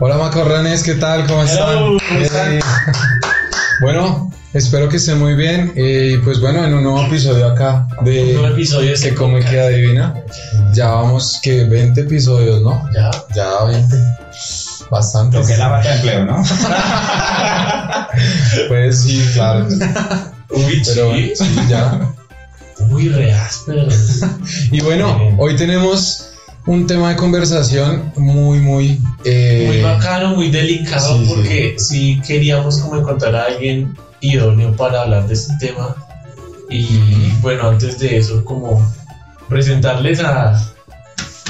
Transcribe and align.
Hola 0.00 0.16
macorranes, 0.16 0.84
¿qué 0.84 0.94
tal? 0.94 1.26
¿Cómo 1.26 1.42
están? 1.42 1.70
Hello, 1.70 1.98
¿cómo 2.08 2.20
están? 2.20 2.52
Eh, 2.52 2.60
bueno, 3.80 4.30
espero 4.52 4.88
que 4.88 4.98
estén 4.98 5.18
muy 5.18 5.34
bien. 5.34 5.72
Y 5.74 6.18
pues 6.18 6.40
bueno, 6.40 6.64
en 6.64 6.72
un 6.72 6.84
nuevo 6.84 7.02
episodio 7.02 7.48
acá 7.48 7.88
de 8.02 8.26
Un 8.26 8.32
nuevo 8.34 8.54
episodio 8.54 8.94
este 8.94 9.12
Come 9.12 9.38
podcast. 9.38 9.50
Queda 9.50 9.68
Divina. 9.70 10.14
Ya 10.72 10.90
vamos 10.90 11.40
que 11.42 11.64
20 11.64 12.02
episodios, 12.02 12.62
¿no? 12.62 12.88
Ya. 12.94 13.10
Ya 13.34 13.64
20. 13.64 13.96
Bastante. 14.88 15.38
Lo 15.40 15.44
que 15.44 15.52
es 15.54 15.58
la 15.58 15.80
de 15.80 15.92
empleo, 15.92 16.24
¿no? 16.26 16.42
Pues 18.68 19.02
sí, 19.02 19.28
claro. 19.34 19.66
Uy, 20.50 20.82
Pero 20.86 21.14
sí. 21.14 21.32
sí, 21.34 21.56
ya. 21.68 22.14
Uy, 22.90 23.08
re 23.08 23.32
áspero. 23.32 23.88
Y 24.70 24.80
bueno, 24.80 25.34
hoy 25.38 25.56
tenemos 25.56 26.30
un 26.66 26.86
tema 26.86 27.08
de 27.08 27.16
conversación 27.16 28.12
muy, 28.16 28.60
muy... 28.60 29.00
eh, 29.24 29.64
Muy 29.66 29.80
bacano, 29.82 30.34
muy 30.34 30.50
delicado, 30.50 31.18
sí, 31.18 31.24
porque 31.28 31.74
sí. 31.78 32.20
queríamos 32.26 32.78
como 32.78 32.96
encontrar 32.96 33.34
a 33.34 33.44
alguien 33.44 33.96
idóneo 34.20 34.74
para 34.76 35.02
hablar 35.02 35.26
de 35.26 35.34
este 35.34 35.54
tema. 35.58 35.96
Y 36.70 37.32
bueno, 37.40 37.68
antes 37.68 37.98
de 37.98 38.18
eso, 38.18 38.44
como 38.44 38.86
presentarles 39.48 40.20
a, 40.20 40.60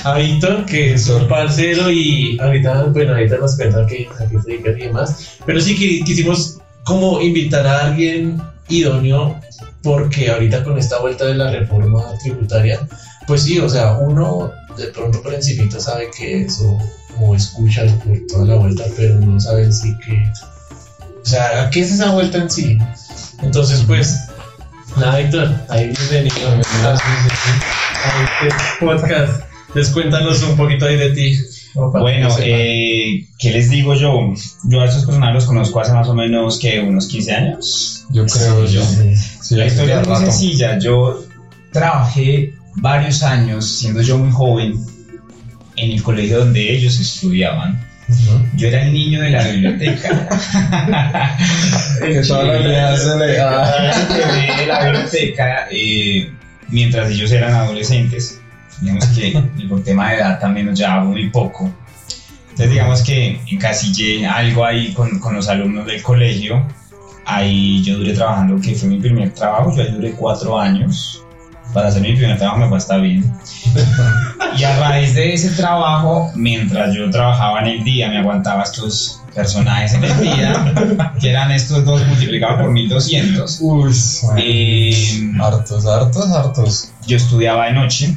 a 0.05 0.15
Víctor, 0.15 0.65
que 0.65 0.95
es 0.95 1.09
un 1.09 1.27
parcero 1.27 1.91
y 1.91 2.39
ahorita, 2.41 2.85
bueno, 2.85 3.13
ahorita 3.13 3.39
nos 3.39 3.57
cuenta 3.57 3.87
que 3.87 4.09
a 4.19 4.29
qué 4.29 4.41
se 4.41 4.51
dedica 4.51 4.71
y 4.71 4.87
demás. 4.87 5.39
Pero 5.45 5.61
sí 5.61 5.77
que 5.77 6.05
quisimos 6.05 6.59
como 6.85 7.21
invitar 7.21 7.67
a 7.67 7.87
alguien 7.87 8.41
idóneo 8.69 9.39
porque 9.83 10.31
ahorita 10.31 10.65
con 10.65 10.79
esta 10.79 11.01
vuelta 11.01 11.27
de 11.27 11.35
la 11.35 11.51
reforma 11.51 12.03
tributaria, 12.23 12.81
pues 13.29 13.43
sí, 13.43 13.59
o 13.61 13.69
sea, 13.69 13.93
uno 13.93 14.51
de 14.79 14.87
pronto 14.87 15.23
por 15.23 15.35
encimita 15.35 15.79
sabe 15.79 16.11
que 16.17 16.45
eso 16.45 16.79
o 17.21 17.35
escucha 17.35 17.85
por 18.05 18.17
toda 18.27 18.47
la 18.47 18.55
vuelta, 18.55 18.85
pero 18.97 19.21
no 19.21 19.39
sabe 19.39 19.65
en 19.65 19.73
sí 19.73 19.95
que, 20.05 20.33
o 21.23 21.27
sea, 21.27 21.69
¿qué 21.71 21.81
es 21.81 21.93
esa 21.93 22.13
vuelta 22.13 22.39
en 22.39 22.51
sí? 22.51 22.79
Entonces, 23.43 23.85
pues, 23.87 24.19
nada, 24.97 25.19
Víctor, 25.19 25.51
ahí 25.69 25.93
bienvenido 26.11 26.49
a, 26.49 26.95
este 28.43 28.55
podcast. 28.81 29.43
Descuéntanos 29.75 30.43
un 30.43 30.57
poquito 30.57 30.87
ahí 30.87 30.97
de 30.97 31.11
ti. 31.11 31.39
Bueno, 31.75 32.35
eh, 32.41 33.27
¿qué 33.39 33.51
les 33.51 33.69
digo 33.69 33.95
yo? 33.95 34.33
Yo 34.65 34.81
a 34.81 34.87
esos 34.87 35.05
personajes 35.05 35.35
los 35.35 35.45
conozco 35.45 35.81
hace 35.81 35.93
más 35.93 36.09
o 36.09 36.15
menos 36.15 36.59
que 36.59 36.81
unos 36.81 37.07
15 37.07 37.33
años. 37.35 38.07
Yo 38.11 38.25
creo, 38.25 38.67
Sí, 38.67 38.75
yo. 38.75 38.83
Sí, 39.43 39.55
la 39.55 39.67
historia 39.67 40.01
es 40.01 40.09
muy 40.09 40.17
rato. 40.17 40.27
sencilla. 40.31 40.79
Yo 40.79 41.23
trabajé 41.73 42.58
varios 42.81 43.23
años, 43.23 43.79
siendo 43.79 44.03
yo 44.03 44.19
muy 44.19 44.31
joven, 44.31 44.85
en 45.77 45.93
el 45.93 46.03
colegio 46.03 46.41
donde 46.41 46.73
ellos 46.73 46.99
estudiaban. 46.99 47.89
Yo 48.57 48.69
era 48.69 48.83
el 48.83 48.93
niño 48.93 49.21
de 49.21 49.31
la 49.31 49.47
biblioteca. 49.49 50.29
Que 52.01 52.21
toda 52.21 52.45
la 52.45 52.97
se 52.97 53.17
le... 53.17 53.27
de 53.27 54.67
la 54.67 54.85
biblioteca 54.85 55.67
eh, 55.71 56.31
mientras 56.69 57.11
ellos 57.11 57.31
eran 57.33 57.53
adolescentes. 57.55 58.41
Digamos 58.81 59.07
que 59.07 59.43
por 59.69 59.83
tema 59.83 60.11
de 60.11 60.17
edad 60.17 60.39
también 60.39 60.67
nos 60.67 60.79
llevaba 60.79 61.05
muy 61.05 61.29
poco. 61.29 61.71
Entonces 62.51 62.71
digamos 62.71 63.03
que 63.03 63.41
encasillé 63.51 64.27
algo 64.27 64.65
ahí 64.65 64.93
con, 64.95 65.19
con 65.19 65.35
los 65.35 65.49
alumnos 65.49 65.87
del 65.87 66.03
colegio. 66.03 66.67
Ahí 67.25 67.83
yo 67.83 67.99
duré 67.99 68.15
trabajando, 68.15 68.61
que 68.61 68.75
fue 68.75 68.89
mi 68.89 68.99
primer 68.99 69.35
trabajo, 69.35 69.75
yo 69.77 69.83
ahí 69.83 69.91
duré 69.91 70.13
cuatro 70.13 70.59
años. 70.59 71.23
Para 71.73 71.89
hacer 71.89 72.03
mi 72.03 72.15
primer 72.15 72.39
trabajo 72.39 72.59
me 72.61 72.69
fue 72.69 72.79
hasta 72.79 72.97
bien. 72.97 73.31
Y 74.57 74.65
a 74.65 74.79
raíz 74.81 75.15
de 75.15 75.35
ese 75.35 75.51
trabajo, 75.51 76.31
mientras 76.35 76.95
yo 76.95 77.11
trabajaba 77.11 77.61
en 77.61 77.67
el 77.67 77.85
día, 77.85 78.09
me 78.09 78.19
aguantaba 78.19 78.63
estos 78.63 79.21
personajes 79.35 79.93
en 79.95 80.05
el 80.05 80.21
día, 80.21 80.75
que 81.21 81.31
eran 81.31 81.51
estos 81.53 81.85
dos 81.85 82.05
multiplicados 82.07 82.63
por 82.63 82.71
1200. 82.73 83.59
Uy, 83.61 83.93
Eh, 84.39 85.31
hartos, 85.41 85.87
hartos, 85.87 86.31
hartos. 86.31 86.91
yo 87.07 87.17
estudiaba 87.17 87.67
de 87.67 87.73
noche, 87.73 88.17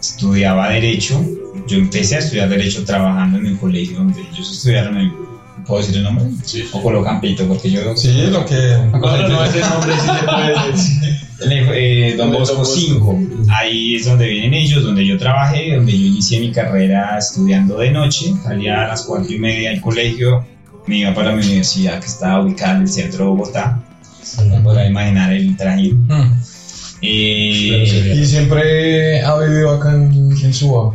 estudiaba 0.00 0.70
Derecho. 0.70 1.22
Yo 1.68 1.78
empecé 1.78 2.16
a 2.16 2.18
estudiar 2.18 2.48
Derecho 2.48 2.84
trabajando 2.84 3.38
en 3.38 3.46
el 3.46 3.58
colegio 3.58 3.98
donde 3.98 4.20
ellos 4.22 4.50
estudiaron 4.50 4.96
el. 4.96 5.12
¿Puedo 5.66 5.80
decir 5.80 5.96
el 5.96 6.02
nombre? 6.04 6.26
Sí. 6.44 6.64
O 6.72 6.82
colocan 6.82 7.20
pito, 7.20 7.46
porque 7.48 7.70
yo. 7.70 7.96
Sí, 7.96 8.12
lo 8.30 8.44
que... 8.44 8.76
No, 8.92 8.98
no, 8.98 9.28
no, 9.28 9.44
ese 9.44 9.60
nombre 9.60 9.92
sí 9.94 10.06
se 10.06 10.24
puede 10.26 10.72
decir. 10.72 11.14
Eh, 11.74 12.14
Don 12.16 12.32
Bosco 12.32 12.58
Bosco. 12.58 12.74
5. 12.76 13.18
Ahí 13.50 13.96
es 13.96 14.06
donde 14.06 14.26
vienen 14.28 14.54
ellos, 14.54 14.82
donde 14.84 15.06
yo 15.06 15.18
trabajé, 15.18 15.74
donde 15.76 15.92
yo 15.92 16.06
inicié 16.06 16.40
mi 16.40 16.52
carrera 16.52 17.18
estudiando 17.18 17.78
de 17.78 17.90
noche. 17.90 18.32
Salía 18.42 18.84
a 18.84 18.88
las 18.88 19.02
cuatro 19.02 19.32
y 19.32 19.38
media 19.38 19.70
del 19.70 19.80
colegio, 19.80 20.44
me 20.86 20.98
iba 20.98 21.12
para 21.14 21.32
mi 21.34 21.44
universidad 21.44 21.98
que 22.00 22.06
estaba 22.06 22.42
ubicada 22.44 22.76
en 22.76 22.82
el 22.82 22.88
centro 22.88 23.24
de 23.24 23.30
Bogotá. 23.30 23.80
No 24.46 24.62
podrá 24.62 24.86
imaginar 24.86 25.32
el 25.32 25.56
trajín. 25.56 26.06
Hmm. 26.08 26.40
Eh, 27.02 28.14
Y 28.16 28.26
siempre 28.26 29.20
ha 29.22 29.38
vivido 29.38 29.70
acá 29.74 29.92
en, 29.92 30.12
en 30.42 30.54
Suba. 30.54 30.94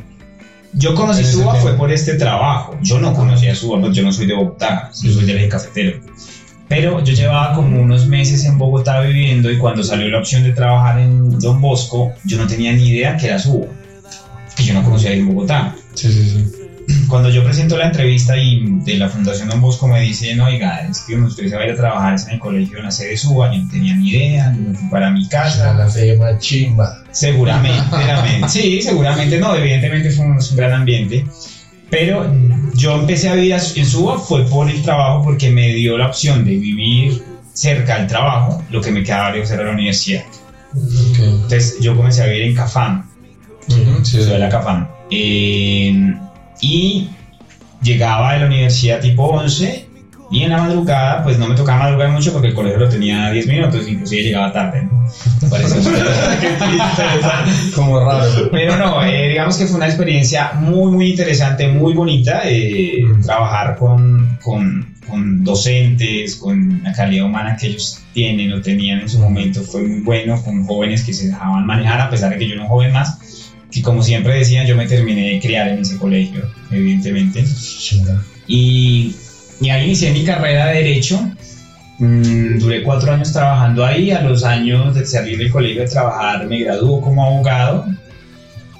Yo 0.73 0.95
conocí 0.95 1.23
Suba 1.23 1.55
fue 1.55 1.75
por 1.75 1.91
este 1.91 2.15
trabajo. 2.15 2.77
Yo 2.81 2.99
no 2.99 3.13
conocía 3.13 3.55
Suba, 3.55 3.79
pues 3.79 3.95
yo 3.95 4.03
no 4.03 4.11
soy 4.11 4.27
de 4.27 4.35
Bogotá, 4.35 4.91
yo 5.01 5.11
soy 5.11 5.25
del 5.25 5.37
eje 5.37 5.49
cafetero. 5.49 5.99
Pero 6.67 7.03
yo 7.03 7.13
llevaba 7.13 7.53
como 7.55 7.81
unos 7.81 8.07
meses 8.07 8.45
en 8.45 8.57
Bogotá 8.57 9.01
viviendo 9.01 9.51
y 9.51 9.57
cuando 9.57 9.83
salió 9.83 10.07
la 10.07 10.19
opción 10.19 10.43
de 10.43 10.51
trabajar 10.51 10.99
en 10.99 11.39
Don 11.39 11.59
Bosco, 11.59 12.13
yo 12.25 12.37
no 12.37 12.45
tenía 12.45 12.71
ni 12.73 12.89
idea 12.89 13.17
que 13.17 13.27
era 13.27 13.39
Suba, 13.39 13.67
que 14.55 14.63
yo 14.63 14.75
no 14.75 14.83
conocía 14.83 15.09
ahí 15.11 15.19
en 15.19 15.27
Bogotá. 15.33 15.75
Sí, 15.95 16.11
sí, 16.11 16.29
sí. 16.29 16.59
Cuando 17.07 17.29
yo 17.29 17.43
presento 17.43 17.77
la 17.77 17.87
entrevista 17.87 18.37
y 18.37 18.63
de 18.83 18.97
la 18.97 19.09
Fundación 19.09 19.49
Don 19.49 19.61
Bosco 19.61 19.87
me 19.87 20.01
dicen, 20.01 20.39
oiga, 20.41 20.87
es 20.87 20.99
que 21.01 21.15
usted 21.15 21.49
se 21.49 21.55
va 21.55 21.63
a 21.63 21.65
ir 21.65 21.71
a 21.73 21.75
trabajar 21.75 22.15
en 22.19 22.33
el 22.33 22.39
colegio 22.39 22.77
en 22.77 22.85
la 22.85 22.91
sede 22.91 23.09
de 23.09 23.17
Suba, 23.17 23.51
yo 23.51 23.63
no 23.63 23.69
tenía 23.69 23.95
ni 23.95 24.09
idea, 24.09 24.53
yo 24.55 24.69
me 24.69 24.75
fui 24.75 24.89
para 24.89 25.09
mi 25.11 25.27
casa. 25.27 25.73
La 25.73 25.89
fe 25.89 26.17
más 26.17 26.39
chimba. 26.39 26.98
Seguramente, 27.11 27.81
seguramente. 27.89 28.49
Sí, 28.49 28.81
seguramente 28.81 29.37
no, 29.39 29.55
evidentemente 29.55 30.11
fue 30.11 30.25
un, 30.25 30.33
un 30.33 30.55
gran 30.55 30.73
ambiente. 30.73 31.25
Pero 31.89 32.31
yo 32.75 32.95
empecé 32.99 33.29
a 33.29 33.33
vivir 33.33 33.53
en 33.53 33.85
Suba 33.85 34.19
fue 34.19 34.45
por 34.45 34.69
el 34.69 34.81
trabajo 34.83 35.23
porque 35.23 35.49
me 35.49 35.73
dio 35.73 35.97
la 35.97 36.07
opción 36.07 36.45
de 36.45 36.51
vivir 36.51 37.23
cerca 37.53 37.97
del 37.97 38.07
trabajo, 38.07 38.63
lo 38.69 38.79
que 38.79 38.91
me 38.91 39.03
quedaba 39.03 39.31
lejos 39.31 39.49
era 39.51 39.63
la 39.63 39.71
universidad. 39.71 40.23
Ok. 40.75 41.19
Entonces 41.19 41.77
yo 41.81 41.95
comencé 41.95 42.21
a 42.21 42.27
vivir 42.27 42.43
en 42.43 42.55
Cafán, 42.55 43.05
Ujú, 43.67 44.05
sí. 44.05 44.11
ciudad 44.11 44.33
de 44.33 44.39
la 44.39 44.49
Cafán. 44.49 44.87
Eh, 45.09 46.13
y 46.61 47.09
llegaba 47.81 48.33
de 48.33 48.39
la 48.41 48.45
universidad 48.45 49.01
tipo 49.01 49.23
11 49.23 49.88
y 50.31 50.43
en 50.43 50.51
la 50.51 50.57
madrugada, 50.57 51.23
pues 51.23 51.39
no 51.39 51.47
me 51.47 51.55
tocaba 51.55 51.83
madrugar 51.83 52.09
mucho 52.09 52.31
porque 52.31 52.49
el 52.49 52.53
colegio 52.53 52.79
lo 52.79 52.89
tenía 52.89 53.27
a 53.27 53.31
10 53.31 53.47
minutos, 53.47 53.87
inclusive 53.87 54.23
llegaba 54.23 54.53
tarde. 54.53 54.83
¿no? 54.83 55.49
Parece 55.49 55.79
Como 57.75 57.99
raro. 57.99 58.49
Pero 58.51 58.77
no, 58.77 59.03
eh, 59.03 59.29
digamos 59.29 59.57
que 59.57 59.65
fue 59.65 59.77
una 59.77 59.87
experiencia 59.87 60.53
muy, 60.53 60.91
muy 60.91 61.09
interesante, 61.11 61.67
muy 61.67 61.93
bonita. 61.93 62.41
eh, 62.45 63.03
trabajar 63.25 63.75
con, 63.75 64.37
con, 64.43 64.95
con 65.07 65.43
docentes, 65.43 66.35
con 66.35 66.83
la 66.83 66.93
calidad 66.93 67.25
humana 67.25 67.57
que 67.59 67.67
ellos 67.67 68.03
tienen 68.13 68.53
o 68.53 68.61
tenían 68.61 68.99
en 68.99 69.09
su 69.09 69.19
momento 69.19 69.61
fue 69.63 69.81
muy 69.81 70.01
bueno, 70.01 70.41
con 70.43 70.65
jóvenes 70.65 71.03
que 71.03 71.13
se 71.13 71.27
dejaban 71.27 71.65
manejar, 71.65 72.01
a 72.01 72.09
pesar 72.09 72.31
de 72.31 72.37
que 72.37 72.47
yo 72.47 72.53
era 72.53 72.63
un 72.63 72.69
joven 72.69 72.93
más. 72.93 73.17
Que 73.71 73.81
como 73.81 74.01
siempre 74.01 74.33
decían, 74.33 74.65
yo 74.65 74.75
me 74.75 74.87
terminé 74.87 75.33
de 75.33 75.39
criar 75.39 75.67
en 75.67 75.79
ese 75.79 75.97
colegio, 75.97 76.41
evidentemente. 76.71 77.45
Y, 78.47 79.15
y 79.61 79.69
ahí 79.69 79.85
inicié 79.85 80.11
mi 80.11 80.23
carrera 80.23 80.67
de 80.67 80.83
Derecho. 80.83 81.19
Mm, 81.99 82.59
duré 82.59 82.81
cuatro 82.83 83.11
años 83.11 83.33
trabajando 83.33 83.85
ahí. 83.85 84.11
A 84.11 84.21
los 84.21 84.43
años 84.43 84.95
de 84.95 85.05
salir 85.05 85.37
del 85.37 85.51
colegio 85.51 85.81
de 85.81 85.87
trabajar, 85.87 86.47
me 86.47 86.59
graduó 86.59 87.01
como 87.01 87.25
abogado. 87.25 87.85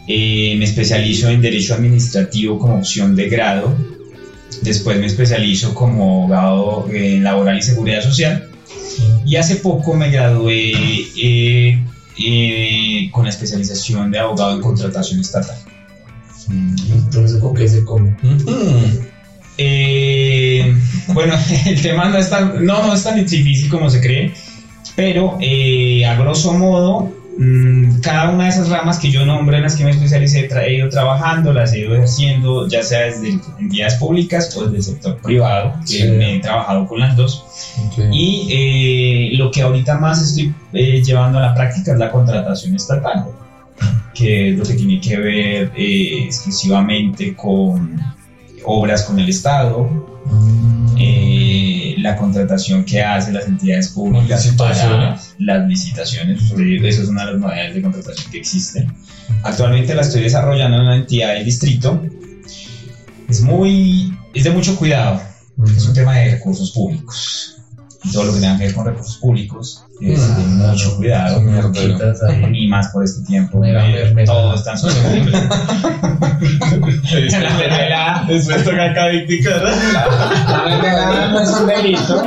Eh, 0.07 0.55
me 0.57 0.65
especializo 0.65 1.29
en 1.29 1.41
Derecho 1.41 1.75
Administrativo 1.75 2.57
como 2.57 2.77
opción 2.77 3.15
de 3.15 3.29
grado. 3.29 3.75
Después 4.61 4.99
me 4.99 5.05
especializo 5.05 5.73
como 5.73 6.23
abogado 6.23 6.87
en 6.91 7.23
Laboral 7.23 7.57
y 7.57 7.61
Seguridad 7.61 8.01
Social. 8.01 8.49
Y 9.25 9.35
hace 9.35 9.57
poco 9.57 9.93
me 9.93 10.09
gradué 10.09 10.71
eh, 11.21 11.83
eh, 12.17 13.09
con 13.11 13.25
la 13.25 13.29
especialización 13.29 14.11
de 14.11 14.19
abogado 14.19 14.55
en 14.55 14.61
contratación 14.61 15.19
estatal. 15.19 15.57
Entonces, 16.49 17.39
¿con 17.39 17.53
qué 17.53 17.67
se 17.67 17.83
come? 17.83 18.17
Ujú. 18.23 19.09
Eh, 19.61 20.73
bueno, 21.09 21.33
el 21.65 21.81
tema 21.81 22.07
no 22.09 22.17
es, 22.17 22.29
tan, 22.29 22.65
no, 22.65 22.87
no 22.87 22.93
es 22.93 23.03
tan 23.03 23.17
difícil 23.25 23.69
como 23.69 23.89
se 23.89 23.99
cree, 23.99 24.33
pero 24.95 25.37
eh, 25.41 26.05
a 26.05 26.15
grosso 26.15 26.53
modo, 26.53 27.11
mm, 27.37 27.99
cada 27.99 28.29
una 28.29 28.45
de 28.45 28.49
esas 28.51 28.69
ramas 28.69 28.99
que 28.99 29.11
yo 29.11 29.25
nombré 29.25 29.57
en 29.57 29.63
las 29.63 29.75
que 29.75 29.83
me 29.83 29.91
especialicé, 29.91 30.47
he 30.65 30.75
ido 30.75 30.87
trabajando, 30.87 31.51
las 31.51 31.73
he 31.73 31.79
ido 31.79 31.93
ejerciendo, 31.95 32.67
ya 32.69 32.81
sea 32.83 33.01
desde 33.07 33.37
entidades 33.59 33.95
públicas 33.95 34.55
o 34.55 34.63
desde 34.63 34.77
el 34.77 34.83
sector 34.83 35.17
privado, 35.21 35.73
que 35.81 35.87
Sí. 35.97 36.03
me 36.03 36.35
he 36.35 36.39
trabajado 36.39 36.87
con 36.87 36.99
las 37.01 37.17
dos. 37.17 37.43
Ok. 37.87 38.05
Y 38.13 38.47
eh, 38.51 39.37
lo 39.37 39.51
que 39.51 39.61
ahorita 39.61 39.97
más 39.97 40.21
estoy 40.21 40.53
eh, 40.73 41.01
llevando 41.03 41.37
a 41.39 41.41
la 41.41 41.53
práctica 41.53 41.91
es 41.93 41.99
la 41.99 42.09
contratación 42.11 42.75
estatal, 42.75 43.25
que 44.13 44.51
es 44.51 44.57
lo 44.57 44.63
que 44.63 44.73
tiene 44.73 45.01
que 45.01 45.17
ver 45.17 45.71
eh, 45.75 46.23
exclusivamente 46.25 47.35
con 47.35 47.99
obras 48.65 49.03
con 49.03 49.19
el 49.19 49.29
Estado, 49.29 49.89
Mm. 50.25 50.95
eh, 50.99 51.95
la 51.99 52.15
contratación 52.17 52.83
que 52.85 53.01
hace 53.01 53.31
las 53.31 53.47
entidades 53.47 53.89
públicas 53.89 54.47
para 54.57 55.19
las 55.39 55.67
licitaciones. 55.67 56.41
Usted- 56.43 56.83
Eso 56.85 57.03
es 57.03 57.09
una 57.09 57.25
de 57.25 57.31
las 57.33 57.41
modalidades 57.41 57.75
de 57.75 57.81
contratación 57.81 58.31
que 58.31 58.37
existen. 58.39 58.93
Actualmente 59.43 59.95
la 59.95 60.01
estoy 60.01 60.21
desarrollando 60.21 60.77
en 60.77 60.83
una 60.83 60.95
entidad 60.97 61.33
del 61.33 61.45
distrito. 61.45 62.01
Es 63.27 63.41
muy, 63.41 64.13
es 64.33 64.43
de 64.43 64.49
mucho 64.51 64.75
cuidado. 64.75 65.21
Es 65.75 65.85
un 65.85 65.93
tema 65.93 66.15
de 66.17 66.31
recursos 66.31 66.71
públicos. 66.71 67.58
Todo 68.13 68.23
lo 68.25 68.33
que 68.33 68.39
tenga 68.39 68.57
que 68.57 68.65
ver 68.65 68.73
con 68.73 68.85
recursos 68.85 69.17
públicos 69.17 69.83
es 70.01 70.37
de 70.37 70.43
mucho 70.43 70.95
cuidado. 70.97 71.41
Y 72.53 72.67
más 72.67 72.87
por 72.89 73.03
este 73.03 73.23
tiempo. 73.25 73.59
Todo 74.25 74.55
está 74.55 74.73
en 74.73 74.79
La 77.41 77.49
mermelada. 77.57 78.25
Después 78.27 78.63
toca. 78.63 78.93
La 80.47 80.63
mermelada 80.65 81.29
no 81.31 81.39
es 81.41 81.49
un 81.49 81.67
delito, 81.67 82.23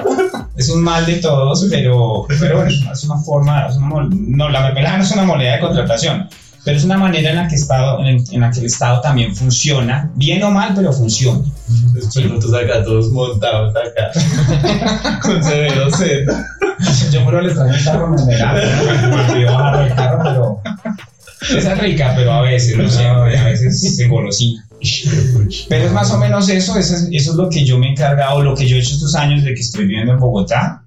es 0.57 0.69
un 0.71 0.83
mal 0.83 1.07
de 1.07 1.17
todos, 1.17 1.67
pero, 1.71 2.27
pero 2.39 2.57
bueno, 2.57 2.71
es 2.93 3.05
una, 3.05 3.17
forma, 3.19 3.67
es 3.69 3.77
una 3.77 3.87
mol- 3.89 4.11
no, 4.29 4.49
la 4.51 4.61
mermelada 4.63 4.99
no 4.99 5.05
es 5.05 5.11
una 5.13 5.23
moneda 5.25 5.55
de 5.55 5.61
contratación, 5.61 6.29
pero 6.65 6.77
es 6.77 6.85
una 6.85 6.97
manera 6.99 7.31
en 7.31 7.37
la 7.37 7.49
que, 7.49 7.55
estado, 7.57 8.01
en, 8.01 8.07
el- 8.07 8.25
en 8.31 8.41
la 8.41 8.51
que 8.51 8.61
el 8.61 8.67
Estado 8.67 9.01
también 9.01 9.35
funciona, 9.35 10.11
bien 10.15 10.43
o 10.43 10.51
mal, 10.51 10.73
pero 10.75 10.93
funciona. 10.93 11.41
Nosotros 11.95 12.55
acá 12.55 12.85
todos 12.85 13.11
montados 13.11 13.75
acá. 13.75 15.19
Con 15.23 15.43
severo 15.43 15.91
Z. 15.91 16.07
Yo 17.11 17.25
creo 17.27 17.41
que 17.41 17.47
les 17.49 17.55
traigo 17.57 17.75
un 17.77 17.85
carro 17.85 18.09
¿no? 18.09 18.27
me 18.27 19.33
olvidó 19.33 19.53
bajar 19.55 19.87
el 19.89 19.95
carro, 19.95 20.21
pero 20.23 21.59
esa 21.59 21.73
es 21.73 21.79
rica, 21.79 22.13
pero 22.17 22.33
a 22.33 22.43
veces, 22.43 22.77
lo 22.77 22.89
siempre, 22.89 23.39
a 23.39 23.45
veces 23.45 23.81
se 23.97 24.05
engolosina. 24.05 24.65
Pero 25.69 25.85
es 25.87 25.93
más 25.93 26.11
o 26.11 26.19
menos 26.19 26.49
eso, 26.49 26.77
eso 26.77 26.95
es, 26.97 27.09
eso 27.13 27.31
es 27.33 27.37
lo 27.37 27.49
que 27.49 27.65
yo 27.65 27.79
me 27.79 27.87
he 27.87 27.91
encargado, 27.91 28.43
lo 28.43 28.55
que 28.55 28.67
yo 28.69 28.77
he 28.77 28.81
hecho 28.81 28.95
estos 28.95 29.15
años 29.15 29.45
de 29.45 29.55
que 29.55 29.61
estoy 29.61 29.83
viviendo 29.87 30.13
en 30.13 30.19
Bogotá. 30.19 30.82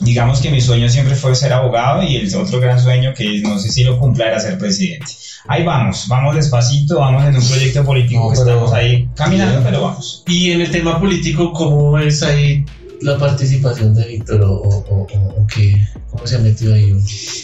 Digamos 0.00 0.40
que 0.40 0.50
mi 0.50 0.60
sueño 0.60 0.88
siempre 0.88 1.14
fue 1.16 1.34
ser 1.34 1.52
abogado 1.52 2.02
y 2.02 2.16
el 2.16 2.34
otro 2.36 2.60
gran 2.60 2.80
sueño 2.80 3.12
que 3.14 3.40
no 3.40 3.58
sé 3.58 3.70
si 3.70 3.82
lo 3.84 3.98
cumpla 3.98 4.26
era 4.28 4.38
ser 4.40 4.56
presidente. 4.58 5.06
Ahí 5.48 5.64
vamos, 5.64 6.06
vamos 6.08 6.36
despacito, 6.36 7.00
vamos 7.00 7.24
en 7.24 7.36
un 7.36 7.46
proyecto 7.48 7.84
político 7.84 8.22
No, 8.24 8.28
que 8.28 8.34
estamos 8.38 8.72
ahí 8.72 9.08
caminando, 9.14 9.54
Bien. 9.60 9.64
pero 9.64 9.82
vamos. 9.82 10.22
Y 10.28 10.50
en 10.52 10.60
el 10.60 10.70
tema 10.70 11.00
político, 11.00 11.52
¿cómo 11.52 11.98
es 11.98 12.22
ahí 12.22 12.64
la 13.00 13.16
participación 13.16 13.94
de 13.94 14.06
Víctor 14.06 14.42
o, 14.42 14.52
o, 14.52 14.68
o- 14.88 15.02
o 15.42 15.46
qué? 15.46 15.80
¿Cómo 16.10 16.26
se 16.26 16.36
ha 16.36 16.40
metido 16.40 16.74
ahí? 16.74 16.92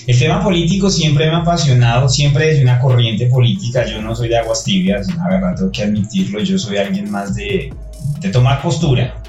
El 0.06 0.18
tema 0.18 0.42
político 0.42 0.90
siempre 0.90 1.26
me 1.26 1.32
ha 1.36 1.38
apasionado, 1.38 2.08
siempre 2.08 2.48
desde 2.48 2.62
una 2.62 2.78
corriente 2.80 3.26
política. 3.26 3.86
Yo 3.86 4.02
no 4.02 4.14
soy 4.14 4.28
de 4.28 4.38
aguas 4.38 4.64
tibias, 4.64 5.06
la 5.16 5.28
verdad 5.28 5.54
tengo 5.56 5.70
que 5.72 5.82
admitirlo. 5.84 6.40
Yo 6.40 6.58
soy 6.58 6.76
alguien 6.76 7.10
más 7.10 7.34
de, 7.34 7.72
de 8.20 8.28
tomar 8.30 8.60
postura. 8.62 9.22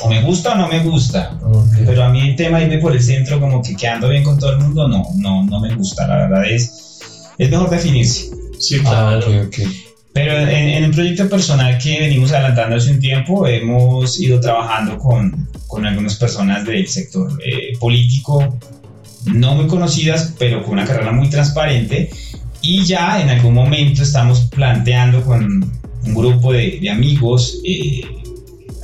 O 0.00 0.08
me 0.08 0.22
gusta 0.22 0.52
o 0.52 0.56
no 0.56 0.68
me 0.68 0.80
gusta. 0.80 1.38
Ok. 1.42 1.68
Pero 1.86 2.02
a 2.04 2.08
mí 2.08 2.20
el 2.20 2.36
tema 2.36 2.58
de 2.58 2.64
irme 2.64 2.78
por 2.78 2.92
el 2.92 3.02
centro, 3.02 3.40
como 3.40 3.62
que 3.62 3.76
quedando 3.76 4.08
bien 4.08 4.24
con 4.24 4.38
todo 4.38 4.52
el 4.52 4.58
mundo, 4.58 4.88
no, 4.88 5.04
no, 5.16 5.44
no 5.44 5.60
me 5.60 5.74
gusta. 5.74 6.06
La 6.06 6.16
verdad 6.26 6.44
es, 6.50 7.00
es 7.38 7.50
mejor 7.50 7.70
definirse. 7.70 8.30
Sí, 8.58 8.80
Ah, 8.86 9.18
claro. 9.20 9.26
ok, 9.42 9.46
ok. 9.48 9.58
Pero 10.12 10.32
en, 10.38 10.48
en 10.68 10.84
un 10.84 10.90
proyecto 10.92 11.28
personal 11.28 11.76
que 11.78 11.98
venimos 11.98 12.30
adelantando 12.32 12.76
hace 12.76 12.90
un 12.92 13.00
tiempo, 13.00 13.46
hemos 13.48 14.18
ido 14.20 14.38
trabajando 14.40 14.96
con, 14.98 15.48
con 15.66 15.84
algunas 15.86 16.14
personas 16.16 16.64
del 16.64 16.86
sector 16.86 17.32
eh, 17.44 17.76
político, 17.80 18.56
no 19.26 19.54
muy 19.56 19.66
conocidas, 19.66 20.34
pero 20.38 20.62
con 20.62 20.74
una 20.74 20.84
carrera 20.84 21.10
muy 21.12 21.28
transparente. 21.30 22.10
Y 22.62 22.84
ya 22.84 23.20
en 23.20 23.28
algún 23.28 23.54
momento 23.54 24.02
estamos 24.02 24.42
planteando 24.42 25.22
con 25.22 25.72
un 26.04 26.14
grupo 26.14 26.52
de, 26.52 26.78
de 26.80 26.90
amigos 26.90 27.58
eh, 27.64 28.02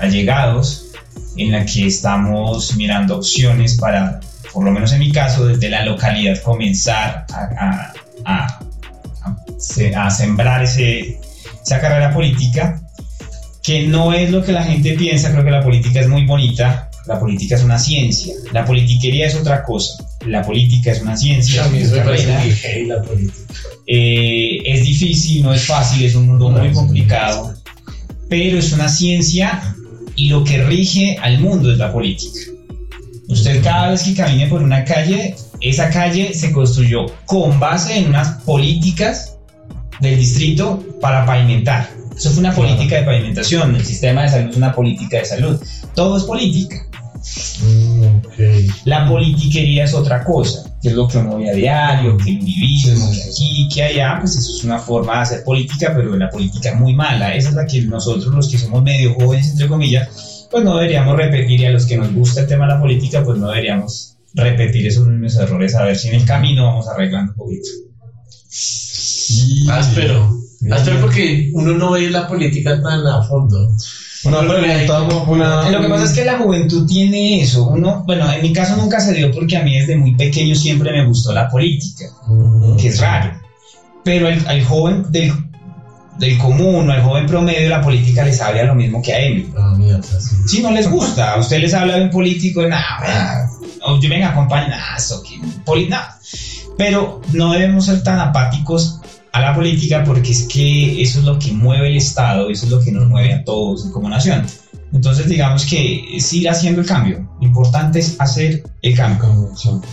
allegados 0.01 0.90
en 1.37 1.53
la 1.53 1.65
que 1.65 1.87
estamos 1.87 2.75
mirando 2.77 3.17
opciones 3.17 3.77
para, 3.79 4.21
por 4.53 4.65
lo 4.65 4.71
menos 4.73 4.93
en 4.93 4.99
mi 5.00 5.12
caso, 5.12 5.47
desde 5.47 5.69
la 5.71 5.85
localidad 5.85 6.41
comenzar 6.43 7.27
a, 7.32 7.41
a- 7.59 7.93
a- 8.25 8.47
a 9.23 9.37
se- 9.59 9.94
a 9.94 10.11
sembrar 10.11 10.62
ese, 10.65 11.21
esa 11.65 11.81
carrera 11.81 12.12
política, 12.12 12.81
que 13.62 13.87
no 13.87 14.12
es 14.12 14.31
lo 14.31 14.43
que 14.44 14.53
la 14.53 14.65
gente 14.65 14.94
piensa, 14.94 15.31
creo 15.31 15.44
que 15.44 15.50
la 15.50 15.62
política 15.62 16.00
es 16.00 16.09
muy 16.09 16.25
bonita, 16.27 16.91
la 17.06 17.19
política 17.21 17.55
es 17.56 17.62
una 17.62 17.79
ciencia, 17.79 18.35
la 18.53 18.65
politiquería 18.65 19.26
es 19.26 19.35
otra 19.35 19.62
cosa, 19.62 20.03
la 20.26 20.43
política 20.43 20.93
es 20.93 21.00
una 21.03 21.17
ciencia, 21.17 21.65
A 21.65 21.69
mí 21.69 21.79
es 21.79 21.91
la 21.93 22.05
política. 22.05 22.43
Eh, 23.87 24.59
es 24.65 24.85
difícil, 24.85 25.43
no 25.43 25.53
es 25.53 25.62
fácil, 25.65 26.05
es 26.05 26.15
un 26.15 26.26
mundo 26.29 26.50
No, 26.50 26.59
muy 26.59 26.73
complicado, 26.73 27.55
pero 28.29 28.59
es 28.59 28.73
una 28.73 28.88
ciencia 28.88 29.75
y 30.21 30.29
lo 30.29 30.45
que 30.45 30.63
rige 30.63 31.17
al 31.23 31.39
mundo 31.41 31.73
es 31.73 31.79
la 31.79 31.91
política. 31.91 32.41
Usted 33.29 33.63
cada 33.65 33.91
vez 33.91 34.03
que 34.03 34.15
camine 34.15 34.49
por 34.49 34.63
una 34.63 34.85
calle, 34.85 35.35
esa 35.63 35.89
calle 35.89 36.35
se 36.35 36.53
construyó 36.53 37.07
con 37.25 37.59
base 37.59 37.97
en 37.97 38.09
unas 38.09 38.43
políticas 38.43 39.39
del 40.01 40.19
distrito 40.19 40.85
para 41.01 41.25
pavimentar. 41.25 41.89
Eso 42.15 42.29
fue 42.33 42.41
una 42.41 42.55
política 42.55 42.97
de 42.97 43.05
pavimentación, 43.05 43.75
el 43.77 43.87
sistema 43.87 44.23
de 44.23 44.29
salud 44.29 44.51
es 44.51 44.57
una 44.59 44.75
política 44.75 45.21
de 45.21 45.25
salud. 45.25 45.59
Todo 45.95 46.19
es 46.19 46.25
política. 46.25 46.87
Mm, 47.63 48.05
ok. 48.19 48.75
La 48.85 49.09
politiquería 49.09 49.85
es 49.85 49.95
otra 49.95 50.23
cosa, 50.23 50.70
que 50.81 50.88
es 50.88 50.94
lo 50.94 51.06
que 51.06 51.19
uno 51.19 51.38
ve 51.38 51.50
a 51.50 51.55
diario, 51.55 52.17
que 52.17 52.31
el 52.31 52.38
individuo, 52.38 53.11
que 53.12 53.23
aquí, 53.23 53.69
que 53.73 53.82
allá, 53.82 54.17
pues 54.21 54.37
eso 54.37 54.56
es 54.56 54.65
una 54.65 54.79
forma 54.79 55.17
de 55.17 55.21
hacer 55.21 55.44
política, 55.44 55.93
pero 55.94 56.17
la 56.17 56.31
política 56.31 56.75
muy 56.75 56.94
mala. 56.94 57.35
Esa 57.35 57.50
es 57.50 57.55
la 57.55 57.67
que 57.67 57.82
nosotros, 57.82 58.35
los 58.35 58.49
que 58.49 58.59
somos 58.59 58.82
medio 58.82 59.15
jóvenes, 59.15 59.50
entre 59.50 59.69
comillas, 59.69 60.49
pues 60.50 60.65
no 60.65 60.77
deberíamos 60.77 61.17
repetir 61.17 61.61
y 61.61 61.67
a 61.67 61.71
los 61.71 61.87
que 61.87 61.97
nos 61.97 62.12
gusta 62.12 62.41
el 62.41 62.47
tema 62.47 62.67
de 62.67 62.75
la 62.75 62.81
política, 62.81 63.23
pues 63.23 63.38
no 63.38 63.49
deberíamos 63.49 64.17
repetir 64.35 64.87
esos 64.87 65.06
mismos 65.06 65.37
errores, 65.37 65.75
a 65.75 65.85
ver 65.85 65.97
si 65.97 66.09
en 66.09 66.15
el 66.15 66.25
camino 66.25 66.67
vamos 66.67 66.88
arreglando 66.88 67.33
un 67.33 67.37
poquito. 67.37 67.69
Sí. 68.49 69.66
Áspero. 69.71 70.39
Áspero 70.71 71.00
porque 71.00 71.50
uno 71.55 71.73
no 71.73 71.93
ve 71.93 72.11
la 72.11 72.26
política 72.29 72.81
tan 72.83 73.07
a 73.07 73.23
fondo. 73.23 73.71
Una 74.25 74.40
pregunta, 74.40 75.02
una... 75.29 75.71
Lo 75.71 75.81
que 75.81 75.88
pasa 75.88 76.05
es 76.05 76.12
que 76.12 76.25
la 76.26 76.37
juventud 76.37 76.87
tiene 76.87 77.40
eso. 77.40 77.69
Uno, 77.69 78.02
bueno, 78.07 78.31
en 78.31 78.43
mi 78.43 78.52
caso 78.52 78.76
nunca 78.76 79.00
se 79.00 79.14
dio 79.14 79.31
porque 79.33 79.57
a 79.57 79.62
mí 79.62 79.79
desde 79.79 79.97
muy 79.97 80.14
pequeño 80.14 80.55
siempre 80.55 80.93
me 80.93 81.07
gustó 81.07 81.33
la 81.33 81.49
política. 81.49 82.05
que 82.79 82.88
es 82.88 83.00
raro. 83.00 83.40
Pero 84.05 84.29
al, 84.29 84.47
al 84.47 84.62
joven 84.64 85.07
del, 85.11 85.33
del 86.19 86.37
común 86.37 86.90
o 86.90 86.93
al 86.93 87.02
joven 87.02 87.26
promedio 87.26 87.71
la 87.71 87.81
política 87.81 88.23
les 88.23 88.38
habla 88.43 88.64
lo 88.64 88.75
mismo 88.75 89.00
que 89.00 89.14
a 89.14 89.21
él. 89.21 89.49
Ah, 89.57 89.75
mierda, 89.79 90.02
sí. 90.21 90.37
Si 90.47 90.62
no 90.62 90.71
les 90.71 90.90
gusta, 90.90 91.33
a 91.33 91.38
usted 91.40 91.59
les 91.59 91.73
habla 91.73 91.97
de 91.97 92.02
un 92.05 92.11
político, 92.11 92.67
nada, 92.67 93.49
o 93.87 93.99
yo 93.99 94.09
venga, 94.11 94.35
eso 94.99 95.23
que, 95.23 95.40
poli- 95.64 95.88
nada. 95.88 96.19
Pero 96.76 97.23
no 97.33 97.52
debemos 97.52 97.87
ser 97.87 98.02
tan 98.02 98.19
apáticos 98.19 99.00
a 99.33 99.41
la 99.41 99.55
política 99.55 100.03
porque 100.05 100.31
es 100.33 100.43
que 100.45 101.01
eso 101.01 101.21
es 101.21 101.25
lo 101.25 101.39
que 101.39 101.53
mueve 101.53 101.89
el 101.89 101.97
Estado, 101.97 102.51
eso 102.51 102.67
es 102.67 102.73
lo 102.73 102.81
que 102.81 102.93
nos 102.93 103.09
mueve 103.09 103.35
a 103.35 103.45
todos 103.45 103.85
como 103.93 104.09
nación. 104.09 104.45
Entonces 104.93 105.29
digamos 105.29 105.67
que 105.67 106.17
es 106.17 106.33
ir 106.33 106.49
haciendo 106.51 106.81
el 106.81 106.87
cambio. 106.87 107.25
Lo 107.41 107.47
importante 107.47 108.01
es 108.01 108.17
hacer 108.19 108.65
el 108.83 108.97
cambio, 108.97 109.53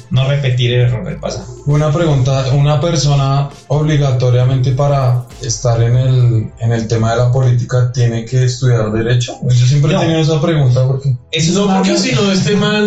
no 0.10 0.28
repetir 0.28 0.74
el 0.74 0.82
error 0.88 1.06
del 1.06 1.18
pasado. 1.20 1.46
Una 1.68 1.92
pregunta, 1.92 2.52
una 2.54 2.82
persona 2.82 3.48
obligatoriamente 3.68 4.72
para 4.72 5.24
estar 5.42 5.82
en 5.84 5.96
el, 5.98 6.52
en 6.60 6.72
el 6.72 6.88
tema 6.88 7.12
de 7.12 7.18
la 7.18 7.32
política 7.32 7.92
tiene 7.94 8.26
que 8.26 8.46
estudiar 8.46 8.92
derecho. 8.92 9.38
Yo 9.44 9.68
siempre 9.68 9.94
No. 9.94 10.00
he 10.02 10.06
tenido 10.06 10.22
esa 10.22 10.42
pregunta 10.42 10.88
porque 10.88 11.16
Eso 11.32 11.52
es 11.52 11.58
No, 11.58 11.68
porque 11.78 11.96
si 11.98 12.16
no, 12.16 12.32
este 12.32 12.56
man, 12.56 12.86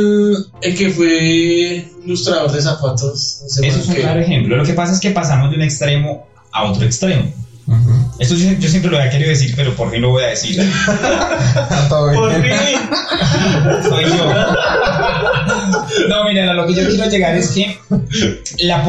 el 0.62 0.76
que 0.76 0.90
fue 0.90 1.88
ilustrador 2.04 2.50
de 2.50 2.60
zapatos, 2.60 3.42
ese 3.46 3.66
Eso 3.68 3.78
man 3.78 3.82
es 3.82 3.88
un 3.88 3.94
claro 3.94 4.20
ejemplo. 4.20 4.56
Lo 4.56 4.64
que 4.64 4.72
pasa 4.74 4.94
es 4.94 5.00
que 5.00 5.10
pasamos 5.12 5.50
de 5.50 5.56
un 5.56 5.62
extremo 5.62 6.26
a 6.52 6.64
otro 6.64 6.84
extremo. 6.84 7.32
Esto 8.18 8.34
yo, 8.34 8.52
yo 8.58 8.68
siempre 8.68 8.90
lo 8.90 8.98
había 8.98 9.10
querido 9.10 9.30
decir, 9.30 9.52
pero 9.56 9.74
por 9.76 9.90
fin 9.90 10.02
lo 10.02 10.10
voy 10.10 10.24
a 10.24 10.28
decir. 10.28 10.56
Por 11.88 12.32
fin. 12.42 12.52
Soy 13.88 14.04
yo. 14.04 14.32
No, 16.08 16.24
miren, 16.24 16.48
a 16.48 16.54
lo 16.54 16.66
que 16.66 16.74
yo 16.74 16.88
quiero 16.88 17.08
llegar 17.08 17.36
es 17.36 17.50
que 17.50 17.78
la, 18.58 18.84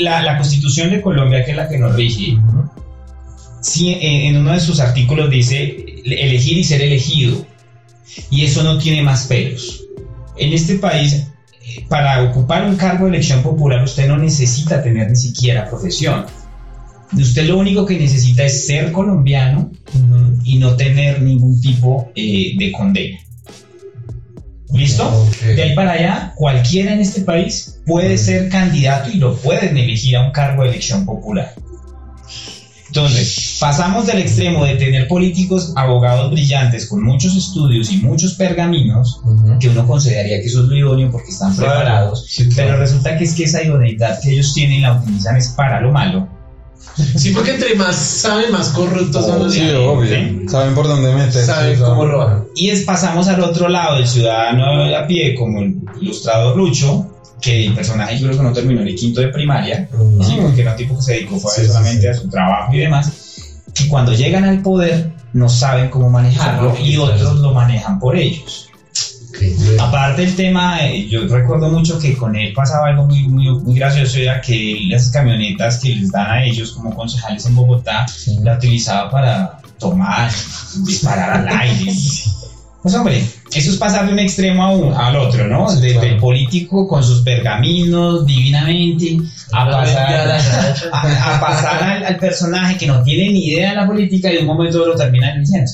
la, 0.00 0.22
la 0.22 0.36
constitución 0.36 0.90
de 0.90 1.00
Colombia, 1.00 1.44
que 1.44 1.52
es 1.52 1.56
la 1.56 1.68
que 1.68 1.78
nos 1.78 1.94
rige, 1.94 2.38
sí, 3.60 3.96
en, 4.00 4.34
en 4.34 4.40
uno 4.40 4.52
de 4.52 4.60
sus 4.60 4.80
artículos 4.80 5.30
dice 5.30 6.02
elegir 6.04 6.58
y 6.58 6.64
ser 6.64 6.82
elegido. 6.82 7.46
Y 8.30 8.44
eso 8.44 8.62
no 8.62 8.78
tiene 8.78 9.02
más 9.02 9.26
pelos. 9.26 9.84
En 10.36 10.52
este 10.52 10.74
país, 10.76 11.12
eh, 11.62 11.86
para 11.88 12.22
ocupar 12.22 12.64
un 12.64 12.76
cargo 12.76 13.04
de 13.06 13.12
elección 13.12 13.42
popular, 13.42 13.82
usted 13.82 14.06
no 14.08 14.16
necesita 14.18 14.82
tener 14.82 15.08
ni 15.10 15.16
siquiera 15.16 15.68
profesión. 15.68 16.26
Usted 17.16 17.46
lo 17.46 17.58
único 17.58 17.86
que 17.86 17.98
necesita 17.98 18.44
es 18.44 18.66
ser 18.66 18.92
colombiano 18.92 19.70
y 20.44 20.58
no 20.58 20.74
tener 20.76 21.22
ningún 21.22 21.60
tipo 21.60 22.10
eh, 22.14 22.54
de 22.58 22.72
condena. 22.72 23.18
¿Listo? 24.72 25.28
De 25.44 25.62
ahí 25.62 25.74
para 25.74 25.92
allá, 25.92 26.32
cualquiera 26.34 26.92
en 26.92 27.00
este 27.00 27.20
país 27.20 27.78
puede 27.86 28.18
ser 28.18 28.48
candidato 28.48 29.08
y 29.10 29.18
lo 29.18 29.36
pueden 29.36 29.76
elegir 29.76 30.16
a 30.16 30.26
un 30.26 30.32
cargo 30.32 30.64
de 30.64 30.70
elección 30.70 31.04
popular. 31.06 31.54
Entonces, 32.88 33.56
pasamos 33.60 34.06
del 34.06 34.18
extremo 34.18 34.64
de 34.64 34.76
tener 34.76 35.08
políticos, 35.08 35.72
abogados 35.76 36.30
brillantes 36.30 36.86
con 36.86 37.02
muchos 37.02 37.36
estudios 37.36 37.90
y 37.92 37.96
muchos 37.98 38.34
pergaminos, 38.34 39.20
que 39.58 39.68
uno 39.68 39.84
consideraría 39.86 40.40
que 40.40 40.46
eso 40.46 40.62
es 40.62 40.68
lo 40.68 40.76
idóneo 40.76 41.10
porque 41.10 41.30
están 41.30 41.54
Claro, 41.56 41.72
preparados, 41.74 42.26
sí, 42.28 42.48
claro. 42.48 42.70
pero 42.70 42.78
resulta 42.80 43.16
que 43.18 43.24
es 43.24 43.34
que 43.34 43.44
esa 43.44 43.62
idoneidad 43.64 44.20
que 44.22 44.32
ellos 44.32 44.54
tienen 44.54 44.82
la 44.82 44.94
utilizan 44.94 45.36
es 45.36 45.48
para 45.48 45.80
lo 45.80 45.90
malo. 45.90 46.28
Sí, 47.16 47.30
porque 47.30 47.52
entre 47.52 47.74
más 47.74 47.96
saben, 47.96 48.52
más 48.52 48.68
corruptos 48.70 49.26
son 49.26 49.42
los 49.42 49.52
Sí, 49.52 49.68
obvio. 49.70 50.14
Sí. 50.14 50.48
Saben 50.48 50.74
por 50.74 50.86
dónde 50.86 51.12
meterse. 51.12 51.44
Saben 51.44 51.78
cómo 51.80 52.06
robar. 52.06 52.44
Y 52.54 52.70
es, 52.70 52.82
pasamos 52.82 53.28
al 53.28 53.42
otro 53.42 53.68
lado, 53.68 53.96
el 53.96 54.06
ciudadano 54.06 54.84
de 54.84 54.96
a 54.96 55.06
pie, 55.06 55.34
como 55.34 55.60
el 55.60 55.76
ilustrador 56.00 56.56
Lucho, 56.56 57.10
que 57.40 57.66
el 57.66 57.74
personaje 57.74 58.16
incluso 58.16 58.42
no 58.42 58.52
terminó 58.52 58.82
ni 58.82 58.94
quinto 58.94 59.20
de 59.20 59.28
primaria, 59.28 59.88
¿sí? 60.22 60.36
porque 60.40 60.62
era 60.62 60.72
un 60.72 60.76
tipo 60.76 60.96
que 60.96 61.02
se 61.02 61.12
dedicó 61.14 61.36
fue 61.38 61.50
Sí, 61.52 61.60
sí, 61.62 61.66
solamente 61.66 62.00
sí. 62.00 62.06
a 62.08 62.14
su 62.14 62.28
trabajo 62.30 62.72
y 62.74 62.78
demás, 62.78 63.12
que 63.74 63.88
cuando 63.88 64.12
llegan 64.12 64.44
al 64.44 64.62
poder 64.62 65.12
no 65.32 65.48
saben 65.48 65.90
cómo 65.90 66.08
manejarlo 66.08 66.74
y 66.80 66.96
otros 66.96 67.40
lo 67.40 67.52
manejan 67.52 67.98
por 67.98 68.16
ellos. 68.16 68.68
Aparte 69.80 70.24
el 70.24 70.34
tema, 70.36 70.84
eh, 70.86 71.08
yo 71.08 71.26
recuerdo 71.26 71.68
mucho 71.68 71.98
que 71.98 72.16
con 72.16 72.36
él 72.36 72.52
pasaba 72.52 72.88
algo 72.88 73.04
muy, 73.06 73.26
muy, 73.28 73.50
muy 73.50 73.74
gracioso, 73.78 74.18
era 74.18 74.40
que 74.40 74.80
las 74.88 75.10
camionetas 75.10 75.78
que 75.80 75.94
les 75.96 76.10
dan 76.12 76.30
a 76.30 76.44
ellos 76.44 76.72
como 76.72 76.94
concejales 76.94 77.44
en 77.46 77.54
Bogotá, 77.56 78.06
sí. 78.08 78.38
la 78.42 78.54
utilizaba 78.56 79.10
para 79.10 79.58
tomar, 79.78 80.30
disparar 80.86 81.30
al 81.48 81.48
aire. 81.48 81.92
Pues 82.82 82.94
hombre, 82.94 83.24
eso 83.54 83.70
es 83.70 83.76
pasar 83.78 84.06
de 84.06 84.12
un 84.12 84.18
extremo 84.18 84.62
a 84.62 84.70
un- 84.70 84.92
al 84.94 85.16
otro, 85.16 85.46
¿no? 85.48 85.68
Sí, 85.70 85.76
Desde 85.80 85.92
claro. 85.94 86.08
el 86.08 86.16
político 86.18 86.86
con 86.86 87.02
sus 87.02 87.22
pergaminos 87.22 88.26
divinamente 88.26 89.16
a 89.52 89.70
pasar, 89.70 90.38
a, 90.92 91.36
a 91.36 91.40
pasar 91.40 91.82
al, 91.82 92.04
al 92.04 92.16
personaje 92.18 92.76
que 92.76 92.86
no 92.86 93.02
tiene 93.02 93.32
ni 93.32 93.46
idea 93.48 93.70
de 93.70 93.76
la 93.76 93.86
política 93.86 94.30
y 94.30 94.34
de 94.34 94.40
un 94.40 94.46
momento 94.46 94.84
lo 94.86 94.94
termina 94.94 95.32
eligiendo. 95.34 95.70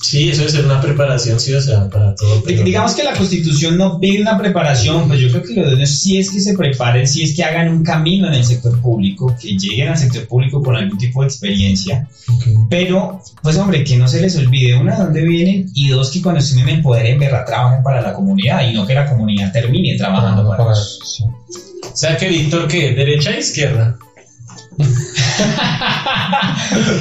Sí, 0.00 0.28
eso 0.30 0.40
debe 0.42 0.52
ser 0.52 0.64
una 0.64 0.80
preparación, 0.80 1.38
sí, 1.40 1.52
o 1.54 1.60
sea, 1.60 1.88
para 1.90 2.14
todo. 2.14 2.42
pero- 2.44 2.62
Digamos 2.62 2.94
que 2.94 3.02
la 3.04 3.12
constitución 3.14 3.76
no 3.76 3.98
pide 3.98 4.22
una 4.22 4.38
preparación, 4.38 5.08
pues 5.08 5.20
yo 5.20 5.28
creo 5.30 5.42
que 5.42 5.54
lo 5.54 5.76
de 5.76 5.86
sí 5.86 6.18
es 6.18 6.30
que 6.30 6.40
se 6.40 6.54
preparen, 6.56 7.06
sí 7.08 7.22
es 7.22 7.34
que 7.34 7.42
hagan 7.44 7.68
un 7.68 7.82
camino 7.82 8.28
en 8.28 8.34
el 8.34 8.44
sector 8.44 8.80
público, 8.80 9.34
que 9.40 9.56
lleguen 9.58 9.88
al 9.88 9.98
sector 9.98 10.26
público 10.26 10.62
con 10.62 10.76
algún 10.76 10.96
tipo 10.98 11.20
de 11.22 11.26
experiencia, 11.28 12.08
pero 12.70 13.20
pues 13.42 13.56
hombre, 13.56 13.84
que 13.84 13.96
no 13.96 14.06
se 14.08 14.20
les 14.20 14.36
olvide, 14.36 14.76
una, 14.76 14.96
de 14.96 15.04
dónde 15.04 15.22
vienen 15.24 15.70
y 15.74 15.88
dos, 15.88 16.10
que 16.10 16.22
cuando 16.22 16.40
estén 16.40 16.60
en 16.60 16.68
el 16.68 16.82
poder 16.82 17.06
en 17.06 17.18
verdad 17.18 17.44
trabajen 17.46 17.82
para 17.82 18.00
la 18.00 18.12
comunidad 18.12 18.68
y 18.68 18.72
no 18.74 18.86
que 18.86 18.94
la 18.94 19.06
comunidad 19.06 19.52
termine 19.52 19.96
trabajando 19.96 20.42
Ah, 20.42 20.56
para, 20.56 20.64
para 20.64 20.70
ellos. 20.76 21.00
sí. 21.04 21.24
O 21.92 21.96
sea, 22.00 22.16
que 22.16 22.28
Víctor, 22.28 22.68
¿qué? 22.68 22.92
¿Derecha 22.94 23.30
o 23.30 23.38
izquierda? 23.38 23.98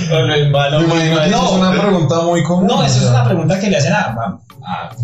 No, 0.09 0.33
es 0.33 0.49
malo, 0.49 0.79
Me 0.79 0.85
imagino 0.85 1.21
que 1.21 1.29
no, 1.29 1.37
eso 1.37 1.45
es 1.45 1.51
una 1.51 1.71
pregunta 1.71 2.21
muy 2.21 2.43
común. 2.43 2.67
No, 2.67 2.83
eso 2.83 2.95
o 2.95 2.97
es 2.97 3.03
sea, 3.03 3.11
una 3.11 3.25
pregunta 3.25 3.59
que 3.59 3.69
le 3.69 3.77
hacen 3.77 3.93
a, 3.93 4.39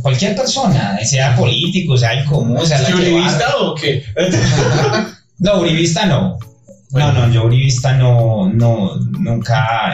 cualquier 0.01 0.35
persona, 0.35 0.97
sea 1.05 1.35
político, 1.35 1.95
sea 1.97 2.13
el 2.13 2.25
común, 2.25 2.65
sea 2.65 2.79
la 2.81 2.89
¿Es 2.89 2.95
que 2.95 3.01
uribista 3.01 3.45
o 3.59 3.75
qué? 3.75 4.03
No, 5.39 5.59
uribista 5.59 6.05
no. 6.05 6.37
Bueno. 6.91 7.11
No, 7.11 7.27
no, 7.27 7.33
yo 7.33 7.45
uribista 7.45 7.93
no, 7.93 8.49
no, 8.53 8.95
nunca 9.19 9.93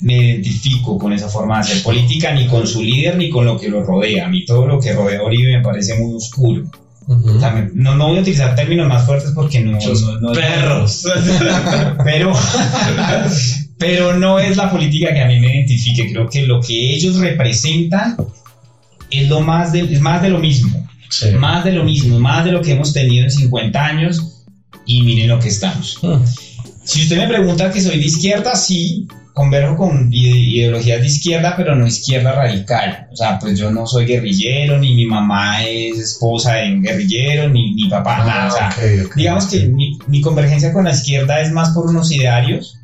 me 0.00 0.14
identifico 0.14 0.98
con 0.98 1.12
esa 1.12 1.28
forma 1.28 1.56
de 1.56 1.60
hacer 1.60 1.82
política, 1.82 2.32
ni 2.32 2.46
con 2.46 2.66
su 2.66 2.82
líder, 2.82 3.16
ni 3.16 3.30
con 3.30 3.46
lo 3.46 3.58
que 3.58 3.68
lo 3.68 3.82
rodea. 3.82 4.26
A 4.26 4.28
mí 4.28 4.44
todo 4.44 4.66
lo 4.66 4.78
que 4.78 4.92
rodea 4.92 5.20
a 5.20 5.24
Uribe 5.24 5.56
me 5.56 5.62
parece 5.62 5.94
muy 5.98 6.14
oscuro. 6.14 6.64
O 7.06 7.38
sea, 7.40 7.68
no, 7.74 7.94
no 7.96 8.08
voy 8.08 8.18
a 8.18 8.20
utilizar 8.20 8.54
términos 8.54 8.88
más 8.88 9.04
fuertes 9.04 9.32
porque 9.34 9.60
no, 9.60 9.72
no, 9.72 10.20
no 10.20 10.32
perros. 10.32 11.06
pero, 12.04 12.32
pero 13.78 14.18
no 14.18 14.38
es 14.38 14.56
la 14.56 14.70
política 14.70 15.12
que 15.12 15.20
a 15.20 15.26
mí 15.26 15.38
me 15.38 15.54
identifique. 15.54 16.10
Creo 16.10 16.28
que 16.28 16.46
lo 16.46 16.60
que 16.60 16.94
ellos 16.94 17.16
representan 17.16 18.16
es, 19.10 19.28
lo 19.28 19.40
más 19.40 19.72
de, 19.72 19.80
es 19.80 20.00
más 20.00 20.22
de 20.22 20.30
lo 20.30 20.38
mismo. 20.38 20.88
Sí. 21.10 21.30
Más 21.32 21.64
de 21.64 21.72
lo 21.72 21.84
mismo, 21.84 22.18
más 22.18 22.44
de 22.44 22.52
lo 22.52 22.62
que 22.62 22.72
hemos 22.72 22.92
tenido 22.92 23.24
en 23.24 23.30
50 23.30 23.84
años 23.84 24.46
y 24.86 25.02
miren 25.02 25.28
lo 25.28 25.38
que 25.38 25.48
estamos. 25.48 26.00
Si 26.84 27.02
usted 27.02 27.18
me 27.18 27.28
pregunta 27.28 27.70
que 27.70 27.80
soy 27.80 27.98
de 27.98 28.06
izquierda, 28.06 28.56
sí, 28.56 29.06
converjo 29.34 29.76
con 29.76 30.10
ide- 30.12 30.38
ideologías 30.38 31.00
de 31.00 31.06
izquierda, 31.08 31.54
pero 31.56 31.74
no 31.74 31.86
izquierda 31.86 32.32
radical. 32.32 33.08
O 33.12 33.16
sea, 33.16 33.38
pues 33.38 33.58
yo 33.58 33.70
no 33.70 33.86
soy 33.86 34.06
guerrillero, 34.06 34.78
ni 34.78 34.94
mi 34.94 35.04
mamá 35.06 35.62
es 35.64 35.98
esposa 35.98 36.54
de 36.54 36.72
un 36.72 36.82
guerrillero, 36.82 37.48
ni 37.50 37.74
mi 37.74 37.88
papá, 37.90 38.18
Ah, 38.22 38.26
nada. 38.26 38.46
O 38.48 38.50
sea, 38.56 38.68
ok, 38.68 39.06
ok. 39.06 39.14
digamos 39.16 39.46
que 39.48 39.66
mi, 39.66 39.98
mi 40.06 40.20
convergencia 40.22 40.72
con 40.72 40.84
la 40.84 40.92
izquierda 40.92 41.40
es 41.40 41.50
más 41.52 41.70
por 41.70 41.86
unos 41.86 42.10
idearios, 42.12 42.78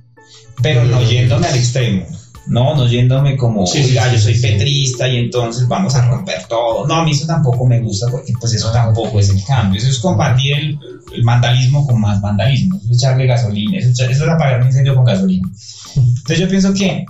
pero 0.63 0.85
no 0.85 1.01
Mm. 1.01 1.05
yéndome 1.07 1.47
al 1.47 1.57
extremo. 1.57 2.05
No, 2.51 2.75
no 2.75 2.87
yéndome 2.89 3.37
como, 3.37 3.67
Sí, 3.67 3.83
sí, 3.83 3.91
oiga, 3.91 4.05
sí, 4.11 4.17
yo 4.17 4.19
soy 4.21 4.39
petrista 4.41 5.09
y 5.09 5.17
entonces 5.19 5.67
vamos 5.69 5.95
a 5.95 6.07
romper 6.09 6.45
todo. 6.49 6.87
No, 6.87 6.97
a 6.97 7.05
mí 7.05 7.13
eso 7.13 7.27
tampoco 7.27 7.65
me 7.65 7.81
gusta 7.81 8.09
porque 8.11 8.33
pues 8.41 8.53
eso 8.55 8.71
tampoco 8.73 9.19
es 9.21 9.31
el 9.31 9.43
cambio. 9.45 9.79
Eso 9.81 9.89
es 9.89 9.99
compartir 10.01 10.55
el, 10.55 10.79
el 11.15 11.23
vandalismo 11.23 11.87
con 11.87 12.01
más 12.01 12.21
vandalismo. 12.21 12.77
Eso 12.77 12.91
es 12.93 12.99
echarle 12.99 13.27
gasolina. 13.27 13.79
Eso, 13.79 13.91
es- 13.91 14.11
eso 14.11 14.25
es 14.25 14.31
apagar 14.31 14.61
un 14.61 14.67
incendio 14.67 14.95
con 14.97 15.05
gasolina. 15.05 15.49
Entonces 15.97 16.39
yo 16.41 16.49
pienso 16.49 16.75
que 16.75 17.05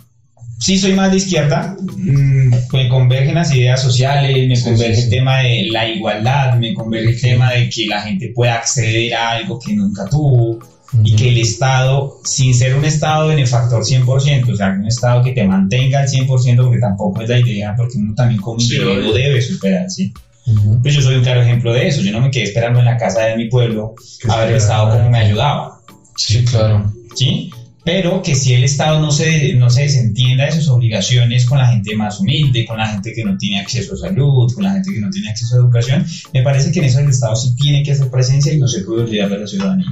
sí 0.58 0.78
soy 0.78 0.92
más 0.92 1.10
de 1.10 1.16
izquierda, 1.16 1.74
mm, 1.96 2.54
me 2.72 2.88
convergen 2.90 3.34
las 3.34 3.54
ideas 3.54 3.80
sociales, 3.80 4.46
me 4.46 4.56
Sí, 4.56 4.64
converge 4.64 4.94
sí, 4.94 5.00
sí. 5.00 5.04
el 5.06 5.10
tema 5.10 5.38
de 5.38 5.68
la 5.70 5.88
igualdad, 5.88 6.58
me 6.58 6.74
converge 6.74 7.10
el 7.12 7.20
tema 7.20 7.50
de 7.52 7.70
que 7.70 7.86
la 7.86 8.02
gente 8.02 8.30
pueda 8.34 8.56
acceder 8.56 9.14
a 9.14 9.30
algo 9.30 9.58
que 9.58 9.72
nunca 9.74 10.04
tuvo 10.04 10.58
y 11.04 11.14
que 11.16 11.28
el 11.28 11.38
Estado, 11.38 12.18
sin 12.24 12.54
ser 12.54 12.74
un 12.76 12.84
Estado 12.84 13.28
benefactor 13.28 13.84
100%, 13.84 14.52
o 14.52 14.56
sea, 14.56 14.70
un 14.70 14.86
Estado 14.86 15.22
que 15.22 15.32
te 15.32 15.44
mantenga 15.44 16.00
al 16.00 16.08
100%, 16.08 16.56
porque 16.64 16.78
tampoco 16.78 17.20
es 17.22 17.28
la 17.28 17.38
idea, 17.38 17.74
porque 17.76 17.96
uno 17.98 18.14
también 18.14 18.40
como 18.40 18.58
Sí, 18.58 18.74
individuo 18.74 19.10
obvio. 19.10 19.12
debe 19.14 19.40
superar, 19.42 19.90
¿sí? 19.90 20.12
Ujú. 20.46 20.82
Pues 20.82 20.94
yo 20.94 21.02
soy 21.02 21.16
un 21.16 21.22
claro 21.22 21.42
ejemplo 21.42 21.72
de 21.72 21.86
eso, 21.88 22.00
yo 22.00 22.10
no 22.12 22.20
me 22.20 22.30
quedé 22.30 22.44
esperando 22.44 22.78
en 22.80 22.86
la 22.86 22.96
casa 22.96 23.20
de 23.26 23.36
mi 23.36 23.48
pueblo 23.48 23.94
a 24.28 24.36
ver 24.38 24.50
el 24.50 24.56
Estado 24.56 24.96
cómo 24.96 25.10
me 25.10 25.18
ayudaba. 25.18 25.80
Sí, 26.16 26.44
claro. 26.44 26.92
¿sí? 27.14 27.50
Pero 27.84 28.20
que 28.22 28.34
si 28.34 28.52
el 28.54 28.64
Estado 28.64 29.00
no 29.00 29.10
se, 29.10 29.54
no 29.54 29.70
se 29.70 29.82
desentienda 29.82 30.44
de 30.44 30.52
sus 30.52 30.68
obligaciones 30.68 31.46
con 31.46 31.58
la 31.58 31.68
gente 31.68 31.96
más 31.96 32.20
humilde, 32.20 32.66
con 32.66 32.76
la 32.78 32.86
gente 32.88 33.12
que 33.14 33.24
no 33.24 33.38
tiene 33.38 33.58
acceso 33.60 33.94
a 33.94 33.96
salud, 33.96 34.52
con 34.52 34.64
la 34.64 34.72
gente 34.72 34.92
que 34.92 35.00
no 35.00 35.08
tiene 35.10 35.30
acceso 35.30 35.54
a 35.54 35.58
educación, 35.60 36.04
me 36.34 36.42
parece 36.42 36.72
que 36.72 36.80
en 36.80 36.84
eso 36.86 36.98
el 37.00 37.08
Estado 37.08 37.36
sí 37.36 37.54
tiene 37.56 37.82
que 37.82 37.92
hacer 37.92 38.10
presencia 38.10 38.52
y 38.52 38.58
no 38.58 38.68
se 38.68 38.82
puede 38.82 39.04
olvidar 39.04 39.30
de 39.30 39.38
la 39.38 39.46
ciudadanía. 39.46 39.86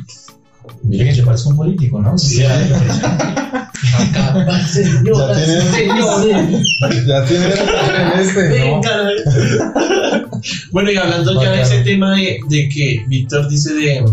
Mira 0.82 1.04
que 1.04 1.14
yo 1.14 1.24
parezco 1.24 1.50
un 1.50 1.56
político, 1.56 2.00
¿no? 2.00 2.18
Sí, 2.18 2.42
Acá, 2.44 3.70
señoras, 4.68 5.46
Ya 5.46 5.46
tiene- 5.46 5.70
señores. 6.02 6.66
Ya 7.06 7.24
tienes 7.24 7.58
en 7.58 8.20
este, 8.20 8.48
¿no? 8.48 8.80
Venga. 8.80 8.94
Bueno, 10.70 10.92
y 10.92 10.96
hablando 10.96 11.42
ya 11.42 11.50
de 11.50 11.62
ese 11.62 11.80
tema 11.80 12.14
de, 12.14 12.38
de 12.48 12.68
que 12.68 13.04
Víctor 13.08 13.48
dice 13.48 13.74
de, 13.74 14.04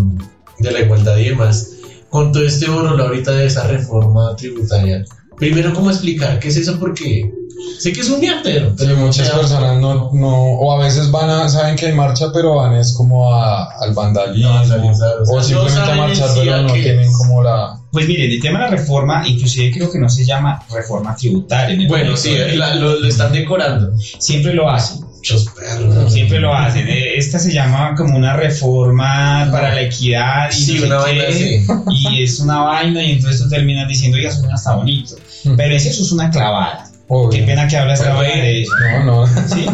de 0.59 0.71
la 0.71 0.79
igualdad 0.81 1.17
y 1.17 1.25
demás, 1.29 1.69
con 2.09 2.31
todo 2.31 2.43
este 2.43 2.67
borrón 2.67 2.99
ahorita 2.99 3.31
de 3.31 3.45
esa 3.45 3.67
reforma 3.67 4.35
tributaria, 4.35 5.05
primero, 5.37 5.71
¿cómo 5.73 5.91
explicar 5.91 6.39
qué 6.39 6.47
es 6.47 6.57
eso? 6.57 6.79
Porque 6.79 7.31
sé 7.79 7.93
que 7.93 8.01
es 8.01 8.09
un 8.09 8.19
mierdero, 8.19 8.69
Sí, 8.69 8.75
pero 8.79 8.95
muchas 8.97 9.29
personas 9.29 9.77
no, 9.79 10.11
no, 10.13 10.35
o 10.35 10.71
a 10.79 10.83
veces 10.83 11.11
van 11.11 11.29
a, 11.29 11.49
saben 11.49 11.75
que 11.75 11.87
hay 11.87 11.93
marcha, 11.93 12.27
pero 12.33 12.55
van 12.55 12.73
es 12.75 12.93
como 12.93 13.33
a- 13.33 13.67
al 13.81 13.93
vandalismo, 13.93 14.49
No, 14.49 14.55
vandalizar, 14.55 15.09
o 15.21 15.25
sea, 15.25 15.33
o 15.33 15.37
no 15.37 15.43
simplemente 15.43 15.91
a 15.91 15.95
marchar, 15.95 16.29
sí 16.29 16.39
pero 16.43 16.61
no 16.63 16.73
tienen 16.73 17.11
como 17.13 17.43
la... 17.43 17.79
Pues 17.91 18.07
miren, 18.07 18.29
el 18.31 18.41
tema 18.41 18.59
de 18.59 18.65
la 18.65 18.71
reforma, 18.71 19.23
inclusive 19.25 19.71
creo 19.73 19.89
que 19.91 19.99
no 19.99 20.09
se 20.09 20.25
llama 20.25 20.61
reforma 20.73 21.15
tributaria. 21.15 21.87
Bueno, 21.87 22.17
sí, 22.17 22.31
ley. 22.37 22.57
la- 22.57 22.75
lo, 22.75 22.99
lo 22.99 23.07
están 23.07 23.31
decorando. 23.31 23.91
Siempre 24.19 24.53
lo 24.53 24.69
hacen. 24.69 24.99
Muchos 25.15 25.45
perros. 25.55 26.11
Siempre 26.13 26.39
lo 26.39 26.53
hacen. 26.53 26.87
Eh, 26.89 27.15
Esta 27.17 27.39
se 27.39 27.51
llama 27.53 27.95
como 27.95 28.15
una 28.17 28.35
reforma 28.35 29.47
para 29.51 29.73
la 29.73 29.81
equidad 29.81 30.49
y 30.51 30.53
Sí, 30.53 30.73
no 30.73 30.79
sé 30.81 30.85
una 30.87 30.97
qué, 30.97 31.03
vaina 31.03 31.23
así. 31.29 31.65
y 32.09 32.23
es 32.23 32.39
una 32.39 32.59
vaina 32.61 33.01
y 33.03 33.11
entonces 33.13 33.41
tú 33.41 33.49
terminas 33.49 33.87
diciendo, 33.87 34.17
oiga, 34.17 34.31
suena 34.31 34.55
hasta 34.55 34.75
bonito. 34.75 35.15
Mm. 35.45 35.55
Pero 35.55 35.75
eso 35.75 35.89
es 35.89 36.11
una 36.11 36.29
clavada. 36.29 36.84
Obvio. 37.07 37.39
Qué 37.39 37.45
pena 37.45 37.67
que 37.67 37.77
habla 37.77 37.93
esta 37.93 38.05
Pero, 38.05 38.17
vaina 38.17 38.35
de 38.43 38.61
eso. 38.61 38.71
No, 39.03 39.25
no. 39.25 39.27
¿sí? 39.47 39.65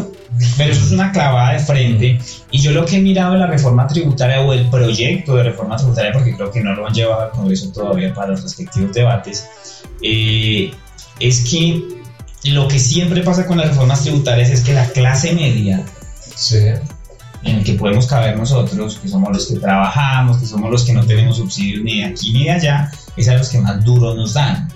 Pero 0.58 0.72
eso 0.72 0.86
es 0.86 0.92
una 0.92 1.12
clavada 1.12 1.54
de 1.54 1.60
frente. 1.60 2.20
Y 2.52 2.60
yo 2.60 2.72
lo 2.72 2.86
que 2.86 2.98
he 2.98 3.02
mirado 3.02 3.34
de 3.34 3.40
la 3.40 3.48
reforma 3.48 3.88
tributaria 3.88 4.42
o 4.42 4.54
el 4.54 4.70
proyecto 4.70 5.36
de 5.36 5.44
reforma 5.44 5.78
tributaria, 5.78 6.12
porque 6.12 6.36
creo 6.36 6.52
que 6.52 6.62
no 6.62 6.74
lo 6.74 6.88
han 6.88 6.94
llevado 6.94 7.24
al 7.24 7.32
Congreso 7.32 7.72
todavía 7.72 8.14
para 8.14 8.30
los 8.30 8.42
respectivos 8.44 8.94
debates, 8.94 9.48
eh, 10.02 10.72
es 11.20 11.42
que 11.50 11.84
lo 12.46 12.68
que 12.68 12.80
siempre 12.80 13.22
pasa 13.22 13.46
con 13.46 13.58
las 13.58 13.68
reformas 13.68 14.02
tributarias 14.02 14.50
es 14.50 14.62
que 14.62 14.74
la 14.74 14.86
clase 14.88 15.34
media 15.34 15.86
Sí. 16.36 16.58
en 17.44 17.58
el 17.58 17.64
que 17.64 17.74
podemos 17.74 18.08
caber 18.08 18.36
nosotros, 18.36 18.98
que 18.98 19.08
somos 19.08 19.32
los 19.32 19.48
que 19.48 19.60
trabajamos, 19.60 20.38
que 20.38 20.48
somos 20.48 20.72
los 20.72 20.84
que 20.84 20.94
no 20.94 21.06
tenemos 21.06 21.38
subsidios 21.38 21.84
ni 21.84 22.00
de 22.00 22.06
aquí 22.06 22.34
ni 22.34 22.46
de 22.46 22.52
allá, 22.52 22.92
es 23.16 23.28
a 23.28 23.36
los 23.36 23.50
que 23.50 23.60
más 23.60 23.84
duro 23.86 24.16
nos 24.16 24.34
dan. 24.34 24.68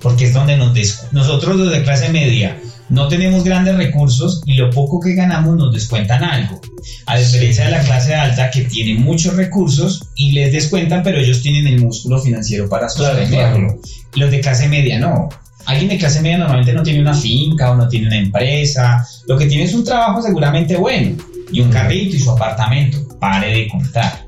Porque 0.00 0.26
es 0.26 0.32
donde 0.32 0.56
nos 0.56 0.72
nosotros 1.12 1.56
los 1.56 1.70
de 1.70 1.82
clase 1.82 2.08
media 2.08 2.56
no 2.90 3.06
tenemos 3.06 3.44
grandes 3.44 3.76
recursos 3.76 4.42
y 4.46 4.54
lo 4.54 4.68
poco 4.70 4.98
que 4.98 5.14
ganamos 5.14 5.56
nos 5.56 5.72
descuentan 5.72 6.24
algo. 6.24 6.60
A 7.06 7.18
diferencia 7.18 7.66
de 7.66 7.70
la 7.70 7.82
clase 7.82 8.16
alta 8.16 8.50
que 8.50 8.62
tiene 8.62 9.00
muchos 9.00 9.36
recursos 9.36 10.08
y 10.16 10.32
les 10.32 10.52
descuentan, 10.52 11.04
pero 11.04 11.18
ellos 11.18 11.40
tienen 11.40 11.68
el 11.68 11.80
músculo 11.80 12.20
financiero 12.20 12.68
para 12.68 12.88
sostenerlo. 12.88 13.78
Los 14.16 14.30
de 14.32 14.40
clase 14.40 14.68
media 14.68 14.98
no. 14.98 15.28
Alguien 15.66 15.88
de 15.88 15.98
clase 15.98 16.20
media 16.20 16.38
normalmente 16.38 16.72
no 16.72 16.82
tiene 16.82 17.00
una 17.00 17.14
finca 17.14 17.70
o 17.70 17.76
no 17.76 17.86
tiene 17.86 18.08
una 18.08 18.18
empresa. 18.18 19.06
Lo 19.28 19.38
que 19.38 19.46
tiene 19.46 19.64
es 19.64 19.74
un 19.74 19.84
trabajo 19.84 20.20
seguramente 20.20 20.76
bueno 20.76 21.16
y 21.52 21.60
un 21.60 21.70
carrito 21.70 22.16
y 22.16 22.18
su 22.18 22.30
apartamento. 22.32 22.98
Pare 23.20 23.52
de 23.52 23.68
contar. 23.68 24.26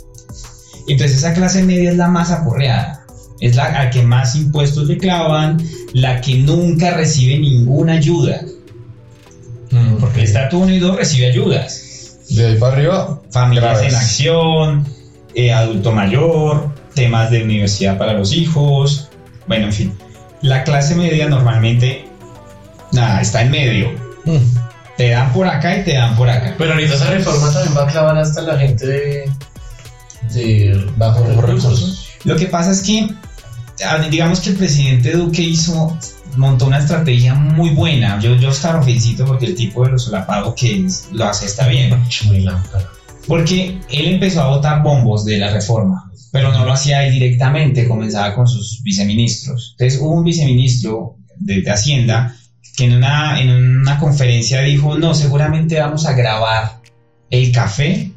Entonces 0.87 1.17
esa 1.17 1.35
clase 1.35 1.65
media 1.65 1.91
es 1.91 1.97
la 1.97 2.07
más 2.07 2.31
aporreada. 2.31 3.02
Es 3.43 3.57
la 3.57 3.81
a 3.81 3.91
que 3.91 4.03
más 4.03 4.37
impuestos 4.37 4.87
le 4.89 4.97
clavan, 4.99 5.61
la 5.95 6.21
que 6.21 6.37
nunca 6.37 6.93
recibe 6.93 7.39
ninguna 7.39 7.95
ayuda. 7.95 8.41
Mm, 9.71 9.97
Porque 9.97 10.21
el 10.21 10.25
estrato 10.27 10.59
1 10.59 10.73
y 10.73 10.79
2 10.79 10.97
recibe 10.97 11.27
ayudas. 11.27 12.19
De 12.29 12.47
ahí 12.47 12.57
para 12.57 12.73
arriba, 12.75 13.21
Familias 13.31 13.65
Graves. 13.79 13.93
en 13.93 13.99
acción, 13.99 14.87
eh, 15.35 15.53
adulto 15.53 15.93
mayor, 15.93 16.71
temas 16.95 17.31
de 17.31 17.43
universidad 17.43 17.99
para 17.99 18.13
los 18.15 18.33
hijos. 18.33 19.09
Bueno, 19.49 19.67
en 19.67 19.73
fin. 19.73 19.93
La 20.41 20.63
clase 20.65 20.95
media 20.95 21.29
normalmente, 21.29 22.05
nada, 22.93 23.21
está 23.21 23.43
en 23.43 23.51
medio. 23.51 23.91
mm, 24.25 24.37
Te 24.97 25.09
dan 25.11 25.33
por 25.33 25.49
acá 25.49 25.79
y 25.79 25.85
te 25.85 25.95
dan 25.95 26.15
por 26.17 26.29
acá. 26.31 26.55
Pero 26.59 26.75
ahorita 26.75 26.95
esa 26.95 27.11
reforma 27.11 27.51
también 27.53 27.77
va 27.77 27.83
a 27.89 27.91
clavar 27.91 28.17
hasta 28.19 28.43
la 28.43 28.57
gente 28.59 28.87
de, 28.87 29.31
de 30.33 30.87
bajos 30.97 31.27
Bajos 31.27 31.45
recursos. 31.45 32.09
Lo 32.25 32.37
que 32.37 32.47
pasa 32.47 32.71
es 32.71 32.83
que, 32.83 33.09
digamos 34.11 34.41
que 34.41 34.51
el 34.51 34.57
presidente 34.57 35.13
Duque 35.13 35.43
hizo, 35.43 35.97
montó 36.37 36.67
una 36.67 36.79
estrategia 36.79 37.35
muy 37.35 37.71
buena. 37.71 38.19
Yo, 38.21 38.37
yo 38.37 38.51
hasta 38.51 38.73
lo 38.73 38.83
felicito 38.83 39.25
porque 39.25 39.47
el 39.47 39.55
tipo 39.55 39.85
de 39.85 39.93
lo 39.93 39.99
solapado 39.99 40.55
que 40.55 40.87
es, 40.87 41.09
lo 41.13 41.25
hace 41.25 41.47
está 41.47 41.69
bien. 41.69 41.91
Porque 43.27 43.79
él 43.91 44.07
empezó 44.09 44.43
a 44.43 44.49
votar 44.49 44.83
bombos 44.83 45.25
de 45.25 45.39
la 45.39 45.51
reforma, 45.51 46.11
pero 46.33 46.53
no 46.53 46.65
lo 46.65 46.73
hacía 46.73 47.07
él 47.07 47.13
directamente, 47.13 47.87
comenzaba 47.87 48.35
con 48.35 48.49
sus 48.49 48.83
viceministros. 48.83 49.77
Entonces 49.79 50.01
hubo 50.01 50.15
un 50.15 50.25
viceministro 50.25 51.17
de, 51.37 51.63
de 51.63 51.71
Hacienda 51.71 52.37
que 52.77 52.85
en 52.85 52.95
una, 52.95 53.41
en 53.41 53.51
una 53.51 53.99
conferencia 53.99 54.63
dijo, 54.63 54.99
no, 54.99 55.15
seguramente 55.15 55.79
vamos 55.79 56.07
a 56.07 56.15
grabar 56.15 56.81
el 57.31 57.53
café, 57.53 58.11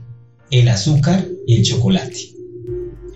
el 0.50 0.67
azúcar 0.69 1.25
y 1.45 1.57
el 1.57 1.63
chocolate. 1.63 2.17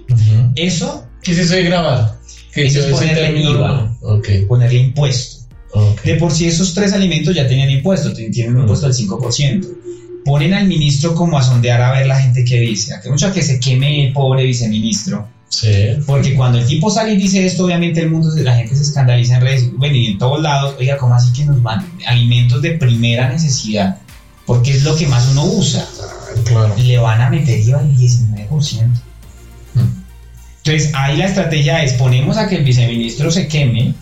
ujú. 0.09 0.51
Eso, 0.55 1.07
¿Qué 1.21 1.31
es 1.31 1.39
eso 1.39 1.55
de 1.55 1.63
grabar? 1.63 2.18
¿Qué 2.53 2.65
Eso 2.65 2.79
es 2.79 2.85
ponerle? 2.87 3.41
IVA. 3.41 3.95
Ponerle 4.47 4.79
impuesto. 4.79 5.39
De 6.03 6.15
por 6.15 6.31
sí 6.31 6.47
esos 6.47 6.73
tres 6.73 6.93
alimentos 6.93 7.35
ya 7.35 7.47
tenían 7.47 7.69
impuesto, 7.69 8.11
tienen 8.13 8.55
un 8.55 8.61
impuesto 8.61 8.87
del 8.87 8.95
5%. 8.95 9.67
Ponen 10.25 10.53
al 10.53 10.67
ministro 10.67 11.13
como 11.15 11.37
a 11.37 11.43
sondear 11.43 11.81
a 11.81 11.91
ver 11.91 12.07
la 12.07 12.19
gente 12.19 12.43
que 12.43 12.59
dice, 12.59 12.93
a 12.93 13.01
que 13.01 13.09
mucho 13.09 13.31
que 13.31 13.41
se 13.41 13.59
queme 13.59 14.07
el 14.07 14.13
pobre 14.13 14.43
viceministro, 14.45 15.27
Sí. 15.49 15.67
porque 16.05 16.35
cuando 16.35 16.59
el 16.59 16.65
tipo 16.67 16.91
sale 16.91 17.13
y 17.13 17.17
dice 17.17 17.43
esto, 17.45 17.65
obviamente 17.65 18.01
el 18.01 18.09
mundo, 18.11 18.29
la 18.35 18.55
gente 18.55 18.75
se 18.75 18.83
escandaliza 18.83 19.35
en 19.37 19.41
redes, 19.41 19.71
bueno, 19.77 19.95
y 19.95 20.07
en 20.07 20.17
todos 20.19 20.41
lados, 20.41 20.75
oiga, 20.77 20.97
¿cómo 20.97 21.15
así 21.15 21.31
que 21.33 21.45
nos 21.45 21.61
van 21.63 21.87
alimentos 22.05 22.61
de 22.61 22.71
primera 22.71 23.29
necesidad? 23.29 23.97
Porque 24.45 24.71
es 24.71 24.83
lo 24.83 24.95
que 24.95 25.07
más 25.07 25.27
uno 25.29 25.45
usa. 25.45 25.87
Claro. 26.45 26.75
Le 26.77 26.97
van 26.99 27.21
a 27.21 27.29
meter 27.29 27.59
IVA 27.59 27.81
del 27.83 27.95
19%. 27.97 29.01
Entonces 30.69 30.91
ahí 30.93 31.17
la 31.17 31.25
estrategia 31.25 31.83
es 31.83 31.93
ponemos 31.93 32.37
a 32.37 32.47
que 32.47 32.57
el 32.57 32.63
viceministro 32.63 33.31
se 33.31 33.47
queme, 33.47 33.93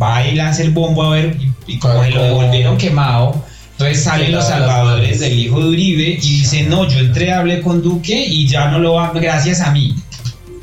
va 0.00 0.24
y 0.24 0.36
lanza 0.36 0.62
el 0.62 0.70
bombo 0.70 1.02
a 1.02 1.10
ver, 1.10 1.36
y, 1.66 1.72
y 1.72 1.78
como 1.80 1.94
Claro, 1.94 2.08
se 2.08 2.14
lo 2.18 2.22
devolvieron 2.22 2.76
quemado, 2.78 3.44
entonces 3.72 4.04
salen 4.04 4.30
los 4.30 4.46
salvadores 4.46 5.18
del 5.18 5.36
hijo 5.36 5.58
de 5.58 5.70
Uribe 5.70 6.10
y 6.10 6.38
dicen, 6.38 6.68
no, 6.68 6.88
yo 6.88 7.00
entré, 7.00 7.32
hablé 7.32 7.60
con 7.60 7.82
Duque 7.82 8.24
y 8.24 8.46
ya 8.46 8.70
no 8.70 8.78
lo 8.78 8.94
va, 8.94 9.10
gracias 9.12 9.60
a 9.60 9.72
mí. 9.72 9.94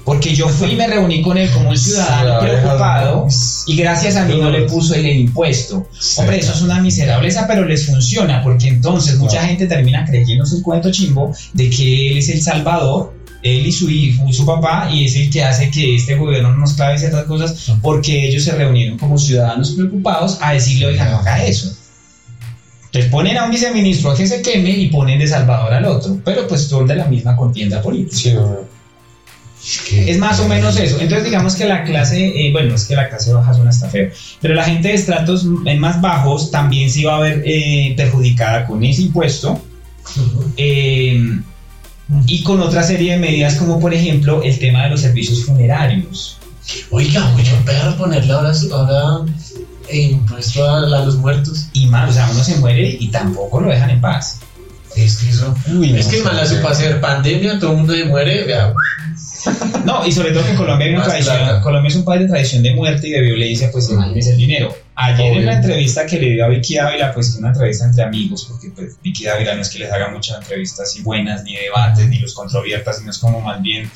Porque 0.06 0.34
yo 0.34 0.48
fui 0.48 0.72
y 0.72 0.76
me 0.76 0.88
reuní 0.88 1.22
con 1.22 1.38
él 1.38 1.50
como 1.52 1.70
un 1.70 1.78
ciudadano 1.78 2.40
preocupado 2.40 3.28
y 3.68 3.76
gracias 3.76 4.16
a 4.16 4.26
mí 4.26 4.40
no 4.40 4.50
le 4.50 4.62
puso 4.62 4.96
el 4.96 5.06
impuesto. 5.06 5.88
Hombre, 6.18 6.40
eso 6.40 6.54
es 6.54 6.62
una 6.62 6.80
miserableza, 6.80 7.46
pero 7.48 7.66
les 7.66 7.86
funciona, 7.86 8.42
porque 8.42 8.70
entonces 8.70 9.18
mucha 9.18 9.46
gente 9.46 9.68
termina 9.68 10.06
creyendo 10.06 10.46
su 10.46 10.64
cuento 10.64 10.90
chimbo 10.90 11.32
de 11.54 11.70
que 11.70 12.12
él 12.12 12.18
es 12.18 12.30
el 12.30 12.42
salvador, 12.42 13.19
él 13.42 13.66
y 13.68 13.72
su 13.72 13.90
hijo, 13.90 14.32
su 14.34 14.46
papá, 14.46 14.90
y 14.92 15.06
es 15.06 15.16
el 15.16 15.30
que 15.30 15.44
hace 15.44 15.70
que 15.72 15.96
este 15.96 16.16
gobierno 16.16 16.52
no 16.52 16.58
nos 16.58 16.74
clave 16.74 16.98
ciertas 17.00 17.24
cosas, 17.26 17.72
porque 17.82 18.28
ellos 18.28 18.44
se 18.44 18.52
reunieron 18.54 18.98
como 18.98 19.18
ciudadanos 19.18 19.72
preocupados 19.72 20.38
a 20.42 20.54
decirle, 20.54 20.88
oiga, 20.88 21.10
no 21.10 21.18
haga 21.20 21.46
eso. 21.46 21.74
Entonces 22.86 23.12
ponen 23.12 23.38
a 23.38 23.46
un 23.46 23.52
viceministro 23.52 24.12
a 24.12 24.16
que 24.18 24.26
se 24.28 24.42
queme 24.42 24.72
y 24.72 24.88
ponen 24.90 25.20
de 25.20 25.28
salvador 25.28 25.72
al 25.74 25.86
otro, 25.86 26.18
pero 26.26 26.48
pues 26.48 26.64
son 26.64 26.88
de 26.88 26.96
la 26.96 27.06
misma 27.06 27.36
contienda 27.36 27.82
política. 27.82 28.42
Sí. 29.62 30.06
Es 30.08 30.18
más 30.18 30.40
o 30.40 30.48
menos 30.48 30.78
eso. 30.80 30.96
Entonces 31.00 31.26
digamos 31.26 31.54
que 31.56 31.66
la 31.66 31.84
clase, 31.84 32.48
eh, 32.48 32.52
bueno, 32.52 32.74
es 32.76 32.86
que 32.86 32.96
la 32.96 33.10
clase 33.10 33.34
baja 33.34 33.54
suena 33.54 33.70
hasta 33.70 33.90
feo, 33.90 34.10
pero 34.42 34.54
la 34.56 34.64
gente 34.64 34.88
de 34.88 34.94
estratos 34.96 35.44
m- 35.44 35.76
más 35.78 36.02
bajos 36.02 36.50
también 36.50 36.90
se 36.90 37.02
iba 37.02 37.16
a 37.16 37.20
ver 37.20 37.44
eh, 37.46 37.94
perjudicada 37.96 38.66
con 38.66 38.84
ese 38.84 39.04
impuesto 39.04 39.62
eh, 40.58 41.40
y 42.26 42.44
con 42.44 42.60
otra 42.62 42.84
serie 42.84 43.14
de 43.14 43.20
medidas 43.20 43.56
como 43.56 43.80
por 43.80 43.94
ejemplo 43.94 44.42
el 44.44 44.58
tema 44.60 44.84
de 44.84 44.90
los 44.92 45.02
servicios 45.02 45.46
funerarios. 45.46 46.38
Oiga, 46.92 47.26
mucho 47.36 47.52
perro 47.66 47.96
ponerle 47.98 48.32
ahora, 48.34 48.54
su- 48.54 48.74
ahora 48.74 49.26
eh, 49.90 50.02
impuesto 50.12 50.64
a, 50.70 50.78
a 50.78 51.06
los 51.06 51.18
muertos. 51.18 51.68
Y 51.74 51.88
más, 51.88 52.10
o 52.10 52.14
sea, 52.14 52.30
uno 52.32 52.44
se 52.44 52.58
muere 52.58 52.98
y 53.00 53.08
tampoco 53.10 53.60
lo 53.62 53.70
dejan 53.70 53.90
en 53.90 54.02
paz. 54.02 54.40
Es 54.96 55.18
que 55.18 55.30
eso. 55.30 55.54
Uy, 55.74 55.96
es 55.98 56.06
no 56.06 56.12
que 56.12 56.18
sé. 56.18 56.24
mala 56.24 56.46
su 56.46 56.56
ser 56.76 57.00
pandemia, 57.02 57.60
todo 57.60 57.72
el 57.72 57.78
mundo 57.78 57.94
se 57.96 58.06
muere. 58.06 58.44
Vea, 58.46 58.74
No, 59.86 60.06
y 60.06 60.12
sobre 60.12 60.32
todo 60.32 60.46
que 60.46 60.56
Colombia, 60.56 60.86
hay 60.88 60.94
una 60.94 61.00
Más 61.00 61.10
tradición, 61.10 61.38
plata. 61.38 61.62
Colombia 61.62 61.90
es 61.90 61.96
un 61.96 62.06
país 62.06 62.22
de 62.22 62.28
tradición 62.28 62.64
de 62.64 62.74
muerte 62.74 63.08
y 63.08 63.12
de 63.12 63.22
violencia, 63.22 63.70
pues 63.72 63.90
imagínense 63.90 64.32
el 64.32 64.38
dinero. 64.38 64.76
Ayer 64.96 65.38
en 65.38 65.46
la 65.46 65.54
entrevista 65.56 66.06
que 66.06 66.20
le 66.20 66.32
dio 66.32 66.46
a 66.46 66.50
Vicky 66.50 66.78
Ávila, 66.78 67.14
pues 67.14 67.36
una 67.36 67.50
entrevista 67.50 67.86
entre 67.86 68.04
amigos, 68.04 68.46
porque 68.50 68.70
pues, 68.76 68.98
Vicky 69.02 69.28
Ávila 69.28 69.56
no 69.56 69.62
es 69.62 69.70
que 69.70 69.80
les 69.80 69.92
haga 69.92 70.10
muchas 70.10 70.40
entrevistas 70.40 70.90
así 70.90 71.02
buenas, 71.02 71.44
ni 71.44 71.56
debates, 71.56 72.08
ni 72.08 72.20
los 72.20 72.34
controvertas, 72.34 72.98
sino 72.98 73.12
es 73.12 73.18
como 73.18 73.40
más 73.40 73.62
bien 73.62 73.90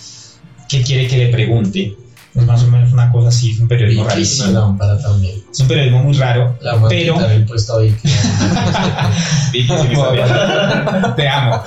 qué 0.69 0.81
quiere 0.81 1.07
que 1.07 1.17
le 1.17 1.27
pregunte. 1.27 1.95
Es 2.35 2.45
más 2.47 2.63
o 2.63 2.67
menos 2.67 2.91
una 2.91 3.11
cosa 3.11 3.29
así, 3.29 3.51
es 3.51 3.59
un 3.59 3.67
periodismo 3.67 4.05
Vicky 4.05 4.21
es 4.23 4.39
una 4.39 4.61
lámpara 4.61 4.97
también. 4.97 5.35
Es 5.51 5.59
un 5.59 5.67
periodismo 5.67 6.01
muy 6.01 6.13
raro, 6.17 6.57
La 6.61 6.81
pero... 6.89 7.29
el 7.29 7.45
puesto 7.45 7.75
a 7.75 7.79
Vicky. 7.79 8.09
Vicky, 9.51 9.67
si 9.67 9.87
me 9.87 10.11
viendo, 10.13 11.15
te 11.15 11.27
amo. 11.29 11.63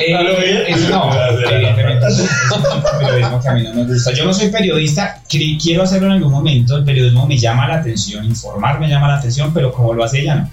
Eh, 0.00 0.16
¿A 0.16 0.22
lo 0.22 0.36
bien? 0.38 0.62
eso 0.66 0.88
no, 0.90 1.12
evidentemente 1.50 2.06
es 2.08 2.18
un 2.18 2.98
periodismo 2.98 3.40
que 3.40 3.48
a 3.48 3.54
mí 3.54 3.62
no 3.62 3.74
me 3.74 3.84
gusta. 3.84 4.12
Yo 4.12 4.24
no 4.24 4.34
soy 4.34 4.48
periodista, 4.48 5.22
quiero 5.28 5.84
hacerlo 5.84 6.08
en 6.08 6.14
algún 6.14 6.32
momento. 6.32 6.76
El 6.76 6.84
periodismo 6.84 7.24
me 7.26 7.38
llama 7.38 7.68
la 7.68 7.76
atención, 7.76 8.24
informar 8.24 8.80
me 8.80 8.88
llama 8.88 9.06
la 9.06 9.18
atención, 9.18 9.54
pero 9.54 9.72
como 9.72 9.94
lo 9.94 10.02
hace 10.02 10.22
ella 10.22 10.34
no. 10.34 10.50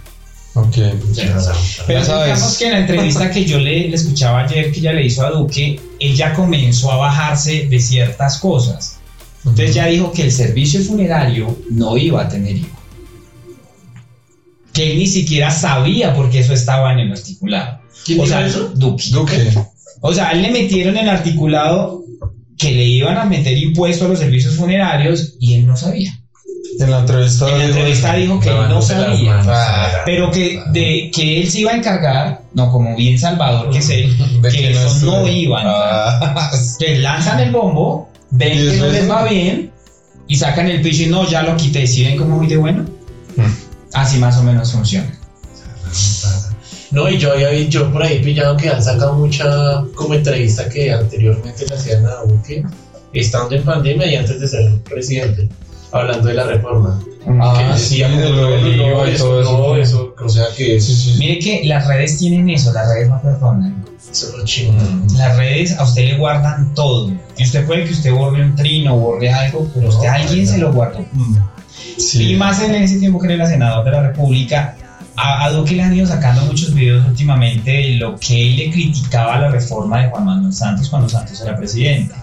Ok. 0.62 0.76
Pero 0.76 1.14
Ya 1.16 1.42
sabes. 1.42 2.26
digamos 2.26 2.58
que 2.58 2.66
en 2.68 2.72
la 2.72 2.80
entrevista 2.80 3.32
que 3.32 3.46
yo 3.46 3.60
le, 3.60 3.90
le 3.90 3.96
escuchaba 3.96 4.42
ayer 4.44 4.72
que 4.72 4.80
ella 4.80 4.94
le 4.94 5.06
hizo 5.06 5.26
a 5.26 5.32
Duque, 5.32 5.82
ella 6.00 6.34
comenzó 6.34 6.92
a 6.92 6.98
bajarse 6.98 7.68
de 7.68 7.80
ciertas 7.80 8.38
cosas. 8.38 9.00
Entonces 9.46 9.76
ya 9.76 9.86
dijo 9.88 10.12
que 10.12 10.24
el 10.24 10.32
servicio 10.32 10.82
funerario 10.82 11.56
no 11.70 11.98
iba 11.98 12.24
a 12.24 12.28
tener 12.30 12.56
IVA. 12.58 12.68
Que 14.74 14.92
él 14.92 14.98
ni 15.00 15.08
siquiera 15.08 15.52
sabía 15.52 16.14
porque 16.14 16.40
eso 16.40 16.54
estaba 16.54 16.92
en 16.94 17.00
el 17.00 17.12
articulado. 17.12 17.80
¿Quién 18.06 18.20
o 18.20 18.26
sea, 18.26 18.46
eso? 18.46 18.72
Duque. 18.76 19.06
Duque. 19.12 19.54
O 20.02 20.14
sea, 20.14 20.30
a 20.30 20.32
él 20.34 20.42
le 20.42 20.52
metieron 20.52 20.98
en 20.98 21.04
el 21.04 21.10
articulado 21.10 22.04
que 22.58 22.72
le 22.72 22.84
iban 22.84 23.18
a 23.18 23.26
meter 23.26 23.58
impuesto 23.58 24.06
a 24.06 24.10
los 24.10 24.20
servicios 24.20 24.56
funerarios 24.56 25.36
y 25.40 25.56
él 25.56 25.68
no 25.68 25.78
sabía. 25.78 26.12
En 26.80 26.92
la 26.92 27.00
entrevista. 27.00 27.46
En 27.50 27.52
la 27.58 27.66
dijo- 27.68 27.78
entrevista 27.78 28.16
dijo 28.16 28.40
que 28.40 28.50
él 28.50 28.56
no 28.68 28.82
sabía. 28.82 29.32
manos. 29.38 29.48
Ah. 29.50 30.02
Pero 30.06 30.30
que, 30.32 30.60
de, 30.74 31.10
que 31.14 31.40
él 31.42 31.50
se 31.50 31.60
iba 31.62 31.72
a 31.72 31.78
encargar, 31.78 32.42
no 32.54 32.70
como 32.72 32.96
bien 32.98 33.18
Salvador 33.18 33.70
que 33.72 33.78
es 33.78 33.90
él, 33.90 34.14
que 34.52 34.72
eso 34.72 35.06
no 35.06 35.28
iba 35.28 35.62
a. 35.62 36.20
Ah, 36.38 36.52
que 36.78 36.98
lanzan 36.98 37.40
el 37.40 37.52
bombo, 37.52 38.10
ven 38.32 38.58
¿Y 38.58 38.72
que 38.72 38.78
no 38.78 38.88
les 38.88 39.04
es? 39.04 39.10
va 39.10 39.28
bien 39.28 39.72
y 40.28 40.36
sacan 40.36 40.68
el 40.68 40.82
piso 40.82 41.04
y 41.04 41.08
no, 41.08 41.30
ya 41.30 41.44
lo 41.44 41.56
quité. 41.56 41.86
¿Sí 41.88 42.04
ven 42.04 42.18
cómo 42.18 42.38
muy 42.38 42.48
de 42.48 42.58
bueno? 42.58 42.84
Hmm. 43.36 43.54
Así 43.94 44.18
más 44.18 44.38
o 44.38 44.44
menos 44.44 44.72
funciona. 44.72 45.12
No, 46.92 47.10
y 47.10 47.18
yo 47.18 47.34
había 47.34 47.52
yo 47.68 47.92
por 47.92 48.04
ahí 48.04 48.20
pillado 48.24 48.56
que 48.58 48.70
han 48.70 48.82
sacado 48.82 49.14
mucha 49.14 49.84
como 49.96 50.14
entrevista 50.14 50.70
que 50.70 50.92
anteriormente 50.94 51.66
le 51.68 51.76
hacían 51.76 52.06
a 52.06 52.22
Duque, 52.24 52.64
estando 53.14 53.56
en 53.56 53.64
pandemia 53.64 54.08
y 54.08 54.16
antes 54.16 54.40
de 54.40 54.48
ser 54.48 54.82
presidente, 54.82 55.50
hablando 56.02 56.28
de 56.28 56.34
la 56.34 56.44
reforma. 56.46 57.00
Ah, 57.42 57.72
que 57.74 57.80
sí, 57.80 58.04
no, 58.04 59.08
y 59.08 59.12
eso, 59.12 59.42
todo 59.42 59.76
eso. 59.78 60.14
o 60.24 60.30
sea 60.30 60.46
que 60.56 60.80
Sí, 60.80 60.96
sí. 60.96 61.16
Mire 61.18 61.40
que 61.40 61.62
las 61.66 61.88
redes 61.88 62.20
tienen 62.20 62.50
eso, 62.50 62.72
las 62.72 62.88
redes 62.88 63.10
no 63.10 63.20
perdonan. 63.22 63.84
eso 64.12 64.28
es 64.30 64.38
lo 64.38 64.46
chingón. 64.46 65.08
Las 65.18 65.36
redes 65.36 65.78
a 65.78 65.84
usted 65.84 66.06
le 66.06 66.18
guardan 66.18 66.74
todo. 66.76 67.12
Y 67.38 67.44
usted 67.44 67.66
puede 67.66 67.86
que 67.86 67.92
usted 67.92 68.14
borre 68.14 68.44
un 68.44 68.56
trino, 68.56 68.96
borre 68.98 69.32
algo, 69.32 69.68
pero 69.74 69.90
usted 69.90 70.06
No, 70.06 70.12
a 70.12 70.16
alguien 70.16 70.48
se 70.48 70.58
lo 70.60 70.72
guardó. 70.72 71.00
Mm. 71.14 71.38
Sí. 71.98 72.32
Y 72.32 72.36
más 72.36 72.62
en 72.62 72.76
ese 72.76 73.00
tiempo 73.00 73.20
que 73.20 73.34
era 73.34 73.44
el 73.46 73.50
senador 73.50 73.84
de 73.86 73.92
la 73.92 74.02
República, 74.04 74.76
a, 75.18 75.46
a 75.46 75.52
Duque 75.52 75.76
le 75.76 75.84
han 75.84 75.94
ido 75.96 76.06
sacando 76.08 76.42
muchos 76.46 76.74
videos 76.74 77.06
últimamente 77.06 77.72
de 77.72 77.90
lo 77.96 78.18
que 78.20 78.50
él 78.50 78.56
le 78.58 78.72
criticaba 78.72 79.36
a 79.36 79.40
la 79.40 79.50
reforma 79.52 80.02
de 80.02 80.10
Juan 80.10 80.26
Manuel 80.26 80.54
Santos 80.54 80.90
cuando 80.90 81.08
Santos 81.10 81.40
era 81.42 81.56
presidente. 81.56 82.14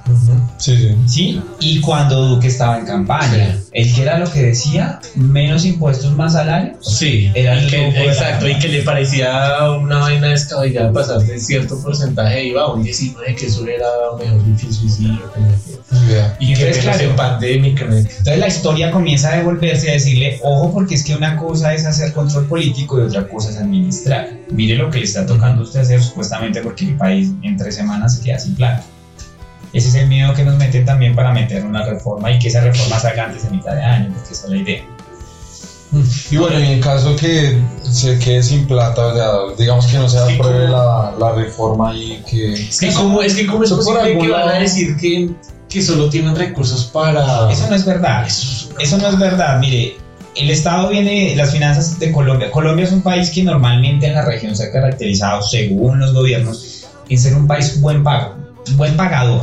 Sí, 0.58 0.76
sí. 0.76 0.96
¿Sí? 1.06 1.40
Y 1.60 1.80
cuando 1.80 2.26
Duque 2.28 2.48
estaba 2.48 2.78
en 2.78 2.86
campaña. 2.86 3.58
Él 3.72 3.94
que 3.94 4.02
era 4.02 4.18
lo 4.18 4.30
que 4.30 4.42
decía, 4.42 5.00
menos 5.14 5.64
impuestos, 5.64 6.12
más 6.12 6.34
salarios. 6.34 6.76
Sí, 6.86 7.30
Era 7.34 7.58
el 7.58 7.70
que- 7.70 7.88
exacto, 8.06 8.46
y 8.46 8.58
que 8.58 8.68
le 8.68 8.82
parecía 8.82 9.70
una 9.80 9.98
vaina 9.98 10.28
descabellada 10.28 10.92
pasar 10.92 11.20
de 11.20 11.40
cierto 11.40 11.80
porcentaje 11.82 12.44
IVA 12.48 12.62
a 12.64 12.72
un 12.74 12.82
19, 12.82 13.34
que 13.34 13.46
eso 13.46 13.66
era 13.66 13.86
mejor 14.18 14.42
el 14.46 14.72
suicidio. 14.74 15.22
Vea. 16.08 16.36
Y 16.38 16.54
que 16.54 16.60
Entonces, 16.68 16.82
claro. 16.84 17.00
en 17.10 17.16
pandemia. 17.16 17.70
Entonces 17.70 18.38
la 18.38 18.48
historia 18.48 18.90
comienza 18.90 19.32
a 19.32 19.36
devolverse 19.38 19.88
a 19.90 19.94
decirle, 19.94 20.38
ojo, 20.42 20.72
porque 20.72 20.94
es 20.94 21.04
que 21.04 21.14
una 21.14 21.36
cosa 21.38 21.72
es 21.74 21.84
hacer 21.86 22.12
control 22.12 22.46
político 22.46 22.81
y 22.98 23.00
otra 23.02 23.28
cosa 23.28 23.50
es 23.50 23.56
administrar. 23.56 24.30
Mire 24.50 24.76
lo 24.76 24.90
que 24.90 24.98
le 24.98 25.04
está 25.04 25.26
tocando 25.26 25.62
a 25.62 25.64
usted 25.64 25.80
hacer 25.80 26.02
supuestamente 26.02 26.60
porque 26.62 26.86
el 26.86 26.96
país 26.96 27.30
en 27.42 27.56
tres 27.56 27.74
semanas 27.76 28.16
se 28.16 28.22
queda 28.24 28.38
sin 28.38 28.54
plata. 28.54 28.82
Ese 29.72 29.88
es 29.88 29.94
el 29.94 30.06
miedo 30.08 30.34
que 30.34 30.44
nos 30.44 30.56
meten 30.56 30.84
también 30.84 31.14
para 31.14 31.32
meter 31.32 31.64
una 31.64 31.84
reforma 31.84 32.30
y 32.30 32.38
que 32.38 32.48
esa 32.48 32.60
reforma 32.60 32.98
salga 32.98 33.24
antes 33.24 33.44
de 33.44 33.50
mitad 33.50 33.74
de 33.74 33.82
año, 33.82 34.10
porque 34.14 34.32
esa 34.34 34.44
es 34.44 34.50
la 34.50 34.56
idea. 34.58 34.82
Y 36.30 36.36
bueno, 36.38 36.58
y 36.58 36.72
en 36.72 36.80
caso 36.80 37.14
que 37.16 37.58
se 37.82 38.18
quede 38.18 38.42
sin 38.42 38.66
plata, 38.66 39.06
o 39.08 39.14
sea, 39.14 39.56
digamos 39.58 39.86
que 39.86 39.98
no 39.98 40.08
se 40.08 40.18
apruebe 40.18 40.68
la, 40.68 41.14
la 41.18 41.32
reforma 41.32 41.94
y 41.94 42.22
que... 42.30 42.54
Es 42.54 42.80
que 42.80 42.92
cómo 42.94 43.20
es, 43.22 43.34
que 43.34 43.46
cómo 43.46 43.62
es 43.64 43.70
posible 43.70 44.18
que 44.18 44.28
van 44.30 44.48
a 44.48 44.52
decir 44.58 44.96
que, 44.96 45.30
que 45.68 45.82
solo 45.82 46.08
tienen 46.08 46.34
recursos 46.34 46.84
para... 46.84 47.50
Eso 47.52 47.66
no 47.68 47.74
es 47.74 47.84
verdad. 47.84 48.26
Eso 48.26 48.42
es- 48.78 48.88
Eso 48.88 48.96
no 48.98 49.08
es 49.08 49.18
verdad. 49.18 49.58
Mire, 49.58 49.96
el 50.34 50.50
Estado 50.50 50.88
viene, 50.88 51.34
las 51.36 51.52
finanzas 51.52 51.98
de 51.98 52.10
Colombia. 52.10 52.50
Colombia 52.50 52.84
es 52.84 52.92
un 52.92 53.02
país 53.02 53.30
que 53.30 53.42
normalmente 53.42 54.06
en 54.06 54.14
la 54.14 54.24
región 54.24 54.56
se 54.56 54.64
ha 54.64 54.72
caracterizado, 54.72 55.42
según 55.42 55.98
los 55.98 56.14
gobiernos, 56.14 56.86
en 57.08 57.18
ser 57.18 57.34
un 57.34 57.46
país 57.46 57.80
buen 57.80 58.02
pago, 58.02 58.36
buen 58.76 58.96
pagador. 58.96 59.42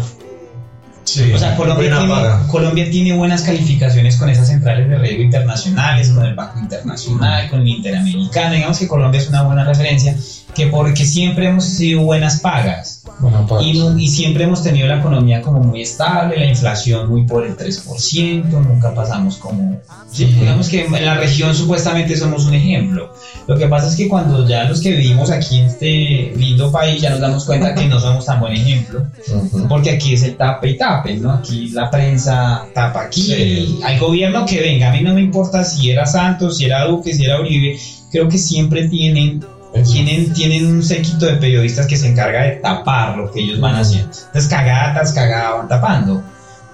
Sí, 1.03 1.31
O 1.33 1.39
sea, 1.39 1.55
Colombia 1.55 1.89
tiene, 1.97 2.13
paga. 2.13 2.47
Colombia 2.47 2.89
tiene 2.91 3.13
buenas 3.13 3.41
calificaciones 3.41 4.15
con 4.17 4.29
esas 4.29 4.47
centrales 4.47 4.87
de 4.89 4.97
riesgo 4.97 5.23
internacionales, 5.23 6.09
con 6.09 6.23
el 6.23 6.35
Banco 6.35 6.59
Internacional, 6.59 7.49
con 7.49 7.61
el 7.61 7.67
Interamericano. 7.67 8.53
Digamos 8.53 8.77
que 8.77 8.87
Colombia 8.87 9.19
es 9.19 9.27
una 9.27 9.41
buena 9.41 9.63
referencia, 9.63 10.15
que 10.55 10.67
porque 10.67 11.05
siempre 11.05 11.47
hemos 11.47 11.63
sido 11.65 12.01
buenas 12.01 12.39
pagas. 12.41 13.03
Bueno, 13.19 13.45
para- 13.47 13.61
Y, 13.63 13.77
y 13.97 14.07
siempre 14.07 14.45
hemos 14.45 14.63
tenido 14.63 14.87
la 14.87 14.99
economía 14.99 15.41
como 15.41 15.59
muy 15.59 15.81
estable, 15.81 16.37
la 16.37 16.45
inflación 16.45 17.09
muy 17.09 17.23
por 17.25 17.45
el 17.45 17.55
3%, 17.57 18.43
nunca 18.49 18.93
pasamos 18.93 19.37
como... 19.37 19.79
sí. 20.11 20.25
Digamos 20.25 20.69
que 20.69 20.85
en 20.85 21.05
la 21.05 21.15
región 21.15 21.53
supuestamente 21.53 22.15
somos 22.15 22.45
un 22.45 22.53
ejemplo. 22.53 23.13
Lo 23.47 23.57
que 23.57 23.67
pasa 23.67 23.87
es 23.89 23.95
que 23.95 24.07
cuando 24.07 24.47
ya 24.47 24.63
los 24.65 24.81
que 24.81 24.91
vivimos 24.91 25.29
aquí 25.31 25.59
en 25.59 25.65
este 25.65 26.33
lindo 26.35 26.71
país 26.71 27.01
ya 27.01 27.09
nos 27.09 27.19
damos 27.19 27.45
cuenta 27.45 27.75
que 27.75 27.85
no 27.87 27.99
somos 27.99 28.25
tan 28.25 28.39
buen 28.39 28.53
ejemplo, 28.53 29.05
Ujú. 29.33 29.67
porque 29.67 29.91
aquí 29.91 30.13
es 30.13 30.23
el 30.23 30.37
tape 30.37 30.69
y 30.71 30.77
tape, 30.77 31.15
¿no? 31.17 31.33
Aquí 31.33 31.69
la 31.69 31.89
prensa 31.91 32.65
tapa 32.73 33.03
aquí, 33.03 33.21
Sí. 33.21 33.79
al 33.83 33.99
gobierno 33.99 34.45
que 34.45 34.59
venga, 34.61 34.89
a 34.89 34.93
mí 34.93 35.01
no 35.01 35.13
me 35.13 35.21
importa 35.21 35.63
si 35.65 35.89
era 35.91 36.05
Santos, 36.05 36.57
si 36.57 36.65
era 36.65 36.85
Duque, 36.85 37.13
si 37.13 37.25
era 37.25 37.39
Uribe, 37.39 37.77
creo 38.11 38.27
que 38.29 38.37
siempre 38.37 38.87
tienen. 38.87 39.43
Tienen, 39.91 40.33
tienen 40.33 40.65
un 40.65 40.83
séquito 40.83 41.25
de 41.25 41.33
periodistas 41.33 41.85
que 41.85 41.97
se 41.97 42.07
encarga 42.07 42.43
de 42.43 42.51
tapar 42.57 43.17
lo 43.17 43.31
que 43.31 43.41
ellos 43.41 43.59
van 43.59 43.75
haciendo. 43.75 44.07
Entonces, 44.07 44.47
cagada 44.49 44.93
tras 44.93 45.13
cagada 45.13 45.55
van 45.55 45.67
tapando. 45.67 46.23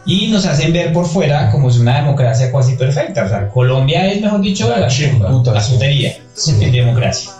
Y 0.06 0.28
nos 0.28 0.46
hacen 0.46 0.72
ver 0.72 0.94
por 0.94 1.08
fuera 1.08 1.52
como 1.52 1.72
si 1.72 1.80
una 1.80 1.96
democracia 1.96 2.52
casi 2.52 2.76
perfecta. 2.76 3.26
O 3.26 3.28
sea, 3.28 3.50
Colombia 3.50 4.12
es, 4.12 4.22
mejor 4.22 4.42
dicho, 4.42 4.70
La 4.70 4.80
la, 4.80 4.88
chimba. 4.88 5.30
la 5.30 5.62
putería 5.62 6.16
en 6.48 6.72
democracia. 6.72 7.32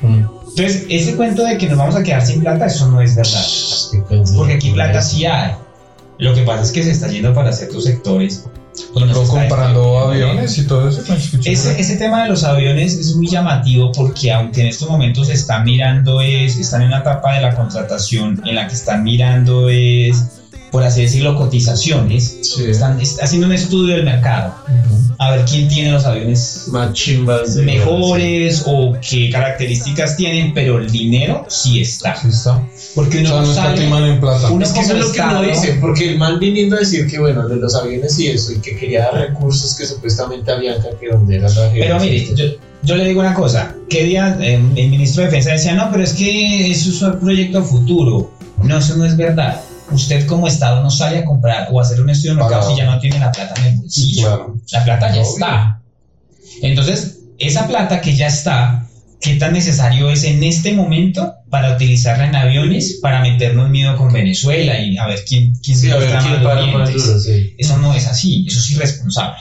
Mm. 0.00 0.24
Entonces, 0.56 0.86
ese 0.88 1.16
cuento 1.16 1.44
de 1.44 1.58
que 1.58 1.68
nos 1.68 1.76
vamos 1.76 1.96
a 1.96 2.02
quedar 2.02 2.24
sin 2.24 2.40
plata, 2.40 2.66
eso 2.66 2.88
no 2.88 3.00
es 3.00 3.16
verdad. 3.16 3.44
Porque 4.36 4.54
aquí 4.54 4.70
plata 4.70 5.02
sí 5.02 5.26
hay. 5.26 5.52
Lo 6.18 6.32
que 6.32 6.42
pasa 6.42 6.62
es 6.62 6.70
que 6.70 6.84
se 6.84 6.92
está 6.92 7.08
yendo 7.08 7.34
para 7.34 7.52
ciertos 7.52 7.84
sectores. 7.84 8.44
Ejemplo, 8.76 9.22
está 9.22 9.28
comparando 9.28 9.98
aviones 9.98 10.58
y 10.58 10.66
todo 10.66 10.88
eso, 10.88 11.02
¿me 11.08 11.16
escuché? 11.16 11.52
Ese, 11.52 11.80
ese 11.80 11.96
tema 11.96 12.24
de 12.24 12.30
los 12.30 12.42
aviones 12.42 12.94
es 12.94 13.14
muy 13.14 13.28
llamativo 13.28 13.92
porque 13.92 14.32
aunque 14.32 14.62
en 14.62 14.66
estos 14.66 14.88
momentos 14.88 15.28
se 15.28 15.34
está 15.34 15.60
mirando 15.60 16.20
es, 16.20 16.58
están 16.58 16.82
en 16.82 16.88
una 16.88 16.98
etapa 16.98 17.34
de 17.34 17.40
la 17.40 17.54
contratación 17.54 18.42
en 18.44 18.54
la 18.56 18.66
que 18.66 18.74
están 18.74 19.04
mirando 19.04 19.68
es, 19.68 20.42
por 20.74 20.82
así 20.82 21.02
decirlo, 21.02 21.36
cotizaciones, 21.36 22.38
Sí. 22.42 22.64
están 22.68 23.00
es- 23.00 23.22
haciendo 23.22 23.46
un 23.46 23.52
estudio 23.52 23.94
del 23.94 24.04
mercado, 24.04 24.56
Ujú. 24.66 25.14
a 25.18 25.30
ver 25.30 25.44
quién 25.44 25.68
tiene 25.68 25.92
los 25.92 26.04
aviones 26.04 26.64
Más 26.66 26.92
chimbas. 26.94 27.54
de- 27.54 27.62
mejores 27.62 28.64
o 28.66 28.92
qué 29.08 29.30
características 29.30 30.16
tienen, 30.16 30.52
pero 30.52 30.80
el 30.80 30.90
dinero 30.90 31.46
sí 31.48 31.80
está. 31.80 32.16
Sí 32.20 32.26
está. 32.26 32.60
Porque 32.96 33.22
O 33.22 33.26
sea, 33.26 33.40
no 33.42 33.54
sale- 33.54 33.74
escatiman 33.74 34.02
en 34.04 34.20
plata. 34.20 34.50
uno 34.50 34.64
Es 34.64 34.72
que 34.72 34.80
eso 34.80 34.94
es 34.94 34.98
lo 34.98 35.12
que 35.12 35.18
Estado- 35.20 35.42
dice, 35.42 35.78
porque 35.80 36.10
el 36.10 36.18
man 36.18 36.40
viniendo 36.40 36.74
a 36.74 36.80
decir 36.80 37.06
que, 37.06 37.20
bueno, 37.20 37.46
de 37.46 37.54
los 37.54 37.72
aviones 37.76 38.18
y 38.18 38.26
eso, 38.26 38.50
y 38.50 38.56
que 38.58 38.74
quería 38.74 39.02
dar 39.12 39.14
recursos 39.28 39.74
que 39.76 39.86
supuestamente 39.86 40.50
había 40.50 40.72
acá, 40.72 40.88
que 41.00 41.06
donde 41.06 41.36
era 41.36 41.48
la 41.50 41.70
Pero 41.72 42.00
mire, 42.00 42.34
yo, 42.34 42.46
yo 42.82 42.96
le 42.96 43.04
digo 43.06 43.20
una 43.20 43.34
cosa, 43.34 43.76
¿qué 43.88 44.02
día 44.02 44.36
eh, 44.40 44.54
el 44.74 44.90
ministro 44.90 45.22
de 45.22 45.28
Defensa 45.28 45.52
decía, 45.52 45.74
no, 45.74 45.88
pero 45.92 46.02
es 46.02 46.14
que 46.14 46.68
eso 46.72 46.90
es 46.90 47.00
un 47.00 47.20
proyecto 47.20 47.62
futuro? 47.62 48.32
No, 48.60 48.78
eso 48.78 48.96
no 48.96 49.04
es 49.04 49.16
verdad. 49.16 49.60
Usted 49.90 50.26
como 50.26 50.48
Estado 50.48 50.82
no 50.82 50.90
sale 50.90 51.18
a 51.18 51.24
comprar 51.24 51.68
o 51.70 51.78
a 51.78 51.82
hacer 51.82 52.00
un 52.00 52.10
estudio 52.10 52.32
de 52.34 52.40
mercado 52.40 52.62
Para- 52.62 52.74
si 52.74 52.80
ya 52.80 52.86
no 52.90 52.98
tiene 52.98 53.18
la 53.18 53.30
plata 53.30 53.60
en 53.60 53.66
el 53.66 53.76
bolsillo. 53.76 54.22
Claro. 54.22 54.60
La 54.72 54.84
plata 54.84 55.08
ya 55.14 55.20
Obvio. 55.20 55.30
está. 55.32 55.80
Entonces, 56.62 57.18
esa 57.38 57.66
plata 57.66 58.00
que 58.00 58.16
ya 58.16 58.26
está, 58.28 58.86
¿qué 59.20 59.34
tan 59.36 59.52
necesario 59.52 60.10
es 60.10 60.24
en 60.24 60.42
este 60.42 60.72
momento 60.72 61.34
para 61.50 61.74
utilizarla 61.74 62.26
en 62.26 62.34
aviones, 62.34 62.98
para 63.02 63.20
meternos 63.20 63.68
miedo 63.70 63.96
con 63.96 64.12
Venezuela 64.12 64.80
y 64.80 64.96
a 64.96 65.06
ver 65.06 65.20
quién, 65.26 65.52
quién 65.62 65.76
Sí, 65.76 65.90
a 65.90 65.96
ver 65.96 66.18
quién 66.18 66.42
para 66.42 66.66
más 66.66 66.92
duro, 66.92 67.18
sí. 67.20 67.54
Eso 67.58 67.76
no 67.78 67.94
es 67.94 68.06
así, 68.06 68.46
eso 68.48 68.58
es 68.60 68.70
irresponsable. 68.70 69.38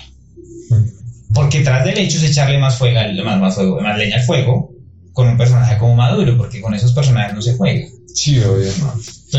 Porque 1.33 1.61
tras 1.61 1.83
del 1.85 1.97
hecho 1.97 2.17
es 2.17 2.23
echarle 2.25 2.57
más 2.59 2.75
fuego, 2.77 2.99
más, 3.23 3.39
más 3.39 3.55
fuego, 3.55 3.79
más 3.81 3.97
leña 3.97 4.17
al 4.17 4.23
fuego 4.23 4.72
con 5.13 5.27
un 5.27 5.37
personaje 5.37 5.77
como 5.77 5.95
Maduro, 5.95 6.37
porque 6.37 6.59
con 6.61 6.73
esos 6.73 6.93
personajes 6.93 7.33
no 7.33 7.41
se 7.41 7.55
juega. 7.55 7.87
Sí, 8.13 8.39
obvio. 8.39 8.69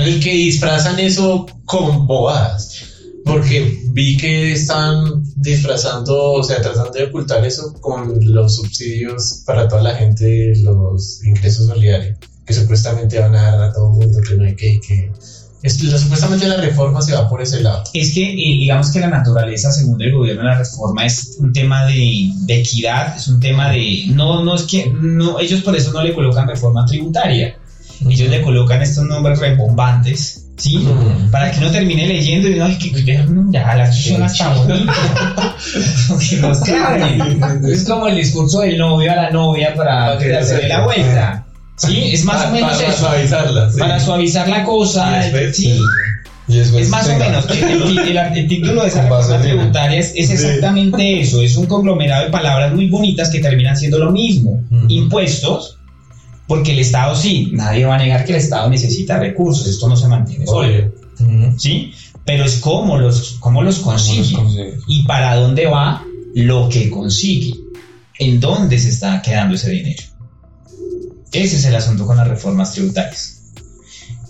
Y 0.07 0.21
que 0.21 0.31
disfrazan 0.31 0.99
eso 0.99 1.47
con 1.65 2.07
bobadas. 2.07 2.85
Porque 3.25 3.81
vi 3.93 4.17
que 4.17 4.53
están 4.53 5.25
disfrazando, 5.37 6.33
o 6.33 6.43
sea, 6.43 6.61
tratando 6.61 6.93
de 6.93 7.05
ocultar 7.05 7.45
eso 7.45 7.73
con 7.81 8.19
los 8.33 8.57
subsidios 8.57 9.43
para 9.47 9.67
toda 9.67 9.83
la 9.83 9.95
gente, 9.95 10.55
los 10.63 11.25
ingresos 11.25 11.67
solidarios, 11.67 12.19
que 12.45 12.53
supuestamente 12.53 13.19
van 13.19 13.35
a 13.35 13.43
dar 13.43 13.63
a 13.63 13.73
todo 13.73 13.93
el 13.93 13.99
mundo, 13.99 14.21
que 14.29 14.35
no 14.35 14.45
hay 14.45 14.55
que... 14.55 14.81
que 14.81 15.11
es, 15.65 15.83
lo- 15.83 15.99
supuestamente 15.99 16.47
la 16.47 16.57
reforma 16.59 17.03
se 17.03 17.15
va 17.15 17.29
por 17.29 17.43
ese 17.43 17.61
lado. 17.63 17.83
Es 17.93 18.13
que 18.15 18.23
eh, 18.33 18.37
digamos 18.61 18.91
que 18.93 19.01
la 19.01 19.09
naturaleza, 19.09 19.73
según 19.73 20.01
el 20.01 20.13
gobierno 20.13 20.43
la 20.45 20.59
reforma, 20.59 21.05
es 21.07 21.37
un 21.41 21.53
tema 21.53 21.87
de, 21.87 22.31
de 22.47 22.61
equidad, 22.61 23.17
es 23.17 23.27
un 23.29 23.41
tema 23.41 23.71
de... 23.71 24.05
No, 24.09 24.45
no 24.45 24.55
es 24.55 24.63
que... 24.63 24.93
No, 24.95 25.41
ellos 25.41 25.63
por 25.63 25.75
eso 25.75 25.91
no 25.93 26.03
le 26.03 26.15
colocan 26.15 26.47
reforma 26.47 26.85
tributaria. 26.87 27.57
Ellos 28.09 28.29
le 28.29 28.43
colocan 28.43 28.83
estos 28.83 29.05
nombres 29.05 29.39
rebombantes, 29.39 30.47
¿sí? 30.57 30.87
Para 31.31 31.51
que 31.51 31.59
uno 31.61 31.71
termine 31.71 32.07
leyendo 32.07 32.49
y 32.49 32.57
no, 32.57 32.65
ay, 32.67 32.77
que 32.77 33.03
ya, 33.05 33.75
la 33.75 33.91
suena 33.93 34.27
hasta 34.27 34.53
bonita. 34.53 34.93
Que 36.29 36.37
nos 36.37 36.61
caen. 36.61 37.65
Es 37.65 37.85
como 37.85 38.09
el 38.09 38.17
discurso 38.17 38.61
del 38.61 38.77
novio 38.79 39.11
a 39.13 39.17
la 39.17 39.31
novia 39.31 39.75
para, 39.75 40.07
Para 40.07 40.19
que 40.19 40.37
hacerle 40.37 40.63
se- 40.65 40.69
la 40.69 40.85
vuelta. 40.85 41.44
Sí, 41.77 42.11
es 42.13 42.25
más 42.25 42.43
Pa- 42.45 42.49
o 42.49 42.53
menos 42.53 42.73
para 42.73 42.89
eso. 42.89 42.99
suavizarla, 42.99 43.71
sí. 43.71 43.79
Para 43.81 44.01
suavizar 44.01 44.49
la 44.49 44.65
cosa. 44.65 45.11
Después- 45.19 45.57
sí. 45.57 45.79
Es 46.47 46.89
más 46.91 47.09
o 47.09 47.17
menos, 47.19 47.49
el, 47.51 47.65
el- 47.65 47.99
el- 47.99 48.17
el 48.39 48.49
título 48.49 48.83
de 48.83 48.89
esa 48.89 49.03
reforma 49.09 49.41
tributaria 49.41 49.99
es, 49.99 50.13
es 50.15 50.27
Sí. 50.29 50.33
exactamente 50.35 51.21
eso, 51.21 51.41
es 51.41 51.57
un 51.57 51.65
conglomerado 51.67 52.27
de 52.27 52.31
palabras 52.31 52.75
muy 52.75 52.89
bonitas 52.89 53.31
que 53.31 53.41
terminan 53.41 53.77
siendo 53.79 53.99
lo 53.99 54.11
mismo. 54.13 54.63
Impuestos, 54.89 55.79
porque 56.47 56.73
el 56.73 56.81
Estado 56.81 57.15
sí, 57.17 57.49
nadie 57.53 57.87
va 57.87 57.95
a 57.95 57.99
negar 57.99 58.25
que 58.27 58.33
el 58.33 58.39
Estado 58.39 58.69
necesita 58.69 59.19
recursos, 59.19 59.67
esto 59.67 59.89
no 59.89 59.97
se 59.97 60.07
mantiene 60.07 60.47
solo. 60.47 60.93
¿sí? 61.57 61.93
Pero 62.27 62.45
es 62.45 62.57
cómo 62.59 62.99
los, 62.99 63.37
cómo 63.41 63.63
los 63.63 63.79
¿Cómo 63.79 63.93
los 63.93 64.03
consigue 64.05 64.35
consigue? 64.37 64.75
y 64.87 65.03
para 65.05 65.37
dónde 65.37 65.67
va 65.67 66.03
lo 66.35 66.69
que 66.69 66.91
consigue, 66.91 67.55
en 68.19 68.39
dónde 68.41 68.79
se 68.79 68.91
está 68.91 69.23
quedando 69.23 69.55
ese 69.55 69.71
dinero. 69.71 70.03
Ese 71.35 71.57
es 71.57 71.65
el 71.65 71.75
asunto 71.75 72.07
con 72.07 72.17
las 72.17 72.29
reformas 72.29 72.73
tributarias. 72.73 73.41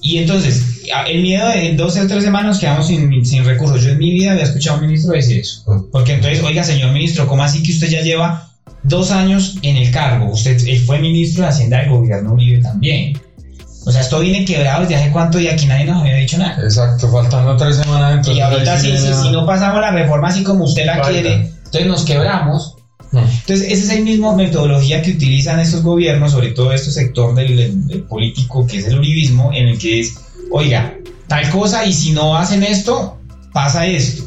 Y 0.00 0.18
entonces, 0.18 0.82
el 1.08 1.22
miedo 1.22 1.48
de 1.48 1.70
en 1.70 1.76
dos 1.76 1.96
o 1.96 2.06
tres 2.06 2.24
semanas 2.24 2.58
quedamos 2.58 2.86
sin, 2.86 3.24
sin 3.24 3.44
recursos. 3.44 3.82
Yo 3.82 3.90
en 3.90 3.98
mi 3.98 4.10
vida 4.10 4.32
había 4.32 4.44
escuchado 4.44 4.76
a 4.76 4.80
un 4.80 4.86
ministro 4.86 5.12
decir 5.12 5.38
eso. 5.38 5.88
Porque 5.90 6.12
entonces, 6.12 6.42
oiga, 6.42 6.62
señor 6.62 6.92
ministro, 6.92 7.26
¿cómo 7.26 7.42
así 7.42 7.62
que 7.62 7.72
usted 7.72 7.88
ya 7.88 8.02
lleva 8.02 8.50
dos 8.82 9.10
años 9.10 9.56
en 9.62 9.76
el 9.76 9.90
cargo? 9.90 10.30
Usted 10.30 10.66
él 10.66 10.78
fue 10.80 10.98
ministro 10.98 11.44
de 11.44 11.48
Hacienda 11.48 11.78
del 11.78 11.90
gobierno 11.90 12.34
Uribe 12.34 12.60
también. 12.60 13.18
O 13.86 13.92
sea, 13.92 14.00
esto 14.00 14.20
viene 14.20 14.44
quebrado 14.44 14.82
desde 14.82 14.96
hace 14.96 15.10
cuánto 15.10 15.38
y 15.38 15.48
aquí 15.48 15.66
nadie 15.66 15.84
nos 15.84 16.00
había 16.00 16.16
dicho 16.16 16.38
nada. 16.38 16.62
Exacto, 16.62 17.10
faltando 17.10 17.56
tres 17.56 17.76
semanas 17.76 18.12
entonces. 18.12 18.36
Y 18.36 18.40
ahorita 18.40 18.74
ahí 18.74 18.98
si, 18.98 19.30
no 19.30 19.46
pasamos 19.46 19.80
la 19.80 19.90
reforma 19.90 20.28
así 20.28 20.42
como 20.42 20.64
usted 20.64 20.86
la 20.86 21.00
quiere, 21.02 21.50
entonces 21.64 21.86
nos 21.86 22.04
quebramos. 22.04 22.73
Entonces, 23.20 23.70
esa 23.70 23.92
es 23.92 23.98
la 23.98 24.04
misma 24.04 24.36
metodología 24.36 25.02
que 25.02 25.12
utilizan 25.12 25.60
estos 25.60 25.82
gobiernos, 25.82 26.32
sobre 26.32 26.50
todo 26.50 26.72
este 26.72 26.90
sector 26.90 27.34
del, 27.34 28.04
político 28.08 28.66
que 28.66 28.78
es 28.78 28.86
el 28.86 28.98
uribismo, 28.98 29.52
en 29.52 29.68
el 29.68 29.78
que 29.78 30.00
es, 30.00 30.14
oiga, 30.50 30.96
tal 31.28 31.48
cosa 31.50 31.84
y 31.84 31.92
si 31.92 32.12
no 32.12 32.36
hacen 32.36 32.62
esto, 32.62 33.18
pasa 33.52 33.86
esto. 33.86 34.24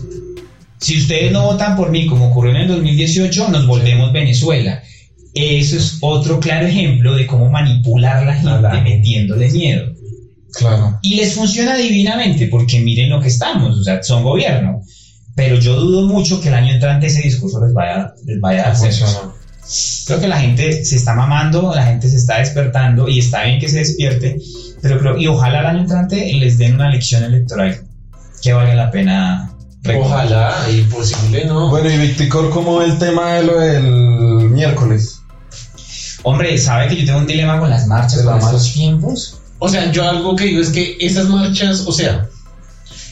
Si 0.80 0.98
ustedes 0.98 1.32
no 1.32 1.44
votan 1.44 1.76
por 1.76 1.90
mí, 1.90 2.06
como 2.06 2.30
ocurrió 2.30 2.52
en 2.52 2.62
el 2.62 2.68
2018, 2.68 3.50
nos 3.50 3.66
volvemos 3.66 4.14
Venezuela. 4.14 4.82
Eso 5.34 5.78
es 5.78 5.98
otro 6.02 6.40
claro 6.40 6.68
ejemplo 6.68 7.16
de 7.16 7.28
cómo 7.28 7.50
manipular 7.50 8.18
a 8.18 8.26
la 8.26 8.34
gente 8.36 8.62
la 8.62 8.76
gente. 8.76 8.96
metiéndole 8.96 9.50
miedo. 9.52 9.94
Claro. 10.54 11.00
Y 11.02 11.16
les 11.16 11.34
funciona 11.34 11.76
divinamente, 11.76 12.48
porque 12.48 12.80
miren 12.80 13.10
lo 13.10 13.20
que 13.20 13.28
estamos, 13.28 13.78
o 13.78 13.84
sea, 13.84 14.02
son 14.02 14.24
gobierno. 14.24 14.82
Pero 15.38 15.56
yo 15.60 15.80
dudo 15.80 16.08
mucho 16.08 16.42
que 16.42 16.48
el 16.48 16.56
año 16.56 16.74
entrante 16.74 17.06
ese 17.06 17.22
discurso 17.22 17.64
les 17.64 17.72
vaya, 17.72 18.12
les 18.26 18.42
vaya 18.42 18.62
a 18.64 18.68
dar 18.70 18.76
Funciona. 18.76 19.12
sexo. 19.12 20.06
Creo 20.08 20.20
que 20.20 20.28
la 20.28 20.40
gente 20.40 20.84
se 20.84 20.96
está 20.96 21.14
mamando, 21.14 21.76
la 21.76 21.86
gente 21.86 22.10
se 22.10 22.16
está 22.16 22.40
despertando 22.40 23.08
y 23.08 23.20
está 23.20 23.44
bien 23.44 23.60
que 23.60 23.70
se 23.70 23.78
despierte, 23.78 24.40
pero 24.82 24.98
creo, 24.98 25.16
y 25.16 25.28
ojalá 25.28 25.60
el 25.60 25.66
año 25.68 25.82
entrante 25.82 26.34
les 26.34 26.58
den 26.58 26.74
una 26.74 26.90
lección 26.90 27.24
electoral 27.24 27.84
que 28.42 28.54
valga 28.54 28.74
la 28.74 28.90
pena 28.90 29.54
recordar. 29.84 30.26
Ojalá, 30.26 30.72
imposible, 30.72 31.46
¿no? 31.46 31.70
Bueno, 31.70 31.92
y 31.92 31.98
Victicor, 31.98 32.50
¿cómo 32.50 32.80
ve 32.80 32.86
el 32.86 32.98
tema 32.98 33.34
de 33.34 33.44
lo 33.44 33.60
del 33.60 34.50
miércoles? 34.50 35.22
Hombre, 36.24 36.58
¿sabe 36.58 36.88
que 36.88 36.96
yo 36.96 37.06
tengo 37.06 37.20
un 37.20 37.28
dilema 37.28 37.60
con 37.60 37.70
las 37.70 37.86
marchas 37.86 38.20
De 38.20 38.26
la 38.26 38.40
con 38.40 38.42
estos 38.42 38.74
tiempos? 38.74 39.40
O 39.60 39.70
sea, 39.70 39.92
yo 39.92 40.10
algo 40.10 40.36
que 40.36 40.46
digo 40.46 40.62
es 40.62 40.70
que 40.70 40.98
esas 41.00 41.30
marchas, 41.30 41.84
o 41.86 41.92
sea, 41.92 42.28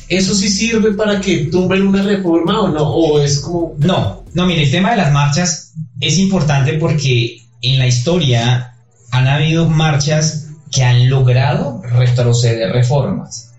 ¿eso 0.10 0.36
sí 0.36 0.50
sirve 0.50 0.94
para 0.94 1.20
que 1.22 1.46
tumben 1.46 1.88
una 1.88 2.02
reforma 2.04 2.62
o 2.62 2.68
no? 2.70 2.84
O 2.84 3.20
es 3.20 3.40
como... 3.40 3.74
No, 3.80 4.24
no, 4.34 4.46
mire, 4.46 4.64
el 4.64 4.72
tema 4.72 4.92
de 4.92 4.98
las 4.98 5.12
marchas 5.12 5.74
es 6.00 6.18
importante 6.20 6.74
porque 6.74 7.42
en 7.62 7.80
la 7.80 7.88
historia 7.88 8.76
han 9.12 9.28
habido 9.28 9.70
marchas 9.70 10.50
que 10.72 10.84
han 10.84 11.10
logrado 11.10 11.82
retroceder 11.82 12.72
reformas 12.72 13.54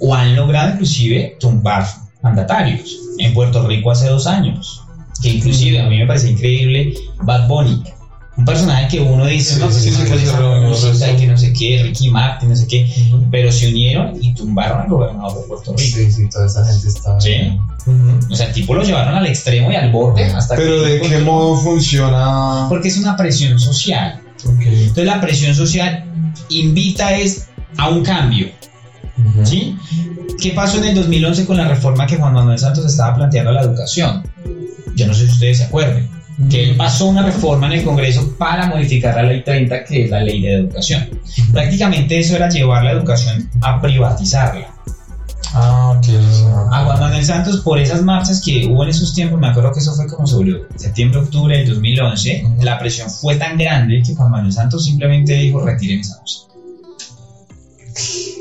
o 0.00 0.14
han 0.14 0.36
logrado 0.36 0.72
inclusive 0.72 1.36
tumbar 1.40 1.86
mandatarios. 2.22 2.98
En 3.18 3.34
Puerto 3.34 3.66
Rico 3.66 3.90
hace 3.90 4.08
dos 4.08 4.26
años, 4.26 4.82
que 5.22 5.30
inclusive 5.30 5.80
a 5.80 5.88
mí 5.88 5.98
me 5.98 6.06
parece 6.06 6.30
increíble 6.30 6.94
Bad 7.22 7.48
Bunny. 7.48 7.82
Un 8.38 8.44
personaje 8.44 8.86
que 8.88 9.00
uno 9.00 9.26
dice, 9.26 9.54
Sí, 9.54 9.60
no, 9.60 9.66
pues 9.66 9.82
sí, 9.82 9.88
es 9.88 9.96
sí, 9.96 10.02
una 10.02 11.16
que 11.16 11.26
no 11.26 11.36
sé 11.36 11.52
qué, 11.52 11.82
Ricky 11.82 12.08
Martin, 12.08 12.48
no 12.48 12.56
sé 12.56 12.68
qué, 12.68 12.88
pero 13.32 13.50
se 13.50 13.68
unieron 13.68 14.16
y 14.22 14.32
tumbaron 14.32 14.82
al 14.82 14.88
gobernador 14.88 15.42
de 15.42 15.48
Puerto 15.48 15.74
Rico. 15.76 15.96
Sí, 15.96 16.12
sí, 16.12 16.28
toda 16.28 16.46
esa 16.46 16.64
gente 16.64 16.86
está... 16.86 17.20
Sí. 17.20 17.58
O 18.30 18.36
sea, 18.36 18.46
el 18.46 18.52
tipo 18.52 18.74
lo 18.74 18.84
llevaron 18.84 19.16
al 19.16 19.26
extremo 19.26 19.72
y 19.72 19.74
al 19.74 19.90
borde 19.90 20.24
hasta 20.24 20.54
Pero 20.54 20.84
que... 20.84 20.88
¿de 20.88 21.00
qué 21.00 21.18
modo 21.18 21.56
funciona? 21.56 22.66
Porque 22.68 22.88
es 22.88 22.98
una 22.98 23.16
presión 23.16 23.58
social. 23.58 24.20
Entonces 24.44 25.04
la 25.04 25.20
presión 25.20 25.54
social 25.54 26.04
invita 26.48 27.16
es 27.16 27.48
a 27.76 27.88
un 27.88 28.04
cambio. 28.04 28.48
¿sí? 29.42 29.76
¿Qué 30.40 30.52
pasó 30.52 30.78
en 30.78 30.84
el 30.84 30.94
2011 30.94 31.44
con 31.44 31.56
la 31.56 31.66
reforma 31.66 32.06
que 32.06 32.16
Juan 32.16 32.34
Manuel 32.34 32.58
Santos 32.58 32.86
estaba 32.86 33.16
planteando 33.16 33.50
a 33.50 33.54
la 33.54 33.62
educación? 33.62 34.22
Yo 34.94 35.06
no 35.06 35.14
sé 35.14 35.26
si 35.26 35.32
ustedes 35.32 35.58
se 35.58 35.64
acuerdan. 35.64 36.08
Que 36.50 36.70
él 36.70 36.76
pasó 36.76 37.06
una 37.06 37.22
reforma 37.24 37.66
en 37.66 37.72
el 37.74 37.84
Congreso 37.84 38.34
para 38.38 38.66
modificar 38.66 39.16
la 39.16 39.24
ley 39.24 39.42
30, 39.42 39.84
que 39.84 40.04
es 40.04 40.10
la 40.10 40.20
ley 40.20 40.40
de 40.40 40.54
educación. 40.54 41.08
Prácticamente 41.52 42.18
eso 42.18 42.36
era 42.36 42.48
llevar 42.48 42.84
la 42.84 42.92
educación 42.92 43.50
a 43.60 43.80
privatizarla. 43.80 44.68
Ah, 45.54 45.98
ok. 45.98 46.06
A 46.70 46.84
Juan 46.84 47.00
Manuel 47.00 47.24
Santos, 47.24 47.60
por 47.62 47.78
esas 47.78 48.02
marchas 48.02 48.40
que 48.44 48.66
hubo 48.66 48.84
en 48.84 48.90
esos 48.90 49.14
tiempos, 49.14 49.40
me 49.40 49.48
acuerdo 49.48 49.72
que 49.72 49.80
eso 49.80 49.94
fue 49.94 50.06
como 50.06 50.26
sobre 50.26 50.62
septiembre, 50.76 51.20
octubre 51.20 51.56
del 51.58 51.68
2011, 51.70 52.44
Ujú. 52.44 52.62
la 52.62 52.78
presión 52.78 53.10
fue 53.10 53.34
tan 53.36 53.56
grande 53.56 54.02
que 54.06 54.14
Juan 54.14 54.30
Manuel 54.30 54.52
Santos 54.52 54.84
simplemente 54.84 55.34
dijo 55.34 55.60
retiren 55.60 56.00
esa 56.00 56.20
cosa. 56.20 56.40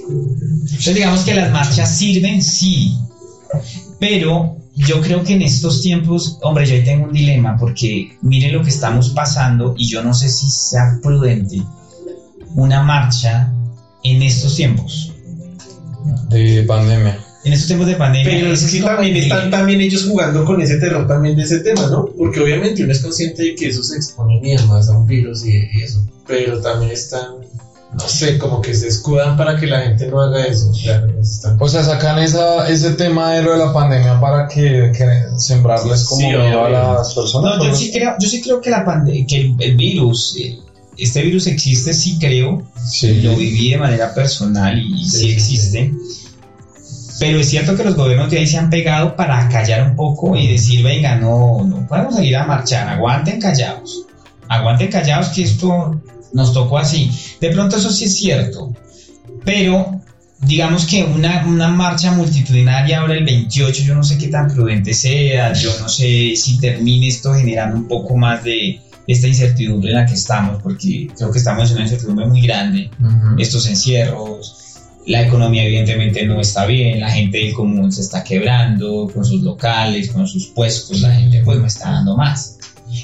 Entonces 0.10 0.96
digamos 0.96 1.22
que 1.22 1.34
las 1.34 1.52
marchas 1.52 1.98
sirven, 1.98 2.42
sí, 2.44 2.98
pero 4.00 4.58
yo 4.78 5.02
creo 5.02 5.24
que 5.24 5.34
en 5.34 5.42
estos 5.42 5.82
tiempos, 5.82 6.38
hombre, 6.42 6.66
yo 6.66 6.76
ahí 6.76 6.84
tengo 6.84 7.06
un 7.08 7.14
dilema 7.14 7.58
porque 7.58 8.18
miren 8.22 8.54
lo 8.54 8.62
que 8.64 8.70
estamos 8.70 9.10
pasando 9.10 9.74
y 9.78 9.90
yo 9.90 10.04
no 10.04 10.14
sé 10.14 10.30
si 10.30 10.50
sea 10.50 11.00
prudente 11.02 11.62
una 12.56 12.84
marcha 12.84 13.52
en 14.04 14.22
estos 14.22 14.56
tiempos. 14.56 15.14
De 16.30 16.64
pandemia. 16.64 17.20
En 17.44 17.54
estos 17.54 17.68
tiempos 17.68 17.88
de 17.88 17.96
pandemia. 17.96 18.30
Pero 18.32 18.52
es 18.54 18.72
que 18.72 18.82
también 18.82 19.16
el- 19.16 19.24
están 19.24 19.50
también 19.52 19.82
ellos 19.82 20.06
jugando 20.06 20.44
con 20.46 20.62
ese 20.62 20.78
terror 20.78 21.08
también 21.08 21.36
de 21.36 21.44
ese 21.44 21.60
tema, 21.60 21.88
¿no? 21.88 22.06
Porque 22.18 22.40
obviamente 22.40 22.84
uno 22.84 22.92
es 22.92 23.00
consciente 23.02 23.44
de 23.44 23.56
que 23.56 23.68
eso 23.70 23.84
se 23.84 23.96
expone 23.96 24.42
más 24.68 24.90
a 24.90 24.98
un 24.98 25.06
virus 25.08 25.46
y, 25.46 25.54
y 25.74 25.82
eso. 25.84 26.06
Pero 26.28 26.60
también 26.62 26.92
están, 26.92 27.36
no 27.98 28.08
sé, 28.08 28.38
como 28.38 28.62
que 28.62 28.74
se 28.74 28.88
escudan 28.88 29.36
para 29.38 29.60
que 29.60 29.66
la 29.68 29.82
gente 29.82 30.08
no 30.08 30.22
haga 30.22 30.46
eso. 30.46 30.72
Claro, 30.84 31.08
O 31.60 31.68
sea, 31.68 31.84
sacan 31.84 32.20
esa, 32.20 32.70
ese 32.70 32.92
tema 32.92 33.34
de 33.34 33.42
lo 33.44 33.54
de 33.54 33.58
la 33.58 33.74
pandemia 33.74 34.20
para 34.20 34.48
que, 34.48 34.92
que 34.96 35.06
sembrarles 35.38 36.06
como 36.06 36.22
Sí, 36.22 36.28
miedo 36.28 36.66
a 36.66 36.70
las 36.70 37.14
personas. 37.14 37.58
No, 37.58 37.66
yo 37.66 37.76
sí 37.76 37.92
creo, 37.92 38.14
yo 38.20 38.30
sí 38.30 38.42
creo 38.42 38.62
que, 38.62 38.70
la 38.70 38.86
pande- 38.86 39.26
que 39.28 39.42
el, 39.42 39.56
el 39.60 39.76
virus, 39.76 40.36
eh, 40.40 40.58
este 40.98 41.22
virus 41.24 41.48
existe, 41.48 41.94
sí 41.94 42.18
creo, 42.20 42.64
Sí. 42.90 43.22
lo 43.22 43.36
viví 43.36 43.72
de 43.72 43.78
manera 43.78 44.14
personal 44.14 44.78
y 44.80 45.04
sí, 45.06 45.10
Sí, 45.10 45.18
sí, 45.26 45.32
existe. 45.32 45.94
Pero 47.20 47.40
es 47.40 47.50
cierto 47.50 47.76
que 47.76 47.84
los 47.84 47.96
gobiernos 47.96 48.30
de 48.30 48.38
ahí 48.40 48.48
se 48.48 48.58
han 48.58 48.70
pegado 48.70 49.16
para 49.16 49.50
callar 49.50 49.90
un 49.90 49.96
poco 49.96 50.36
y 50.36 50.48
decir, 50.48 50.84
venga, 50.84 51.16
no, 51.16 51.64
no 51.66 51.88
podemos 51.88 52.14
salir 52.16 52.36
a 52.38 52.46
marchar, 52.46 52.88
aguanten 52.88 53.42
callados, 53.42 54.04
aguanten 54.48 54.92
callados 54.92 55.30
que 55.30 55.42
esto 55.44 56.00
nos 56.34 56.54
tocó 56.54 56.78
así. 56.78 57.10
De 57.40 57.50
pronto 57.52 57.78
eso 57.78 57.90
sí 57.90 58.06
es 58.06 58.16
cierto, 58.16 58.74
pero 59.44 60.02
digamos 60.42 60.86
que 60.86 61.04
una, 61.04 61.46
una 61.48 61.68
marcha 61.68 62.12
multitudinaria 62.12 63.00
ahora 63.00 63.16
el 63.16 63.26
28, 63.26 63.84
yo 63.84 63.96
no 63.96 64.04
sé 64.04 64.18
qué 64.18 64.28
tan 64.28 64.48
prudente 64.48 64.94
sea, 64.94 65.54
yo 65.54 65.72
no 65.80 65.90
sé 65.90 66.36
si 66.36 66.60
termine 66.60 67.08
esto 67.08 67.34
generando 67.34 67.78
un 67.78 67.88
poco 67.88 68.16
más 68.16 68.44
de 68.44 68.80
esta 69.08 69.28
incertidumbre 69.28 69.92
en 69.92 69.96
la 69.96 70.06
que 70.06 70.14
estamos, 70.14 70.62
porque 70.62 71.10
creo 71.16 71.32
que 71.32 71.40
estamos 71.40 71.70
en 71.70 71.78
una 71.78 71.86
incertidumbre 71.86 72.28
muy 72.28 72.42
grande 72.42 72.90
estos 73.38 73.66
encierros, 73.68 74.68
la 75.08 75.22
economía 75.22 75.64
evidentemente 75.64 76.26
no 76.26 76.42
está 76.42 76.66
bien, 76.66 77.00
la 77.00 77.10
gente 77.10 77.38
del 77.38 77.54
común 77.54 77.92
se 77.92 78.02
está 78.02 78.24
quebrando 78.24 79.10
con 79.12 79.24
sus 79.24 79.42
locales, 79.42 80.10
con 80.10 80.28
sus 80.28 80.48
puestos, 80.48 81.00
la 81.00 81.14
gente 81.14 81.42
pues 81.44 81.58
no 81.58 81.66
está 81.66 81.92
dando 81.92 82.18
más. 82.18 82.57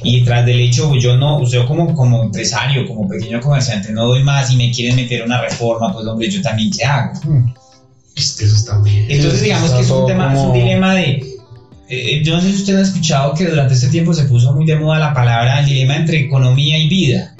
Y 0.04 0.24
tras 0.24 0.46
del 0.46 0.60
hecho, 0.60 0.96
yo 0.96 1.18
no, 1.18 1.46
yo 1.48 1.66
como, 1.68 1.94
como 1.94 2.24
empresario, 2.24 2.86
como 2.88 3.08
pequeño 3.08 3.40
comerciante, 3.40 3.92
no 3.92 4.08
doy 4.08 4.24
más 4.24 4.52
y 4.52 4.58
me 4.58 4.72
quieren 4.72 4.96
meter 4.96 5.24
una 5.24 5.42
reforma, 5.42 5.94
pues 5.94 6.06
hombre, 6.06 6.30
yo 6.30 6.42
también 6.42 6.72
qué 6.72 6.84
hago. 6.84 7.14
Es 8.16 8.34
que 8.34 8.46
eso 8.46 8.56
está 8.56 8.78
muy 8.80 8.90
bien. 8.90 9.06
Entonces 9.10 9.42
digamos 9.42 9.66
está 9.66 9.78
que 9.78 9.84
es 9.84 9.90
un, 9.90 10.06
tema, 10.06 10.34
es 10.34 10.40
un 10.40 10.54
dilema 10.54 10.96
de... 10.96 11.24
eh, 11.90 12.22
yo 12.24 12.36
no 12.36 12.42
sé 12.42 12.50
si 12.52 12.56
usted 12.58 12.78
ha 12.78 12.82
escuchado 12.82 13.34
que 13.34 13.46
durante 13.46 13.74
este 13.74 13.88
tiempo 13.88 14.14
se 14.14 14.26
puso 14.26 14.54
muy 14.54 14.66
de 14.66 14.76
moda 14.76 15.00
la 15.00 15.14
palabra 15.14 15.60
el 15.60 15.66
dilema 15.66 15.96
entre 15.96 16.20
economía 16.20 16.78
y 16.78 16.88
vida. 16.88 17.36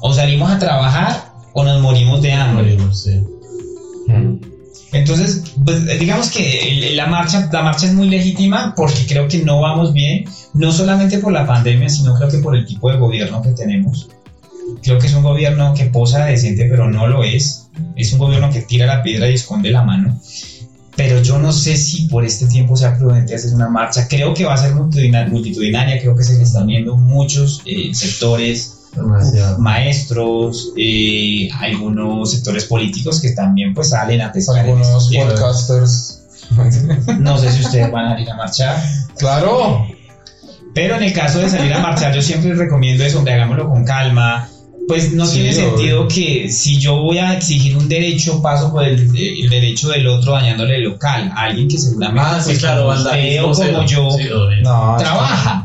O 0.00 0.12
salimos 0.12 0.50
a 0.50 0.58
trabajar 0.58 1.32
o 1.54 1.64
nos 1.64 1.80
morimos 1.80 2.22
de 2.22 2.32
hambre. 2.32 2.76
No 2.76 2.94
sé. 2.94 3.22
Ujú. 4.08 4.53
Entonces, 4.94 5.42
pues 5.64 5.98
digamos 5.98 6.30
que 6.30 6.92
la 6.94 7.06
marcha, 7.06 7.48
la 7.52 7.62
marcha 7.62 7.86
es 7.86 7.94
muy 7.94 8.08
legítima 8.08 8.74
porque 8.76 9.06
creo 9.06 9.28
que 9.28 9.38
no 9.38 9.60
vamos 9.60 9.92
bien, 9.92 10.24
no 10.54 10.72
solamente 10.72 11.18
por 11.18 11.32
la 11.32 11.46
pandemia, 11.46 11.88
sino 11.88 12.14
creo 12.14 12.28
que 12.30 12.38
por 12.38 12.54
el 12.56 12.64
tipo 12.64 12.90
de 12.90 12.98
gobierno 12.98 13.42
que 13.42 13.50
tenemos. 13.50 14.08
Creo 14.82 14.98
que 14.98 15.06
es 15.08 15.14
un 15.14 15.22
gobierno 15.22 15.74
que 15.74 15.86
posa 15.86 16.24
decente, 16.26 16.66
pero 16.70 16.90
no 16.90 17.06
lo 17.06 17.22
es. 17.24 17.68
Es 17.96 18.12
un 18.12 18.18
gobierno 18.18 18.50
que 18.50 18.62
tira 18.62 18.86
la 18.86 19.02
piedra 19.02 19.28
y 19.28 19.34
esconde 19.34 19.70
la 19.70 19.82
mano. 19.82 20.18
Pero 20.96 21.20
yo 21.22 21.38
no 21.38 21.52
sé 21.52 21.76
si 21.76 22.06
por 22.06 22.24
este 22.24 22.46
tiempo 22.46 22.76
sea 22.76 22.96
prudente 22.96 23.34
hacer 23.34 23.52
una 23.52 23.68
marcha. 23.68 24.06
Creo 24.08 24.32
que 24.32 24.44
va 24.44 24.54
a 24.54 24.56
ser 24.56 24.72
multitudina- 24.74 25.26
multitudinaria. 25.28 26.00
Creo 26.00 26.14
que 26.16 26.22
se 26.22 26.36
le 26.36 26.44
están 26.44 26.68
viendo 26.68 26.96
muchos 26.96 27.62
eh, 27.66 27.90
sectores 27.92 28.83
Demasiado. 28.96 29.58
maestros, 29.58 30.72
eh, 30.76 31.48
algunos 31.60 32.30
sectores 32.32 32.64
políticos 32.64 33.20
que 33.20 33.30
también 33.32 33.74
pues 33.74 33.90
salen 33.90 34.20
a 34.20 34.32
pescar 34.32 34.64
en 34.66 34.70
Algunos 34.78 35.10
podcasters. 35.10 36.20
No 37.18 37.38
sé 37.38 37.50
si 37.52 37.60
ustedes 37.62 37.90
van 37.90 38.12
a 38.12 38.20
ir 38.20 38.30
a 38.30 38.36
marchar, 38.36 38.76
claro. 39.18 39.86
pero 40.74 40.96
en 40.96 41.04
el 41.04 41.12
caso 41.12 41.38
de 41.38 41.48
salir 41.48 41.72
a 41.72 41.78
marchar 41.80 42.14
yo 42.14 42.20
siempre 42.22 42.54
recomiendo 42.54 43.02
eso, 43.04 43.18
hombre, 43.18 43.34
hagámoslo 43.34 43.68
con 43.68 43.84
calma. 43.84 44.48
Pues 44.86 45.14
no 45.14 45.24
Sí, 45.24 45.36
tiene 45.40 45.48
obvio. 45.56 45.70
sentido 45.70 46.08
que 46.08 46.50
si 46.50 46.78
yo 46.78 46.96
voy 47.00 47.16
a 47.16 47.32
exigir 47.32 47.74
un 47.74 47.88
derecho, 47.88 48.42
paso 48.42 48.70
por 48.70 48.84
el, 48.84 49.00
el 49.16 49.48
derecho 49.48 49.88
del 49.88 50.06
otro 50.06 50.32
dañándole 50.32 50.76
el 50.76 50.84
local 50.84 51.32
a 51.34 51.44
alguien 51.44 51.68
que 51.68 51.78
seguramente 51.78 52.20
Ah, 52.22 52.38
sí, 52.38 52.50
pues, 52.50 52.58
claro, 52.58 52.82
como 52.88 52.94
usted 52.98 53.42
o 53.42 53.52
como 53.54 53.86
yo 53.86 54.10
Sí. 54.10 54.28
No, 54.62 54.96
trabaja. 54.98 55.63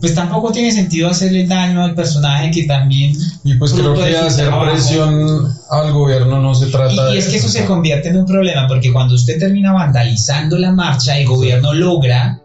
Pues 0.00 0.14
tampoco 0.14 0.52
tiene 0.52 0.70
sentido 0.72 1.08
hacerle 1.08 1.46
daño 1.46 1.82
al 1.82 1.94
personaje 1.94 2.50
que 2.50 2.64
también 2.64 3.14
Y 3.44 3.54
pues 3.54 3.72
creo 3.72 3.94
que 3.94 4.16
hacer 4.16 4.46
trabajo. 4.48 4.70
presión 4.70 5.54
al 5.70 5.92
gobierno 5.92 6.40
no 6.40 6.54
se 6.54 6.66
trata 6.66 6.92
Y, 6.92 6.96
de 7.10 7.14
y 7.14 7.18
es 7.18 7.28
que 7.28 7.36
eso 7.36 7.48
se 7.48 7.64
convierte 7.64 8.08
en 8.10 8.18
un 8.18 8.26
problema 8.26 8.68
porque 8.68 8.92
cuando 8.92 9.14
usted 9.14 9.38
termina 9.38 9.72
vandalizando 9.72 10.58
la 10.58 10.72
marcha, 10.72 11.18
el 11.18 11.26
gobierno 11.26 11.72
logra 11.72 12.40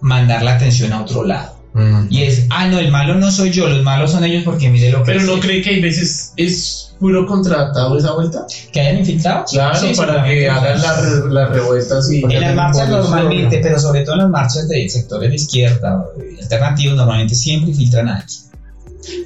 mandar 0.00 0.42
la 0.42 0.54
atención 0.56 0.92
a 0.92 1.02
otro 1.02 1.24
lado. 1.24 1.54
Mm. 1.74 2.06
Y 2.08 2.22
es, 2.22 2.46
ah, 2.50 2.68
no, 2.68 2.78
el 2.78 2.90
malo 2.90 3.16
no 3.16 3.30
soy 3.30 3.50
yo, 3.50 3.68
los 3.68 3.82
malos 3.82 4.12
son 4.12 4.24
ellos 4.24 4.42
porque 4.44 4.70
mire 4.70 4.90
lo 4.90 4.98
que 5.00 5.12
Pero 5.12 5.22
no 5.22 5.32
hacen". 5.32 5.40
cree 5.42 5.62
que 5.62 5.70
hay 5.70 5.80
veces 5.80 6.32
es 6.36 6.93
puro 7.04 7.26
contratado 7.26 7.98
esa 7.98 8.12
vuelta. 8.14 8.46
que 8.72 8.80
hayan 8.80 8.98
infiltrado. 9.00 9.44
Claro, 9.50 9.78
Sí, 9.78 9.92
para 9.94 10.24
que 10.24 10.48
hagan 10.48 10.80
las 10.80 11.02
re- 11.02 11.30
las 11.30 11.50
revueltas 11.50 12.10
y. 12.10 12.22
En 12.24 12.40
las 12.40 12.54
marchas 12.54 12.88
normalmente, 12.88 13.58
pero 13.62 13.78
sobre 13.78 14.04
todo 14.04 14.14
en 14.14 14.20
las 14.22 14.30
marchas 14.30 14.68
de 14.68 14.88
sectores 14.88 15.28
de 15.28 15.36
izquierda 15.36 15.98
o 15.98 16.18
de 16.18 16.40
alternativos, 16.42 16.96
normalmente 16.96 17.34
siempre 17.34 17.74
filtran 17.74 18.08
a 18.08 18.14
alguien. 18.20 18.38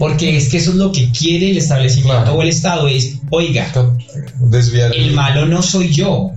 Porque 0.01 0.37
es 0.37 0.49
que 0.49 0.57
eso 0.57 0.71
es 0.71 0.77
lo 0.77 0.91
que 0.91 1.13
quiere 1.13 1.53
el 1.53 1.59
establecimiento 1.59 2.23
Claro. 2.23 2.37
o 2.37 2.43
el 2.43 2.49
Estado, 2.49 2.89
es, 2.89 3.19
oiga, 3.31 3.65
Desviar. 4.41 4.93
el 4.93 5.13
malo 5.13 5.47
no 5.47 5.63
soy 5.63 5.93
yo, 5.95 6.33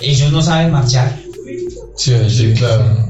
ellos 0.00 0.30
no 0.32 0.42
saben 0.42 0.70
marchar. 0.70 1.18
Sí, 1.96 2.12
Sí, 2.28 2.30
sí, 2.30 2.52
claro. 2.58 3.08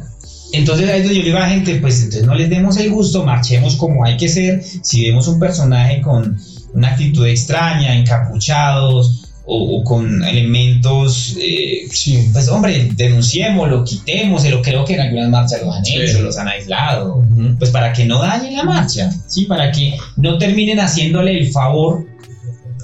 Entonces 0.52 0.88
ahí 0.88 0.98
es 1.00 1.04
donde 1.06 1.14
yo 1.16 1.22
le 1.22 1.26
digo 1.30 1.38
a 1.38 1.40
la 1.40 1.48
gente, 1.48 1.74
pues 1.80 1.96
entonces 1.98 2.24
no 2.24 2.36
les 2.36 2.48
demos 2.48 2.76
el 2.76 2.88
gusto, 2.92 3.24
marchemos 3.24 3.74
como 3.74 4.04
hay 4.04 4.16
que 4.16 4.28
ser. 4.28 4.62
Si 4.62 5.04
vemos 5.06 5.26
un 5.26 5.40
personaje 5.40 6.00
con 6.00 6.38
una 6.74 6.88
actitud 6.88 7.26
extraña, 7.26 7.94
encapuchados 7.94 9.20
o, 9.46 9.76
o 9.78 9.84
con 9.84 10.24
elementos, 10.24 11.36
eh, 11.40 11.86
Sí. 11.90 12.30
pues 12.32 12.48
hombre, 12.48 12.90
denunciémoslo, 12.94 13.84
quitémoslo. 13.84 14.62
Creo 14.62 14.84
que 14.84 14.94
en 14.94 15.00
algunas 15.00 15.28
marchas 15.30 15.62
lo 15.62 15.72
han 15.72 15.84
Sí. 15.84 15.96
hecho, 16.00 16.20
los 16.22 16.36
han 16.38 16.48
aislado. 16.48 17.22
Pues 17.58 17.70
para 17.70 17.92
que 17.92 18.04
no 18.06 18.20
dañen 18.22 18.56
la 18.56 18.64
marcha, 18.64 19.10
¿sí? 19.28 19.44
Para 19.44 19.70
que 19.70 19.96
no 20.16 20.38
terminen 20.38 20.80
haciéndole 20.80 21.38
el 21.38 21.52
favor 21.52 22.06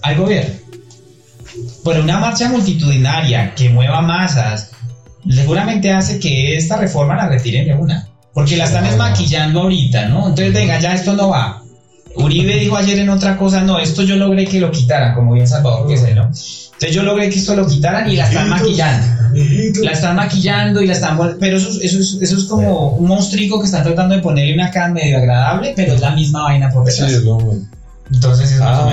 al 0.02 0.16
gobierno. 0.16 0.54
Pero 1.84 2.02
una 2.02 2.18
marcha 2.20 2.48
multitudinaria 2.48 3.54
que 3.54 3.70
mueva 3.70 4.00
masas, 4.02 4.70
seguramente 5.28 5.90
hace 5.90 6.18
que 6.18 6.56
esta 6.56 6.76
reforma 6.76 7.16
la 7.16 7.28
retiren 7.28 7.66
de 7.66 7.74
una. 7.74 8.06
Porque 8.32 8.56
la 8.56 8.64
están 8.64 8.84
desmaquillando 8.84 9.62
ahorita, 9.62 10.08
¿no? 10.08 10.28
Entonces, 10.28 10.54
venga, 10.54 10.78
ya 10.78 10.94
esto 10.94 11.14
no 11.14 11.30
va. 11.30 11.59
Uribe 12.16 12.56
dijo 12.56 12.76
ayer 12.76 12.98
en 12.98 13.08
otra 13.10 13.36
cosa, 13.36 13.60
no, 13.62 13.78
esto 13.78 14.02
yo 14.02 14.16
logré 14.16 14.44
que 14.46 14.60
lo 14.60 14.70
quitaran, 14.70 15.14
como 15.14 15.32
bien 15.34 15.46
Salvador 15.46 15.86
que 15.88 15.96
sé, 15.96 16.14
¿no? 16.14 16.24
Entonces 16.24 16.92
yo 16.96 17.02
logré 17.02 17.28
que 17.30 17.38
esto 17.38 17.54
lo 17.54 17.66
quitaran 17.66 18.10
y 18.10 18.16
la 18.16 18.26
están 18.26 18.48
maquillando. 18.48 19.06
La 19.82 19.92
están 19.92 20.16
maquillando 20.16 20.82
y 20.82 20.86
la 20.86 20.94
están... 20.94 21.18
Pero 21.38 21.56
eso, 21.58 21.68
es- 21.70 21.78
eso, 21.82 21.98
es, 21.98 22.18
eso 22.22 22.36
es 22.38 22.44
como 22.44 22.88
un 22.96 23.06
monstruico 23.06 23.60
que 23.60 23.66
están 23.66 23.84
tratando 23.84 24.14
de 24.16 24.22
ponerle 24.22 24.54
una 24.54 24.70
cara 24.70 24.88
medio 24.88 25.18
agradable, 25.18 25.72
pero 25.76 25.92
es 25.94 26.00
la 26.00 26.10
misma 26.12 26.44
vaina 26.44 26.70
por 26.70 26.90
Sí, 26.90 27.02
detrás. 27.02 27.12
es 27.18 27.24
lo 27.24 27.36
mismo. 27.36 27.68
Entonces 28.12 28.50
es 28.52 28.60
Ah. 28.60 28.90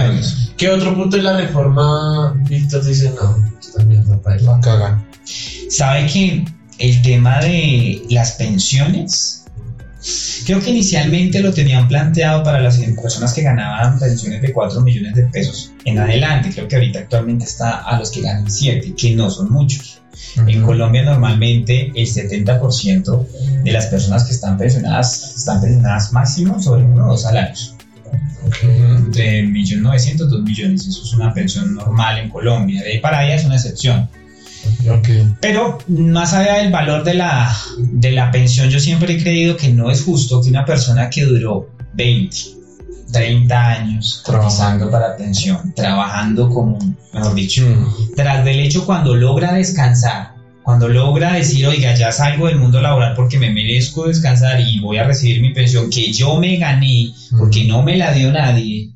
¿Qué 0.57 0.69
otro 0.69 0.93
punto 0.95 1.17
de 1.17 1.23
la 1.23 1.37
reforma 1.37 2.33
Víctor 2.47 2.83
dice 2.85 3.11
no? 3.19 3.43
Esta 3.59 3.83
mierda 3.83 4.17
para 4.21 4.35
La 4.41 4.59
cagan. 4.59 5.05
¿Sabe 5.69 6.05
que 6.07 6.45
el 6.79 7.01
tema 7.01 7.39
de 7.39 8.03
las 8.09 8.31
pensiones? 8.33 9.45
Creo 10.45 10.61
que 10.61 10.69
inicialmente 10.69 11.41
lo 11.41 11.51
tenían 11.53 11.87
planteado 11.87 12.43
para 12.43 12.61
las 12.61 12.77
personas 12.77 13.33
que 13.33 13.41
ganaban 13.41 13.99
pensiones 13.99 14.41
de 14.41 14.53
4 14.53 14.81
millones 14.81 15.15
de 15.15 15.23
pesos 15.23 15.73
en 15.85 15.99
adelante. 15.99 16.51
Creo 16.53 16.67
que 16.67 16.75
ahorita 16.75 16.99
actualmente 16.99 17.45
está 17.45 17.79
a 17.79 17.99
los 17.99 18.11
que 18.11 18.21
ganan 18.21 18.49
7, 18.49 18.93
que 18.95 19.15
no 19.15 19.29
son 19.29 19.51
muchos. 19.51 20.01
En 20.35 20.59
Ujú. 20.59 20.67
Colombia 20.67 21.03
normalmente 21.03 21.91
el 21.95 22.07
70% 22.07 23.27
de 23.63 23.71
las 23.71 23.87
personas 23.87 24.23
que 24.23 24.33
están 24.33 24.57
pensionadas 24.57 25.35
están 25.35 25.61
pensionadas 25.61 26.13
máximo 26.13 26.61
sobre 26.61 26.83
uno 26.83 27.05
o 27.05 27.09
dos 27.09 27.23
salarios. 27.23 27.75
Entre 28.63 29.43
1.900.000 29.43 30.15
2 30.17 30.43
millones. 30.43 30.87
Eso 30.87 31.03
es 31.03 31.13
una 31.13 31.33
pensión 31.33 31.75
normal 31.75 32.19
en 32.19 32.29
Colombia. 32.29 32.81
De 32.83 32.93
ahí 32.93 32.99
para 32.99 33.19
allá 33.19 33.35
es 33.35 33.45
una 33.45 33.55
excepción. 33.55 34.09
Pero 35.41 35.77
más 35.87 36.33
allá 36.33 36.55
del 36.59 36.71
valor 36.71 37.03
de 37.03 37.13
la, 37.15 37.55
de 37.77 38.11
la 38.11 38.31
pensión, 38.31 38.69
yo 38.69 38.79
siempre 38.79 39.13
he 39.13 39.21
creído 39.21 39.55
que 39.57 39.69
no 39.69 39.89
es 39.91 40.03
justo 40.03 40.41
que 40.41 40.49
una 40.49 40.65
persona 40.65 41.09
que 41.09 41.25
duró 41.25 41.69
20, 41.93 42.35
30 43.11 43.67
años 43.67 44.21
cotizando 44.25 44.89
para 44.91 45.15
pensión, 45.15 45.73
trabajando 45.75 46.49
como, 46.49 46.77
mejor 47.13 47.33
dicho, 47.35 47.63
Mm. 47.65 48.15
tras 48.15 48.43
del 48.45 48.59
hecho 48.59 48.85
cuando 48.85 49.15
logra 49.15 49.53
descansar, 49.53 50.33
cuando 50.63 50.89
logra 50.89 51.31
decir, 51.33 51.65
oiga, 51.65 51.95
ya 51.95 52.11
salgo 52.11 52.47
del 52.47 52.57
mundo 52.57 52.81
laboral 52.81 53.13
porque 53.15 53.39
me 53.39 53.49
merezco 53.51 54.07
descansar 54.07 54.59
y 54.59 54.79
voy 54.81 54.97
a 54.97 55.05
recibir 55.05 55.41
mi 55.41 55.53
pensión 55.53 55.89
que 55.89 56.11
yo 56.11 56.37
me 56.39 56.57
gané 56.57 57.13
porque 57.37 57.63
no 57.63 57.83
me 57.83 57.95
la 57.95 58.11
dio 58.11 58.31
nadie, 58.33 58.89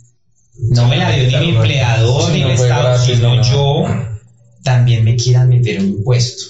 no 0.60 0.88
me 0.90 0.98
la 0.98 1.12
dio 1.12 1.40
ni 1.40 1.46
mi 1.48 1.56
empleador 1.56 2.32
ni 2.34 2.42
el 2.42 2.52
Estado, 2.52 2.98
sino 3.00 3.36
no. 3.36 3.44
yo, 3.44 3.86
también 4.64 5.04
me 5.04 5.16
quieran 5.16 5.50
meter 5.50 5.80
un 5.80 5.88
impuesto. 5.88 6.44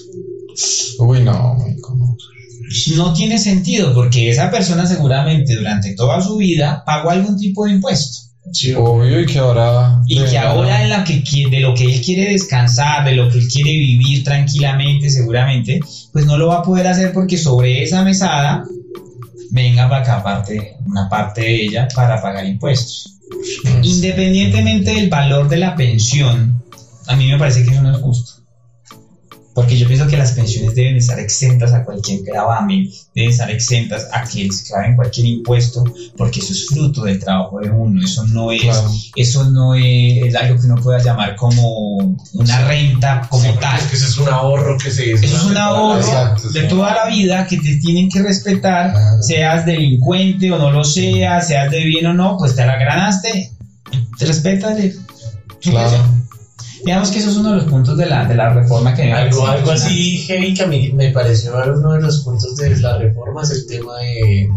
Uy, 0.98 1.22
no, 1.22 1.54
marico, 1.54 1.96
no. 2.96 3.12
Tiene 3.12 3.38
sentido 3.38 3.92
porque 3.94 4.30
esa 4.30 4.50
persona 4.50 4.86
seguramente 4.86 5.56
durante 5.56 5.94
toda 5.94 6.20
su 6.20 6.36
vida 6.36 6.82
pagó 6.86 7.10
algún 7.10 7.38
tipo 7.38 7.66
de 7.66 7.72
impuesto. 7.72 8.22
Sí, 8.50 8.74
Obvio, 8.74 9.20
y 9.20 9.26
que 9.26 9.38
ahora. 9.38 10.02
Y 10.06 10.22
que 10.24 10.38
ahora 10.38 10.86
la 10.86 11.04
que 11.04 11.22
de 11.50 11.60
lo 11.60 11.74
que 11.74 11.84
él 11.84 12.00
quiere 12.00 12.32
descansar, 12.32 13.04
de 13.04 13.12
lo 13.12 13.30
que 13.30 13.38
él 13.38 13.48
quiere 13.48 13.70
vivir 13.70 14.24
tranquilamente, 14.24 15.10
seguramente, 15.10 15.80
pues 16.12 16.26
no 16.26 16.36
lo 16.36 16.48
va 16.48 16.56
a 16.56 16.62
poder 16.62 16.86
hacer 16.86 17.12
porque 17.12 17.38
sobre 17.38 17.82
esa 17.82 18.02
mesada 18.02 18.64
venga 19.50 19.88
para 19.88 20.02
acá 20.02 20.22
parte, 20.22 20.76
una 20.86 21.08
parte 21.08 21.42
de 21.42 21.64
ella 21.64 21.88
para 21.94 22.20
pagar 22.20 22.44
impuestos. 22.44 23.18
Independientemente 23.82 24.92
del 24.92 25.08
valor 25.08 25.48
de 25.48 25.56
la 25.58 25.74
pensión, 25.76 26.62
a 27.06 27.16
mí 27.16 27.30
me 27.30 27.38
parece 27.38 27.64
que 27.64 27.70
eso 27.70 27.82
no 27.82 27.90
es 27.94 28.00
justo. 28.02 28.42
Porque 29.54 29.76
yo 29.76 29.86
pienso 29.86 30.06
que 30.06 30.16
las 30.16 30.32
pensiones 30.32 30.74
deben 30.74 30.96
estar 30.96 31.20
exentas 31.20 31.74
a 31.74 31.84
cualquier 31.84 32.22
gravamen, 32.22 32.88
deben 33.14 33.30
estar 33.32 33.50
exentas 33.50 34.08
a 34.10 34.24
que 34.24 34.44
les 34.44 34.62
claven 34.62 34.96
cualquier 34.96 35.26
impuesto, 35.26 35.84
porque 36.16 36.40
eso 36.40 36.54
es 36.54 36.68
fruto 36.68 37.02
del 37.04 37.18
trabajo 37.18 37.60
de 37.60 37.68
uno, 37.68 38.02
eso 38.02 38.26
no 38.28 38.50
es 38.50 38.62
Claro. 38.62 38.90
eso 39.14 39.50
no 39.50 39.74
es, 39.74 40.24
es 40.24 40.34
algo 40.36 40.58
que 40.58 40.64
uno 40.68 40.76
pueda 40.76 41.02
llamar 41.02 41.36
como 41.36 41.96
una 42.32 42.66
renta 42.66 43.26
como 43.28 43.42
Sí, 43.42 43.50
tal. 43.60 43.78
Es 43.78 43.84
que 43.88 43.96
eso 43.96 44.06
es 44.06 44.16
un 44.16 44.28
ahorro 44.30 44.78
que 44.78 44.90
se 44.90 45.12
Eso 45.12 45.36
es 45.36 45.44
un 45.44 45.56
ahorro 45.58 45.98
Exacto, 46.00 46.48
de 46.48 46.62
toda 46.62 46.94
la 46.94 47.06
vida 47.14 47.46
que 47.46 47.58
te 47.58 47.76
tienen 47.76 48.08
que 48.08 48.22
respetar, 48.22 48.92
Claro. 48.92 49.22
seas 49.22 49.66
delincuente 49.66 50.50
o 50.50 50.56
no 50.56 50.70
lo 50.70 50.82
seas, 50.82 51.48
seas 51.48 51.70
de 51.70 51.84
bien 51.84 52.06
o 52.06 52.14
no, 52.14 52.38
pues 52.38 52.56
te 52.56 52.64
la 52.64 52.76
ganaste, 52.78 53.52
te 54.18 54.24
respétale. 54.24 54.94
Claro. 55.60 56.21
Digamos 56.84 57.10
que 57.10 57.18
eso 57.18 57.30
es 57.30 57.36
uno 57.36 57.50
de 57.50 57.56
los 57.56 57.64
puntos 57.66 57.96
de 57.96 58.06
la, 58.06 58.26
de 58.26 58.34
la 58.34 58.52
reforma 58.52 58.94
que 58.94 59.04
me 59.04 59.12
Algo, 59.12 59.46
algo 59.46 59.70
así 59.70 60.18
heavy 60.26 60.52
que 60.52 60.62
a 60.62 60.66
mí 60.66 60.92
me 60.92 61.10
pareció 61.10 61.52
uno 61.74 61.92
de 61.92 62.02
los 62.02 62.24
puntos 62.24 62.56
de 62.56 62.76
la 62.80 62.98
reforma 62.98 63.42
es 63.42 63.50
el 63.50 63.66
tema 63.66 63.98
de 63.98 64.50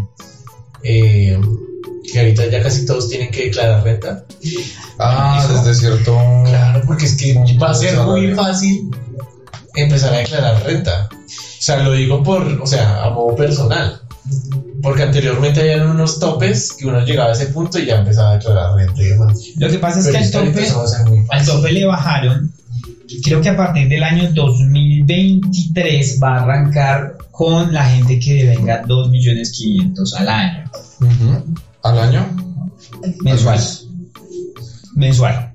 eh, 0.84 1.40
que 2.12 2.20
ahorita 2.20 2.46
ya 2.48 2.62
casi 2.62 2.86
todos 2.86 3.10
tienen 3.10 3.32
que 3.32 3.46
declarar 3.46 3.84
renta. 3.84 4.26
Ah, 5.00 5.44
Eso. 5.44 5.64
desde 5.64 5.76
cierto. 5.76 6.18
Claro, 6.46 6.82
porque 6.86 7.06
es 7.06 7.16
que 7.16 7.34
va 7.62 7.72
a 7.72 7.74
ser 7.74 7.98
muy 8.00 8.34
fácil 8.34 8.90
empezar 9.76 10.14
a 10.14 10.20
declarar 10.20 10.64
renta. 10.64 11.10
O 11.12 11.62
sea, 11.66 11.78
lo 11.84 11.92
digo 11.94 12.24
por, 12.24 12.44
o 12.62 12.68
sea, 12.68 13.04
a 13.04 13.10
modo 13.10 13.36
personal. 13.36 14.02
Porque 14.82 15.04
anteriormente 15.04 15.62
habían 15.62 15.90
unos 15.90 16.20
topes 16.20 16.74
que 16.74 16.86
uno 16.88 17.04
llegaba 17.04 17.30
a 17.30 17.34
ese 17.34 17.48
punto 17.48 17.80
y 17.80 17.86
ya 17.86 18.00
empezaba 18.00 18.32
a 18.32 18.34
declarar 18.34 18.76
renta 18.76 19.02
y 19.02 19.06
demás. 19.06 19.40
Lo 19.58 19.70
que 19.70 19.80
pasa 19.80 20.00
es 20.00 20.06
que 20.06 20.12
Pero 20.12 20.40
al 20.40 20.54
que 20.54 20.62
tope, 20.62 21.26
al 21.30 21.46
tope 21.46 21.72
le 21.72 21.86
bajaron, 21.86 22.52
creo 23.24 23.42
que 23.42 23.50
a 23.50 23.58
partir 23.58 23.88
del 23.88 24.04
año 24.04 24.32
2023 24.34 26.20
va 26.22 26.36
a 26.36 26.44
arrancar 26.44 27.18
con 27.32 27.74
la 27.74 27.86
gente 27.86 28.20
que 28.20 28.46
devenga 28.46 28.84
2.500.000 28.84 30.20
al 30.20 30.30
año. 30.30 30.72
¿Al 31.84 32.00
año? 32.00 32.28
Mensual. 33.24 33.60
Mensual. 34.96 35.55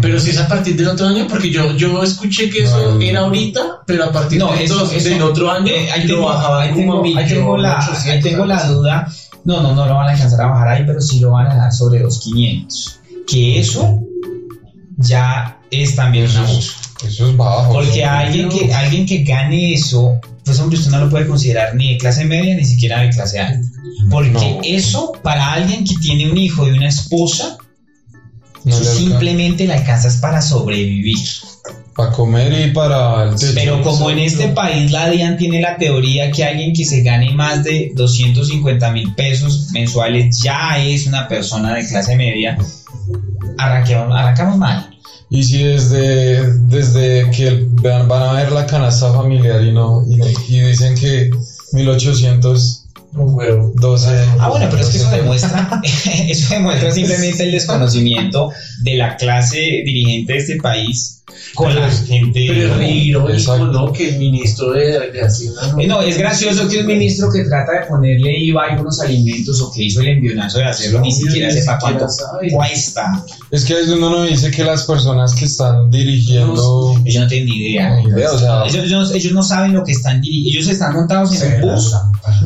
Pero 0.00 0.20
si 0.20 0.30
es 0.30 0.38
a 0.38 0.46
partir 0.46 0.76
del 0.76 0.86
otro 0.88 1.08
año, 1.08 1.26
porque 1.28 1.50
yo, 1.50 1.76
yo 1.76 2.02
escuché 2.02 2.48
que 2.48 2.62
eso 2.62 2.94
No. 2.94 3.00
era 3.00 3.20
ahorita, 3.20 3.80
pero 3.86 4.04
a 4.04 4.12
partir 4.12 4.38
No, 4.38 4.52
de 4.54 4.64
eso- 4.64 4.88
eso- 4.90 5.08
del 5.08 5.20
otro 5.22 5.50
año 5.50 5.72
Eh, 5.72 5.90
ahí 5.90 6.04
lo 6.06 6.14
tengo, 6.14 6.28
bajaban 6.28 6.62
ahí 6.68 6.74
tengo- 6.74 6.96
como 7.02 7.18
ahí 7.18 7.26
tengo 7.26 7.56
la, 7.56 7.80
1.800, 7.80 8.06
ahí 8.12 8.20
tengo 8.22 8.44
la 8.46 8.64
duda. 8.66 9.12
No, 9.44 9.60
no, 9.62 9.74
no 9.74 9.86
lo 9.86 9.94
van 9.96 10.08
a 10.08 10.12
alcanzar 10.12 10.40
a 10.42 10.46
bajar 10.46 10.68
ahí, 10.68 10.84
pero 10.86 11.00
sí 11.00 11.18
lo 11.18 11.32
van 11.32 11.46
a 11.48 11.54
dejar 11.54 11.72
sobre 11.72 12.00
2.500. 12.02 13.00
Que 13.26 13.58
eso 13.58 13.98
ya 14.96 15.58
es 15.70 15.96
también 15.96 16.28
un 16.30 16.36
abuso. 16.36 16.72
es, 17.04 17.12
eso 17.14 17.30
es 17.30 17.36
bajo. 17.36 17.72
Porque 17.72 18.04
alguien 18.04 18.48
que, 18.48 18.72
alguien 18.72 19.06
que 19.06 19.24
gane 19.24 19.72
eso, 19.72 20.20
pues 20.44 20.58
hombre, 20.60 20.78
usted 20.78 20.90
no 20.90 21.00
lo 21.00 21.10
puede 21.10 21.26
considerar 21.26 21.74
ni 21.74 21.92
de 21.94 21.98
clase 21.98 22.24
media 22.24 22.54
ni 22.54 22.64
siquiera 22.64 23.00
de 23.00 23.10
clase 23.10 23.38
alta. 23.40 23.66
Porque 24.10 24.30
No. 24.30 24.60
eso, 24.64 25.12
para 25.22 25.52
alguien 25.52 25.84
que 25.84 25.94
tiene 25.96 26.30
un 26.30 26.36
hijo 26.38 26.66
y 26.66 26.70
una 26.70 26.88
esposa, 26.88 27.56
No 28.64 28.76
eso 28.76 28.84
le 28.84 28.90
simplemente 28.90 29.66
le 29.66 29.74
alcanzas 29.74 30.16
para 30.18 30.42
sobrevivir. 30.42 31.18
Para 31.96 32.12
comer 32.12 32.68
y 32.68 32.72
para 32.72 33.24
el 33.24 33.36
techo. 33.36 33.52
Pero 33.54 33.82
como 33.82 34.10
en 34.10 34.18
este 34.18 34.48
país 34.48 34.90
la 34.90 35.08
DIAN 35.08 35.36
tiene 35.36 35.60
la 35.60 35.76
teoría 35.76 36.30
que 36.30 36.44
alguien 36.44 36.72
que 36.72 36.84
se 36.84 37.02
gane 37.02 37.32
más 37.32 37.64
de 37.64 37.92
250 37.94 38.90
mil 38.92 39.14
pesos 39.14 39.68
mensuales 39.72 40.38
ya 40.42 40.78
es 40.82 41.06
una 41.06 41.28
persona 41.28 41.74
de 41.74 41.86
clase 41.86 42.16
media, 42.16 42.56
arranquemos, 43.58 44.16
arrancamos 44.16 44.58
mal. 44.58 44.90
Y 45.30 45.44
si 45.44 45.62
desde, 45.62 46.58
desde 46.66 47.30
que 47.30 47.66
van 47.82 48.10
a 48.10 48.32
ver 48.32 48.50
la 48.50 48.66
canasta 48.66 49.12
familiar 49.12 49.62
y 49.62 49.72
no 49.72 50.02
y, 50.04 50.20
y 50.48 50.60
dicen 50.60 50.96
que 50.96 51.30
1800 51.72 52.79
Un 53.12 53.34
huevo. 53.34 53.72
12. 53.74 54.08
Ah, 54.38 54.48
bueno, 54.48 54.66
pero 54.70 54.82
es 54.82 54.90
que 54.90 54.98
eso 54.98 55.06
12. 55.06 55.16
demuestra, 55.16 55.80
eso 56.28 56.54
demuestra 56.54 56.92
simplemente 56.92 57.42
el 57.42 57.52
desconocimiento 57.52 58.50
de 58.82 58.94
la 58.94 59.16
clase 59.16 59.58
dirigente 59.58 60.32
de 60.34 60.38
este 60.38 60.56
país 60.56 61.19
con 61.54 61.74
la 61.74 61.90
gente. 61.90 62.46
Pero 62.48 63.28
Exacto. 63.28 63.66
¿no? 63.66 63.92
Que 63.92 64.10
el 64.10 64.18
ministro 64.18 64.72
de, 64.72 65.10
de 65.10 65.22
Hacienda 65.22 65.74
Eh, 65.78 65.86
No, 65.86 66.00
es 66.02 66.16
gracioso 66.18 66.68
que 66.68 66.80
un 66.80 66.86
ministro 66.86 67.30
que 67.32 67.44
trata 67.44 67.72
de 67.80 67.86
ponerle 67.86 68.38
IVA 68.38 68.64
a 68.64 68.70
algunos 68.72 69.00
alimentos 69.00 69.60
o 69.60 69.72
que 69.72 69.84
hizo 69.84 70.00
el 70.00 70.08
envionazo 70.08 70.58
de 70.58 70.64
hacerlo 70.64 71.00
ni 71.00 71.12
siquiera 71.12 71.48
ni 71.48 71.54
sepa 71.54 71.78
cuánto 71.80 72.06
cuesta. 72.52 73.24
Es 73.50 73.64
que 73.64 73.80
es 73.80 73.88
donde 73.88 74.06
uno 74.06 74.22
dice 74.24 74.50
que 74.50 74.64
las 74.64 74.84
personas 74.84 75.34
que 75.34 75.44
están 75.46 75.90
dirigiendo. 75.90 76.94
Ellos 77.04 77.22
no 77.22 77.28
tienen 77.28 77.48
ni 77.48 77.56
idea. 77.68 77.96
Ni 77.96 78.10
idea, 78.10 78.32
o 78.32 78.38
sea, 78.38 78.64
Ellos, 78.66 78.84
ellos- 78.84 79.12
ellos 79.14 79.32
no 79.32 79.42
saben 79.42 79.72
lo 79.74 79.84
que 79.84 79.92
están 79.92 80.20
dirigiendo. 80.20 80.58
Ellos 80.60 80.68
están 80.70 80.94
montados 80.94 81.40
en 81.40 81.54
un 81.64 81.74
bus, 81.74 81.94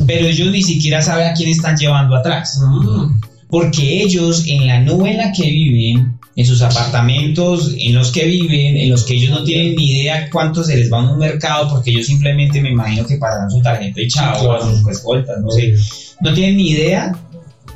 pero 0.06 0.26
ellos 0.26 0.50
ni 0.50 0.62
siquiera 0.62 1.02
saben 1.02 1.28
a 1.28 1.34
quién 1.34 1.50
están 1.50 1.76
llevando 1.76 2.16
atrás. 2.16 2.58
Mm. 2.62 3.20
Porque 3.48 4.02
ellos 4.02 4.44
en 4.48 4.66
la 4.66 4.80
nube 4.80 5.12
en 5.12 5.18
la 5.18 5.30
que 5.32 5.42
viven, 5.44 6.18
en 6.36 6.44
sus 6.46 6.62
apartamentos 6.62 7.74
en 7.78 7.94
los 7.94 8.10
que 8.10 8.24
viven, 8.24 8.76
en 8.76 8.90
los 8.90 9.04
que 9.04 9.14
ellos 9.14 9.30
no 9.30 9.44
tienen 9.44 9.76
ni 9.76 9.90
idea 10.00 10.28
cuánto 10.30 10.64
se 10.64 10.76
les 10.76 10.92
va 10.92 10.98
a 10.98 11.12
un 11.12 11.18
mercado, 11.18 11.68
porque 11.68 11.90
ellos 11.90 12.06
simplemente 12.06 12.60
me 12.60 12.70
imagino 12.70 13.06
que 13.06 13.16
pagan 13.18 13.50
su 13.50 13.60
tarjeta 13.62 14.00
y 14.00 14.08
chao, 14.08 14.34
Sí, 14.34 14.44
claro. 14.46 14.76
sus 14.78 14.88
escoltas, 14.88 15.40
no 15.40 15.50
sé. 15.50 15.74
No 16.20 16.34
tienen 16.34 16.56
ni 16.56 16.70
idea 16.70 17.16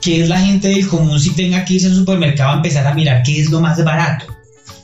que 0.01 0.23
es 0.23 0.29
la 0.29 0.41
gente 0.41 0.69
del 0.69 0.87
común 0.89 1.19
si 1.21 1.31
tenga 1.35 1.65
que 1.65 1.75
irse 1.75 1.87
al 1.87 1.95
supermercado 1.95 2.51
a 2.51 2.57
empezar 2.57 2.87
a 2.87 2.95
mirar 2.95 3.23
qué 3.25 3.41
es 3.41 3.51
lo 3.51 3.61
más 3.61 3.83
barato. 3.85 4.27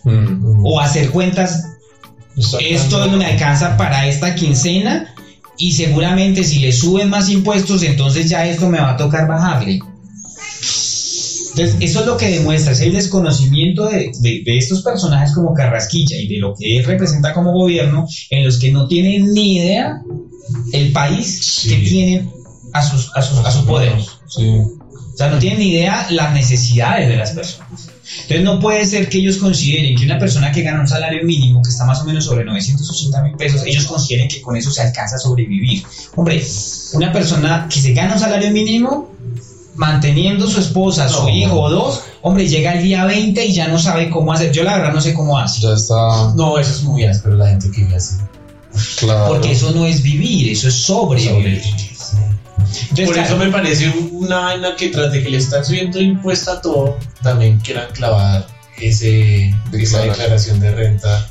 mm, 0.04 0.64
O 0.64 0.80
hacer 0.80 1.10
cuentas 1.10 1.64
esto 2.60 3.06
no 3.06 3.16
me 3.16 3.26
alcanza 3.26 3.76
para 3.76 4.06
esta 4.08 4.34
quincena 4.34 5.14
y 5.56 5.72
seguramente 5.72 6.42
si 6.42 6.58
le 6.58 6.72
suben 6.72 7.08
más 7.10 7.28
impuestos, 7.30 7.82
entonces 7.84 8.28
ya 8.28 8.44
esto 8.46 8.68
me 8.68 8.78
va 8.80 8.92
a 8.92 8.96
tocar 8.96 9.28
bajarle. 9.28 9.78
Entonces, 11.56 11.76
eso 11.80 12.00
es 12.00 12.06
lo 12.06 12.16
que 12.16 12.28
demuestra, 12.30 12.72
es 12.72 12.80
el 12.80 12.92
desconocimiento 12.92 13.86
de, 13.86 14.10
de- 14.20 14.42
de 14.44 14.58
estos 14.58 14.82
personajes 14.82 15.32
como 15.34 15.54
Carrasquilla 15.54 16.16
y 16.18 16.26
de 16.26 16.38
lo 16.38 16.54
que 16.54 16.78
él 16.78 16.84
representa 16.84 17.32
como 17.32 17.52
gobierno, 17.52 18.06
en 18.30 18.44
los 18.44 18.58
que 18.58 18.72
no 18.72 18.88
tienen 18.88 19.32
ni 19.32 19.58
idea 19.58 20.02
el 20.72 20.90
país 20.92 21.40
Sí. 21.62 21.68
que 21.70 21.76
tienen 21.88 22.30
a, 22.72 22.82
sus, 22.82 23.10
a, 23.14 23.22
sus, 23.22 23.38
a 23.38 23.50
su 23.52 23.64
poder. 23.66 23.92
Sí. 24.28 24.42
O 24.48 25.16
sea, 25.16 25.28
no 25.30 25.38
tienen 25.38 25.60
ni 25.60 25.68
idea 25.68 26.08
las 26.10 26.34
necesidades 26.34 27.08
de 27.08 27.16
las 27.16 27.30
personas. 27.30 27.88
Entonces 28.22 28.42
no 28.44 28.58
puede 28.60 28.84
ser 28.84 29.08
que 29.08 29.18
ellos 29.18 29.36
consideren 29.36 29.96
que 29.96 30.04
una 30.04 30.18
persona 30.18 30.50
que 30.50 30.62
gana 30.62 30.80
un 30.80 30.88
salario 30.88 31.24
mínimo, 31.24 31.62
que 31.62 31.70
está 31.70 31.84
más 31.84 32.00
o 32.00 32.04
menos 32.04 32.24
sobre 32.24 32.44
980 32.44 33.22
mil 33.22 33.36
pesos, 33.36 33.62
ellos 33.64 33.86
consideren 33.86 34.26
que 34.28 34.40
con 34.42 34.56
eso 34.56 34.70
se 34.72 34.82
alcanza 34.82 35.16
a 35.16 35.18
sobrevivir. 35.20 35.84
Hombre, 36.16 36.42
una 36.94 37.12
persona 37.12 37.68
que 37.72 37.78
se 37.80 37.92
gana 37.92 38.14
un 38.14 38.20
salario 38.20 38.50
mínimo, 38.50 39.13
manteniendo 39.76 40.46
su 40.46 40.60
esposa, 40.60 41.08
su 41.08 41.22
No. 41.22 41.28
hijo 41.28 41.60
o 41.60 41.70
dos, 41.70 42.02
hombre, 42.22 42.46
llega 42.48 42.74
el 42.74 42.82
día 42.82 43.04
20 43.04 43.44
y 43.44 43.52
ya 43.52 43.68
no 43.68 43.78
sabe 43.78 44.10
cómo 44.10 44.32
hacer. 44.32 44.52
Yo 44.52 44.62
la 44.64 44.76
verdad 44.76 44.92
no 44.92 45.00
sé 45.00 45.14
cómo 45.14 45.38
hace. 45.38 45.60
Ya 45.60 45.72
está 45.74 46.32
No, 46.34 46.58
eso 46.58 46.70
es 46.72 46.82
muy 46.82 47.04
áspero 47.04 47.34
la 47.36 47.48
gente 47.48 47.70
que 47.70 47.82
vive 47.82 47.96
así. 47.96 48.16
claro. 48.98 49.26
Porque 49.28 49.52
eso 49.52 49.70
no 49.72 49.84
es 49.86 50.02
vivir, 50.02 50.50
eso 50.52 50.68
es 50.68 50.74
sobrevivir. 50.74 51.62
Entonces, 52.90 53.06
Por 53.06 53.14
claro, 53.14 53.28
eso 53.28 53.36
me 53.36 53.48
parece 53.50 53.92
una 54.12 54.38
vaina 54.40 54.74
que 54.76 54.88
tras 54.88 55.12
de 55.12 55.22
que 55.22 55.30
le 55.30 55.38
están 55.38 55.64
subiendo 55.64 56.00
impuesto 56.00 56.50
a 56.52 56.60
todo, 56.60 56.96
también 57.22 57.58
quieran 57.60 57.86
clavar 57.92 58.46
ese, 58.80 59.54
esa 59.72 60.00
declaración 60.02 60.60
de 60.60 60.72
renta. 60.74 61.28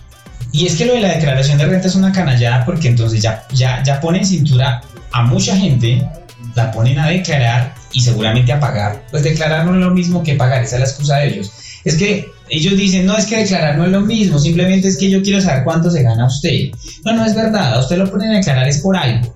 Y 0.52 0.68
es 0.68 0.76
que 0.76 0.86
lo 0.86 0.94
de 0.94 1.02
la 1.02 1.10
declaración 1.16 1.58
de 1.58 1.66
renta 1.66 1.88
es 1.88 1.96
una 1.96 2.12
canallada 2.12 2.64
porque 2.66 2.88
entonces 2.90 3.22
ya, 3.22 3.46
ya, 3.54 3.82
ya 3.84 4.00
ponen 4.00 4.26
cintura 4.26 4.82
a 5.12 5.24
mucha 5.24 5.56
gente, 5.58 6.08
la 6.56 6.72
ponen 6.72 7.00
a 7.00 7.08
declarar 7.08 7.74
y 7.94 8.02
seguramente 8.02 8.52
a 8.52 8.60
pagar. 8.60 9.06
Pues 9.12 9.24
declarar 9.24 9.66
no 9.66 9.74
es 9.74 9.80
lo 9.80 9.92
mismo 9.92 10.24
que 10.24 10.36
pagar, 10.36 10.64
esa 10.64 10.76
es 10.76 10.82
la 10.82 10.88
excusa 10.88 11.18
de 11.18 11.28
ellos. 11.28 11.52
Es 11.84 11.96
que 11.96 12.32
ellos 12.50 12.78
dicen, 12.78 13.06
no 13.06 13.18
es 13.18 13.26
que 13.26 13.38
declarar 13.38 13.78
no 13.78 13.86
es 13.86 13.92
lo 13.92 14.02
mismo, 14.02 14.40
simplemente 14.40 14.88
es 14.88 14.98
que 14.98 15.10
yo 15.10 15.22
quiero 15.22 15.42
saber 15.42 15.64
cuánto 15.64 15.90
se 15.92 16.04
gana 16.04 16.26
usted. 16.26 16.72
No, 17.06 17.14
no 17.14 17.26
es 17.26 17.36
verdad, 17.36 17.74
a 17.74 17.80
usted 17.80 17.98
lo 17.98 18.10
ponen 18.10 18.32
a 18.32 18.38
declarar 18.38 18.68
es 18.68 18.80
por 18.80 18.96
algo, 18.96 19.34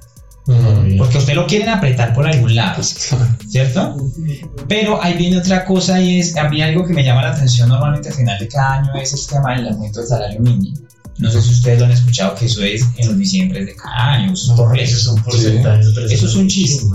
Mm, 0.47 0.97
porque 0.97 1.17
a 1.17 1.19
usted 1.19 1.33
lo 1.33 1.45
quieren 1.45 1.67
apretar 1.67 2.13
por 2.13 2.25
algún 2.25 2.55
lado. 2.55 2.81
¿cierto? 3.49 3.97
Pero 4.67 5.01
ahí 5.03 5.17
viene 5.17 5.37
otra 5.37 5.65
cosa 5.65 5.99
y 6.01 6.19
es, 6.19 6.35
a 6.37 6.47
mí 6.47 6.61
algo 6.61 6.85
que 6.85 6.93
me 6.93 7.03
llama 7.03 7.21
la 7.21 7.31
atención 7.31 7.69
normalmente 7.69 8.09
al 8.09 8.15
final 8.15 8.39
de 8.39 8.47
cada 8.47 8.79
año 8.79 8.95
es 8.95 9.13
el 9.13 9.27
tema 9.27 9.55
del 9.55 9.67
aumento 9.67 9.99
del 9.99 10.09
salario 10.09 10.39
mínimo. 10.39 10.77
No 11.17 11.31
sé 11.31 11.41
si 11.41 11.51
ustedes 11.51 11.79
lo 11.79 11.85
han 11.85 11.91
escuchado 11.91 12.35
que 12.35 12.45
eso 12.45 12.63
es 12.63 12.85
en 12.97 13.07
los 13.07 13.17
diciembre 13.17 13.65
de 13.65 13.75
cada 13.75 14.13
año, 14.13 14.33
eso 14.33 14.53
es 14.53 14.59
por 14.59 14.75
ley. 14.75 14.85
Eso 14.85 14.97
es 14.97 15.07
un 15.07 15.23
porcentaje. 15.23 15.83
pero 15.95 16.07
Eso 16.07 16.27
es 16.27 16.35
un 16.35 16.47
chiste. 16.47 16.85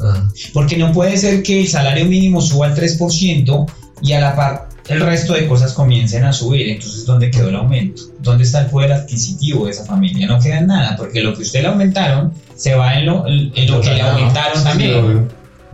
Ah. 0.00 0.28
Porque 0.52 0.76
no 0.76 0.92
puede 0.92 1.16
ser 1.16 1.42
que 1.42 1.60
el 1.60 1.68
salario 1.68 2.04
mínimo 2.04 2.40
suba 2.40 2.66
al 2.66 2.74
3% 2.74 3.66
y 4.02 4.12
a 4.12 4.20
la 4.20 4.36
par 4.36 4.70
el 4.90 5.00
resto 5.00 5.34
de 5.34 5.46
cosas 5.46 5.72
comiencen 5.72 6.24
a 6.24 6.32
subir. 6.32 6.68
Entonces, 6.68 7.06
¿dónde 7.06 7.30
quedó 7.30 7.48
el 7.48 7.56
aumento? 7.56 8.02
¿Dónde 8.18 8.42
está 8.42 8.62
el 8.62 8.66
poder 8.66 8.92
adquisitivo 8.92 9.66
de 9.66 9.70
esa 9.70 9.84
familia? 9.84 10.26
No 10.26 10.40
queda 10.40 10.58
en 10.58 10.66
nada, 10.66 10.96
porque 10.96 11.20
lo 11.20 11.32
que 11.34 11.42
usted 11.42 11.62
le 11.62 11.68
aumentaron 11.68 12.32
se 12.56 12.74
va 12.74 12.94
en 12.94 13.06
lo, 13.06 13.24
en 13.26 13.70
lo 13.70 13.80
que 13.80 13.94
le 13.94 14.02
aumentaron 14.02 14.64
también. 14.64 15.28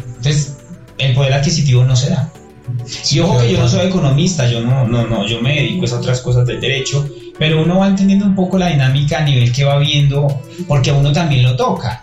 Entonces, 0.06 0.56
el 0.98 1.14
poder 1.14 1.32
adquisitivo 1.32 1.82
no 1.84 1.96
se 1.96 2.10
da. 2.10 2.30
Y 3.10 3.20
ojo 3.20 3.38
que 3.38 3.52
yo 3.52 3.58
no 3.58 3.68
soy 3.68 3.86
economista, 3.86 4.50
yo 4.50 4.60
no, 4.60 4.86
no, 4.86 5.06
no, 5.06 5.26
yo 5.26 5.40
me 5.40 5.54
dedico 5.54 5.84
es 5.84 5.92
a 5.92 5.98
otras 5.98 6.20
cosas 6.20 6.46
del 6.46 6.60
derecho, 6.60 7.08
pero 7.38 7.62
uno 7.62 7.78
va 7.78 7.88
entendiendo 7.88 8.24
un 8.26 8.34
poco 8.34 8.58
la 8.58 8.68
dinámica 8.68 9.18
a 9.18 9.24
nivel 9.24 9.52
que 9.52 9.64
va 9.64 9.78
viendo, 9.78 10.26
porque 10.68 10.92
uno 10.92 11.12
también 11.12 11.42
lo 11.42 11.56
toca. 11.56 12.02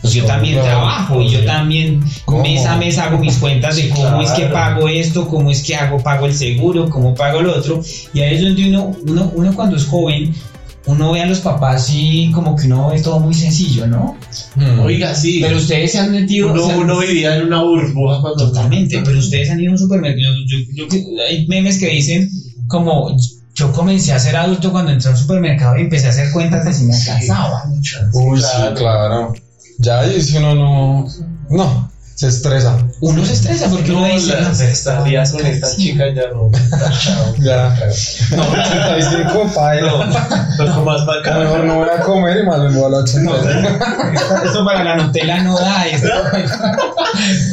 Pues 0.00 0.14
yo 0.14 0.24
también 0.24 0.54
Claro, 0.54 0.68
trabajo 0.68 1.20
y 1.22 1.28
yo 1.30 1.44
también 1.44 2.04
¿Cómo? 2.24 2.42
mes 2.44 2.64
a 2.66 2.76
mes 2.76 2.98
hago 2.98 3.18
mis 3.18 3.36
cuentas 3.38 3.74
de 3.74 3.88
cómo 3.88 4.22
es 4.22 4.30
que 4.30 4.42
claro. 4.48 4.52
pago 4.54 4.88
esto, 4.88 5.26
cómo 5.26 5.50
es 5.50 5.60
que 5.64 5.74
hago, 5.74 5.98
pago 5.98 6.26
el 6.26 6.34
seguro, 6.34 6.88
cómo 6.88 7.14
pago 7.16 7.42
lo 7.42 7.56
otro. 7.58 7.82
Y 8.14 8.20
ahí 8.20 8.36
es 8.36 8.42
donde 8.42 8.68
uno, 8.68 8.92
uno, 9.08 9.32
uno 9.34 9.52
cuando 9.56 9.76
es 9.76 9.84
joven, 9.84 10.32
uno 10.86 11.10
ve 11.12 11.22
a 11.22 11.26
los 11.26 11.40
papás 11.40 11.90
y 11.92 12.30
como 12.30 12.54
que 12.54 12.66
uno 12.66 12.90
ve 12.90 13.00
todo 13.02 13.18
muy 13.18 13.34
sencillo, 13.34 13.88
¿no? 13.88 14.16
Mm. 14.54 14.80
Oiga, 14.80 15.16
sí. 15.16 15.40
Pero 15.42 15.56
ustedes 15.56 15.90
se 15.90 15.98
han 15.98 16.12
metido... 16.12 16.52
uno, 16.52 16.64
se 16.64 16.72
han- 16.72 16.78
uno 16.78 16.98
vivía 17.00 17.36
en 17.36 17.46
una 17.48 17.62
burbuja 17.62 18.20
cuando. 18.20 18.46
Totalmente, 18.52 19.00
pero 19.04 19.18
ustedes 19.18 19.50
han 19.50 19.58
ido 19.60 19.70
a 19.70 19.72
un 19.72 19.78
supermercado. 19.78 20.32
Yo, 20.46 20.58
yo- 20.76 20.86
yo- 20.88 21.22
hay 21.28 21.44
memes 21.48 21.78
que 21.78 21.88
dicen 21.88 22.30
como 22.68 23.16
yo 23.54 23.70
comencé 23.72 24.12
a 24.12 24.18
ser 24.18 24.36
adulto 24.36 24.72
cuando 24.72 24.92
entré 24.92 25.08
a 25.08 25.12
un 25.12 25.18
supermercado 25.18 25.76
y 25.76 25.82
empecé 25.82 26.06
a 26.06 26.10
hacer 26.10 26.30
cuentas 26.32 26.64
de 26.64 26.72
si 26.74 26.84
me 26.84 26.94
alcanzaba. 26.96 27.64
Uy, 28.12 28.40
sí, 28.40 28.46
claro. 28.76 29.34
Ya 29.78 30.00
ahí 30.00 30.22
si 30.22 30.36
uno 30.38 30.54
no. 30.54 31.06
No, 31.50 31.90
se 32.14 32.28
estresa. 32.28 32.78
Uno 33.00 33.24
se 33.26 33.32
estresa 33.34 33.68
porque 33.68 33.90
No, 33.90 33.98
uno 33.98 34.06
dice, 34.06 34.32
la- 34.32 34.40
no, 34.42 34.50
pero 34.56 34.68
esta 34.70 34.92
estaría 34.92 35.24
con 35.30 35.46
esta 35.46 35.66
sí. 35.66 35.76
chica 35.82 36.04
ya 36.14 36.22
no. 36.32 36.50
Chao. 37.00 37.34
Ya. 37.40 37.76
No, 38.36 38.42
85, 38.48 39.50
pailo. 39.54 40.04
Toco 40.56 40.84
más 40.84 41.02
para 41.02 41.20
acá. 41.20 41.38
Mejor 41.40 41.64
no 41.64 41.74
voy 41.76 41.88
a 41.90 42.00
comer 42.00 42.38
y 42.42 42.46
más 42.46 42.58
me 42.60 42.70
voy 42.70 42.84
a 42.84 42.88
la 42.90 42.96
80. 42.98 43.32
Eso 44.44 44.64
para 44.64 44.84
la 44.84 44.96
Nutella 44.96 45.42
no 45.42 45.58
da. 45.58 45.86
eso. 45.88 46.06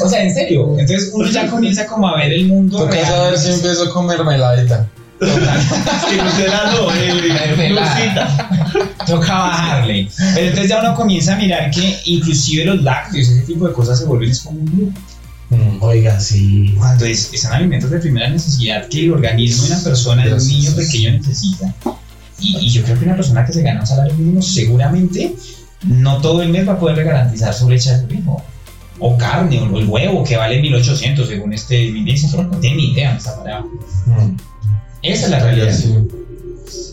o 0.03 0.09
sea, 0.09 0.23
en 0.23 0.33
serio. 0.33 0.75
Entonces 0.77 1.09
uno 1.13 1.27
ya 1.29 1.47
comienza 1.47 1.85
como 1.87 2.07
a 2.07 2.15
ver 2.15 2.31
el 2.31 2.47
mundo. 2.47 2.77
Toca 2.79 2.91
real. 2.91 3.05
saber 3.07 3.37
si 3.37 3.51
empiezo 3.51 3.89
con 3.91 4.05
mermeladita. 4.05 4.77
Total. 4.77 4.98
Eh. 5.21 7.09
Toca 9.05 9.33
bajarle. 9.33 10.09
Pero 10.35 10.47
entonces 10.47 10.69
ya 10.69 10.79
uno 10.79 10.95
comienza 10.95 11.33
a 11.33 11.37
mirar 11.37 11.71
que 11.71 11.97
inclusive 12.05 12.65
los 12.65 12.83
lácteos, 12.83 13.29
ese 13.29 13.41
tipo 13.41 13.67
de 13.67 13.73
cosas 13.73 13.99
se 13.99 14.05
vuelven 14.05 14.29
es 14.29 14.39
como 14.41 14.59
un 14.59 14.65
lujo. 14.65 14.99
Mm. 15.49 15.81
Oiga, 15.81 16.19
sí. 16.19 16.75
Cuando 16.77 17.05
es, 17.05 17.31
son 17.35 17.53
alimentos 17.53 17.89
de 17.89 17.99
primera 17.99 18.29
necesidad 18.29 18.87
que 18.87 19.05
el 19.05 19.13
organismo 19.13 19.63
de 19.63 19.73
una 19.73 19.83
persona, 19.83 20.25
de 20.25 20.33
un 20.33 20.47
niño 20.47 20.75
pequeño 20.75 21.11
necesita. 21.11 21.73
Y, 22.39 22.57
y 22.57 22.69
yo 22.69 22.83
creo 22.83 22.99
que 22.99 23.05
una 23.05 23.15
persona 23.15 23.45
que 23.45 23.53
se 23.53 23.63
gana 23.63 23.81
un 23.81 23.87
salario 23.87 24.13
mínimo 24.13 24.41
seguramente 24.41 25.35
no 25.87 26.19
todo 26.21 26.41
el 26.41 26.49
mes 26.49 26.67
va 26.67 26.73
a 26.73 26.79
poder 26.79 27.03
garantizar 27.03 27.53
su 27.53 27.69
leche 27.69 27.91
a 27.91 28.01
su 28.01 28.13
hijo. 28.13 28.41
O 29.01 29.17
carne, 29.17 29.61
o 29.61 29.79
el 29.79 29.87
huevo 29.87 30.23
que 30.25 30.35
vale 30.35 30.61
1800 30.61 31.27
según 31.27 31.53
este 31.53 31.89
ministro. 31.91 32.43
No 32.43 32.57
tiene 32.57 32.77
ni 32.77 32.91
idea 32.91 33.15
está 33.15 33.37
parado. 33.37 33.69
Mm. 34.05 34.35
Esa 35.01 35.25
es 35.25 35.29
la 35.31 35.39
realidad. 35.39 35.73
Sí. 35.73 35.95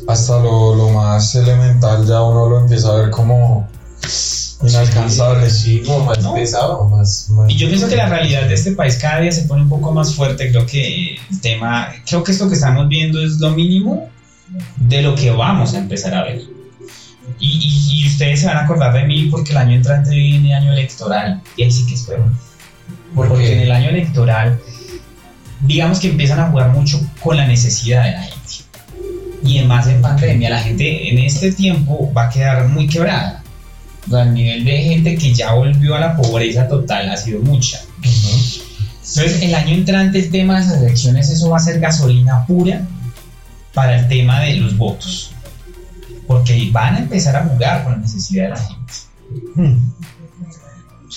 Hasta 0.09 0.39
lo, 0.41 0.75
lo 0.77 0.89
más 0.91 1.35
elemental 1.35 2.07
ya 2.07 2.23
uno 2.23 2.49
lo 2.49 2.61
empieza 2.61 2.89
a 2.93 2.97
ver 2.97 3.11
como 3.11 3.69
inalcanzable. 4.63 5.51
Sí, 5.51 5.83
como 5.85 6.05
más 6.07 6.23
¿No? 6.23 6.35
pesado, 6.35 6.89
más, 6.89 7.29
más. 7.31 7.51
Y 7.51 7.57
yo 7.57 7.69
pienso 7.69 7.89
que 7.89 7.97
la 7.97 8.09
realidad 8.09 8.47
de 8.49 8.55
este 8.55 8.73
país 8.73 8.97
cada 8.97 9.21
día 9.21 9.33
se 9.33 9.43
pone 9.43 9.63
un 9.63 9.69
poco 9.69 9.93
más 9.93 10.15
fuerte. 10.15 10.51
Creo 10.51 10.67
que 10.67 11.17
el 11.31 11.41
tema, 11.41 11.89
creo 12.09 12.23
que 12.23 12.33
esto 12.33 12.49
que 12.49 12.55
estamos 12.55 12.89
viendo 12.89 13.23
es 13.23 13.39
lo 13.39 13.51
mínimo 13.51 14.09
de 14.77 15.03
lo 15.03 15.15
que 15.15 15.31
vamos 15.31 15.75
a 15.75 15.79
empezar 15.79 16.15
a 16.15 16.25
ver. 16.25 16.43
Y, 17.41 17.49
y- 17.49 18.05
y 18.05 18.09
ustedes 18.09 18.41
se 18.41 18.47
van 18.47 18.57
a 18.59 18.65
acordar 18.65 18.95
de 18.95 19.03
mí 19.05 19.25
porque 19.31 19.51
el 19.51 19.57
año 19.59 19.75
entrante 19.75 20.11
viene 20.11 20.55
año 20.55 20.73
electoral. 20.73 21.43
Y 21.57 21.65
ahí 21.65 21.71
sí 21.71 21.85
que 21.87 21.95
es 21.95 22.03
peor. 22.05 22.31
¿Por 23.15 23.29
Porque 23.29 23.53
en 23.55 23.61
el 23.61 23.73
año 23.73 23.89
electoral, 23.91 24.61
digamos 25.67 26.01
que 26.01 26.11
empiezan 26.11 26.41
a 26.41 26.51
jugar 26.51 26.71
mucho 26.71 27.01
con 27.23 27.37
la 27.37 27.47
necesidad 27.47 28.05
de 28.05 28.13
la 28.13 28.23
gente. 28.23 28.47
Y 29.43 29.63
más 29.63 29.87
en 29.87 30.01
pandemia, 30.01 30.51
la 30.51 30.61
gente 30.61 31.11
en 31.11 31.19
este 31.19 31.53
tiempo 31.53 32.13
va 32.17 32.27
a 32.27 32.31
quedar 32.31 32.69
muy 32.69 32.87
quebrada. 32.87 33.43
O 34.07 34.11
sea, 34.11 34.23
el 34.23 34.35
nivel 34.35 34.65
de 34.65 34.79
gente 34.79 35.17
que 35.17 35.35
ya 35.35 35.53
volvió 35.53 35.95
a 35.95 36.01
la 36.01 36.17
pobreza 36.17 36.69
total 36.69 37.11
ha 37.11 37.17
sido 37.17 37.41
mucha. 37.41 37.81
Entonces, 38.03 39.43
el 39.43 39.55
año 39.55 39.75
entrante, 39.75 40.19
el 40.19 40.31
tema 40.31 40.61
de 40.61 40.67
las 40.67 40.83
elecciones, 40.83 41.31
eso 41.31 41.51
va 41.51 41.59
a 41.59 41.61
ser 41.61 41.81
gasolina 41.81 42.45
pura 42.47 42.83
para 43.73 43.99
el 44.01 44.09
tema 44.09 44.41
de 44.41 44.57
los 44.57 44.77
votos. 44.77 45.33
Porque 46.27 46.69
van 46.73 46.97
a 46.97 46.99
empezar 46.99 47.37
a 47.37 47.45
jugar 47.45 47.85
con 47.85 47.93
la 47.93 47.99
necesidad 47.99 48.45
de 48.45 48.51
la 48.51 48.59
gente. 48.59 48.93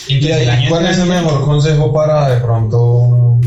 ¿Y 0.08 0.14
Entonces, 0.14 0.42
el 0.42 0.50
ahí, 0.50 0.58
año 0.60 0.70
cuál 0.70 0.86
es 0.86 0.98
el 0.98 1.10
mejor 1.10 1.46
consejo 1.46 1.92
para 1.92 2.30
de 2.30 2.42
pronto 2.42 3.40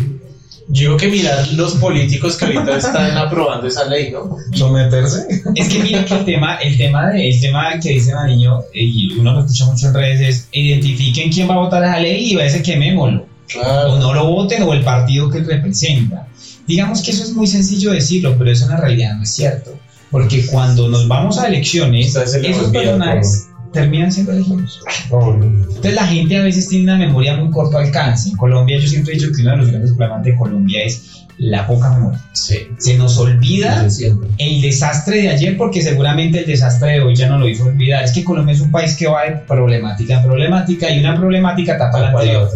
Yo 0.69 0.81
digo 0.89 0.97
que 0.97 1.09
mirar 1.09 1.49
los 1.53 1.75
políticos 1.75 2.37
que 2.37 2.47
ahorita 2.47 2.77
están 2.77 3.17
aprobando 3.17 3.67
esa 3.67 3.85
ley, 3.87 4.11
¿no? 4.11 4.37
someterse? 4.53 5.27
Es 5.55 5.69
que 5.69 5.79
mira 5.81 6.05
que 6.05 6.15
el 6.15 6.25
tema, 6.25 6.57
el 6.57 6.77
tema, 6.77 7.11
de, 7.11 7.29
el 7.29 7.41
tema 7.41 7.79
que 7.81 7.91
dice 7.91 8.15
Mariño, 8.15 8.61
y 8.73 9.13
uno 9.19 9.35
lo 9.35 9.41
escucha 9.41 9.67
mucho 9.67 9.89
en 9.89 9.95
redes, 9.95 10.21
es 10.21 10.49
identifiquen 10.53 11.31
quién 11.31 11.49
va 11.49 11.55
a 11.55 11.59
votar 11.59 11.83
esa 11.83 11.99
ley 11.99 12.33
y 12.33 12.35
a 12.35 12.45
veces 12.45 12.63
quemémoslo. 12.63 13.23
O 13.23 13.27
Claro. 13.47 13.99
no 13.99 14.15
lo 14.15 14.27
voten 14.27 14.63
o 14.63 14.73
el 14.73 14.83
partido 14.83 15.29
que 15.29 15.41
representa. 15.41 16.27
Digamos 16.67 17.03
que 17.03 17.11
eso 17.11 17.25
es 17.25 17.33
muy 17.33 17.47
sencillo 17.47 17.91
decirlo, 17.91 18.37
pero 18.39 18.51
eso 18.51 18.65
en 18.65 18.71
la 18.71 18.77
realidad 18.79 19.17
no 19.17 19.25
es 19.25 19.31
cierto. 19.31 19.79
Porque 20.11 20.47
cuando 20.47 20.89
nos 20.89 21.09
vamos 21.09 21.39
a 21.39 21.49
elecciones, 21.49 22.15
esos 22.15 22.71
personajes 22.71 23.49
terminan 23.73 24.13
siendo 24.13 24.33
elegidos. 24.33 24.81
Entonces 25.11 25.95
la 25.95 26.07
gente 26.07 26.39
a 26.39 26.43
veces 26.43 26.69
tiene 26.69 26.85
una 26.85 26.97
memoria 26.97 27.37
muy 27.37 27.51
corto 27.51 27.79
alcance. 27.79 28.31
En 28.31 28.37
Colombia 28.37 28.79
yo 28.79 28.87
siempre 28.87 29.13
he 29.13 29.17
dicho 29.17 29.33
que 29.35 29.43
uno 29.43 29.53
de 29.53 29.57
los 29.59 29.69
grandes 29.69 29.93
problemas 29.93 30.23
de 30.25 30.37
Colombia 30.37 30.85
es 30.85 31.25
la 31.39 31.67
poca 31.67 31.91
memoria. 31.91 32.21
Sí. 32.33 32.69
Se 32.79 32.97
nos 32.97 33.19
olvida 33.19 33.89
siempre. 33.91 34.29
el 34.39 34.61
desastre 34.61 35.23
de 35.23 35.31
ayer 35.31 35.57
porque 35.57 35.83
seguramente 35.83 36.41
el 36.41 36.47
desastre 36.47 36.93
de 36.93 37.01
hoy 37.01 37.17
ya 37.17 37.29
no 37.29 37.39
lo 37.39 37.49
hizo 37.49 37.65
olvidar. 37.65 38.05
Es 38.05 38.13
que 38.13 38.23
Colombia 38.23 38.55
es 38.55 38.61
un 38.61 38.71
país 38.71 38.97
que 38.97 39.07
va 39.07 39.25
de 39.25 39.37
problemática 39.49 40.19
en 40.19 40.23
problemática 40.25 40.91
y 40.91 41.01
una 41.01 41.17
problemática 41.17 41.79
tapa 41.79 42.01
la 42.01 42.11
anterior. 42.11 42.49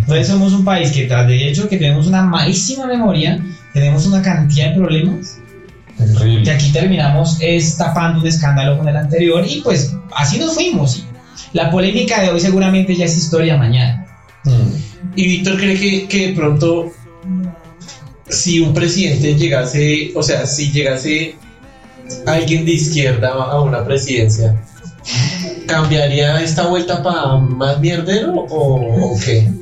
Entonces 0.00 0.26
somos 0.26 0.52
un 0.52 0.64
país 0.64 0.90
que 0.92 1.06
tras 1.06 1.26
de 1.26 1.48
hecho 1.48 1.68
que 1.68 1.76
tenemos 1.76 2.06
una 2.06 2.22
malísima 2.22 2.86
memoria, 2.86 3.40
tenemos 3.72 4.06
una 4.06 4.22
cantidad 4.22 4.70
de 4.70 4.76
problemas 4.76 5.36
que 5.98 6.04
Terrible. 6.04 6.50
aquí 6.50 6.72
terminamos 6.72 7.36
es 7.40 7.76
tapando 7.76 8.20
un 8.20 8.26
escándalo 8.26 8.78
con 8.78 8.88
el 8.88 8.96
anterior 8.96 9.44
y 9.46 9.60
pues 9.60 9.94
así 10.14 10.38
nos 10.38 10.54
fuimos. 10.54 11.04
La 11.52 11.70
polémica 11.70 12.20
de 12.20 12.30
hoy 12.30 12.40
seguramente 12.40 12.94
ya 12.94 13.04
es 13.04 13.16
historia 13.16 13.56
mañana. 13.56 14.06
Mm. 14.44 14.90
Y 15.16 15.26
Víctor 15.26 15.56
cree 15.56 15.78
que, 15.78 16.08
que 16.08 16.28
de 16.28 16.34
pronto, 16.34 16.92
si 18.28 18.60
un 18.60 18.72
presidente 18.72 19.34
llegase, 19.34 20.12
o 20.14 20.22
sea, 20.22 20.46
si 20.46 20.70
llegase 20.70 21.36
alguien 22.26 22.64
de 22.64 22.72
izquierda 22.72 23.30
a 23.30 23.60
una 23.60 23.84
presidencia, 23.84 24.60
¿cambiaría 25.66 26.40
esta 26.42 26.66
vuelta 26.66 27.02
para 27.02 27.36
más 27.36 27.80
mierdero 27.80 28.32
o, 28.34 29.12
o 29.14 29.18
qué? 29.20 29.48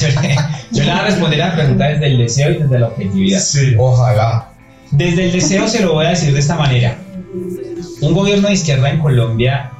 Yo 0.00 0.08
le, 0.20 0.36
yo 0.72 0.84
le 0.84 0.90
voy 0.90 1.00
a 1.00 1.02
responder 1.04 1.42
a 1.42 1.48
la 1.48 1.54
pregunta 1.54 1.88
desde 1.88 2.06
el 2.06 2.18
deseo 2.18 2.50
y 2.50 2.54
desde 2.58 2.78
la 2.78 2.88
objetividad. 2.88 3.40
Sí. 3.40 3.74
Ojalá. 3.78 4.50
Desde 4.90 5.26
el 5.26 5.32
deseo 5.32 5.68
se 5.68 5.80
lo 5.80 5.94
voy 5.94 6.06
a 6.06 6.10
decir 6.10 6.32
de 6.32 6.40
esta 6.40 6.56
manera. 6.56 6.98
Un 8.00 8.12
gobierno 8.14 8.48
de 8.48 8.54
izquierda 8.54 8.90
en 8.90 9.00
Colombia 9.00 9.70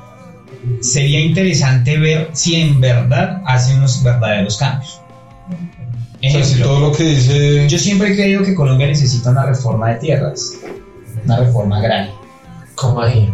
sería 0.80 1.20
interesante 1.20 1.98
ver 1.98 2.30
si 2.32 2.56
en 2.56 2.80
verdad 2.80 3.42
hace 3.46 3.74
unos 3.76 4.02
verdaderos 4.02 4.56
cambios. 4.56 5.00
O 5.48 5.50
sea, 6.30 6.30
si 6.30 6.36
Ejemplo, 6.54 6.66
todo 6.66 6.80
lo 6.90 6.92
que 6.96 7.04
dice. 7.04 7.68
yo 7.68 7.78
siempre 7.78 8.12
he 8.12 8.16
creído 8.16 8.42
que 8.42 8.54
Colombia 8.54 8.86
necesita 8.86 9.30
una 9.30 9.44
reforma 9.46 9.90
de 9.90 9.94
tierras, 9.96 10.54
una 11.24 11.36
reforma 11.38 11.78
agraria, 11.78 12.12
¿Cómo 12.74 13.00
ahí? 13.02 13.32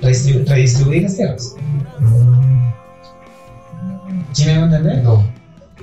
redistribu- 0.00 0.46
redistribuir 0.46 1.02
las 1.04 1.16
tierras. 1.16 1.54
¿Sí 4.32 4.44
me 4.46 4.58
van 4.58 4.72
a 4.72 4.76
entender? 4.76 5.02
No. 5.04 5.24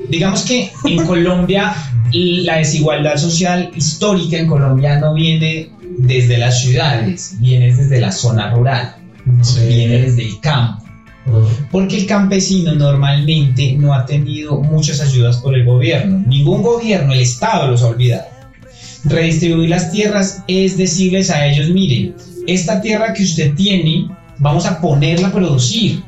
Digamos 0.10 0.44
que 0.44 0.72
en 0.86 1.06
Colombia 1.06 1.76
la 2.14 2.58
desigualdad 2.58 3.18
social 3.18 3.72
histórica 3.76 4.38
en 4.38 4.48
Colombia 4.48 5.00
no 5.00 5.14
viene 5.14 5.70
desde 5.98 6.38
las 6.38 6.62
ciudades, 6.62 7.38
viene 7.40 7.74
desde 7.74 8.00
la 8.00 8.12
zona 8.12 8.54
rural, 8.54 8.96
viene 9.26 10.00
desde 10.00 10.24
el 10.24 10.40
campo. 10.40 10.84
Porque 11.72 11.98
el 11.98 12.06
campesino 12.06 12.76
normalmente 12.76 13.76
no 13.78 13.94
ha 13.94 14.06
tenido 14.06 14.62
muchas 14.62 15.00
ayudas 15.00 15.38
por 15.38 15.56
el 15.56 15.66
gobierno. 15.66 16.24
Ningún 16.28 16.62
gobierno, 16.62 17.14
el 17.14 17.22
Estado 17.22 17.72
los 17.72 17.82
ha 17.82 17.88
olvidado. 17.88 18.26
Redistribuir 19.06 19.70
las 19.70 19.92
tierras 19.92 20.44
es 20.48 20.78
decirles 20.78 21.30
a 21.30 21.46
ellos, 21.48 21.70
miren, 21.70 22.16
esta 22.46 22.82
tierra 22.82 23.14
que 23.14 23.24
usted 23.24 23.54
tiene, 23.56 24.08
vamos 24.40 24.66
a 24.66 24.82
ponerla 24.82 25.30
a 25.30 25.32
producir. 25.32 26.04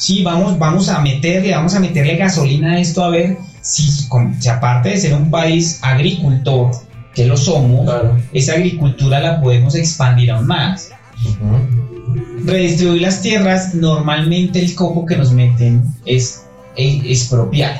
Sí, 0.00 0.22
vamos, 0.22 0.58
vamos 0.58 0.88
a 0.88 0.98
meterle, 1.02 1.52
vamos 1.52 1.74
a 1.74 1.80
meterle 1.80 2.16
gasolina 2.16 2.72
a 2.72 2.80
esto 2.80 3.04
a 3.04 3.10
ver 3.10 3.36
si, 3.60 3.82
si 3.82 4.48
aparte 4.48 4.88
de 4.88 4.96
ser 4.96 5.14
un 5.14 5.30
país 5.30 5.78
agricultor, 5.82 6.70
que 7.14 7.26
lo 7.26 7.36
somos, 7.36 7.84
Claro. 7.84 8.16
esa 8.32 8.54
agricultura 8.54 9.20
la 9.20 9.42
podemos 9.42 9.74
expandir 9.74 10.30
aún 10.30 10.46
más. 10.46 10.90
Redistribuir 12.46 13.02
las 13.02 13.20
tierras, 13.20 13.74
normalmente 13.74 14.58
el 14.58 14.74
coco 14.74 15.04
que 15.04 15.16
nos 15.18 15.32
meten 15.32 15.82
es 16.06 16.46
expropiar, 16.76 17.78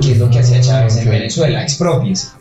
que 0.00 0.12
es 0.12 0.18
lo 0.18 0.30
que 0.30 0.38
hacía 0.38 0.62
Chávez 0.62 0.96
en. 0.96 1.10
Venezuela, 1.10 1.62
expropies. 1.62 2.32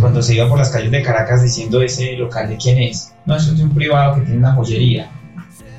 Cuando 0.00 0.22
se 0.22 0.36
iba 0.36 0.48
por 0.48 0.58
las 0.58 0.70
calles 0.70 0.92
de 0.92 1.02
Caracas 1.02 1.42
diciendo 1.42 1.82
ese 1.82 2.12
local 2.12 2.50
de 2.50 2.56
quién 2.56 2.78
es, 2.78 3.12
no, 3.26 3.34
eso 3.34 3.50
es 3.50 3.58
de 3.58 3.64
un 3.64 3.74
privado 3.74 4.14
que 4.14 4.20
tiene 4.20 4.38
una 4.38 4.52
joyería. 4.54 5.10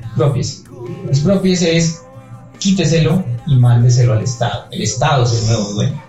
Expropies. 0.08 0.64
Expropies 1.08 1.62
es 1.62 2.02
quíteselo 2.58 3.24
y 3.46 3.56
mándeselo 3.56 4.14
al 4.14 4.22
Estado. 4.22 4.66
El 4.70 4.82
Estado 4.82 5.24
es 5.24 5.40
el 5.40 5.46
nuevo 5.46 5.72
dueño. 5.72 6.02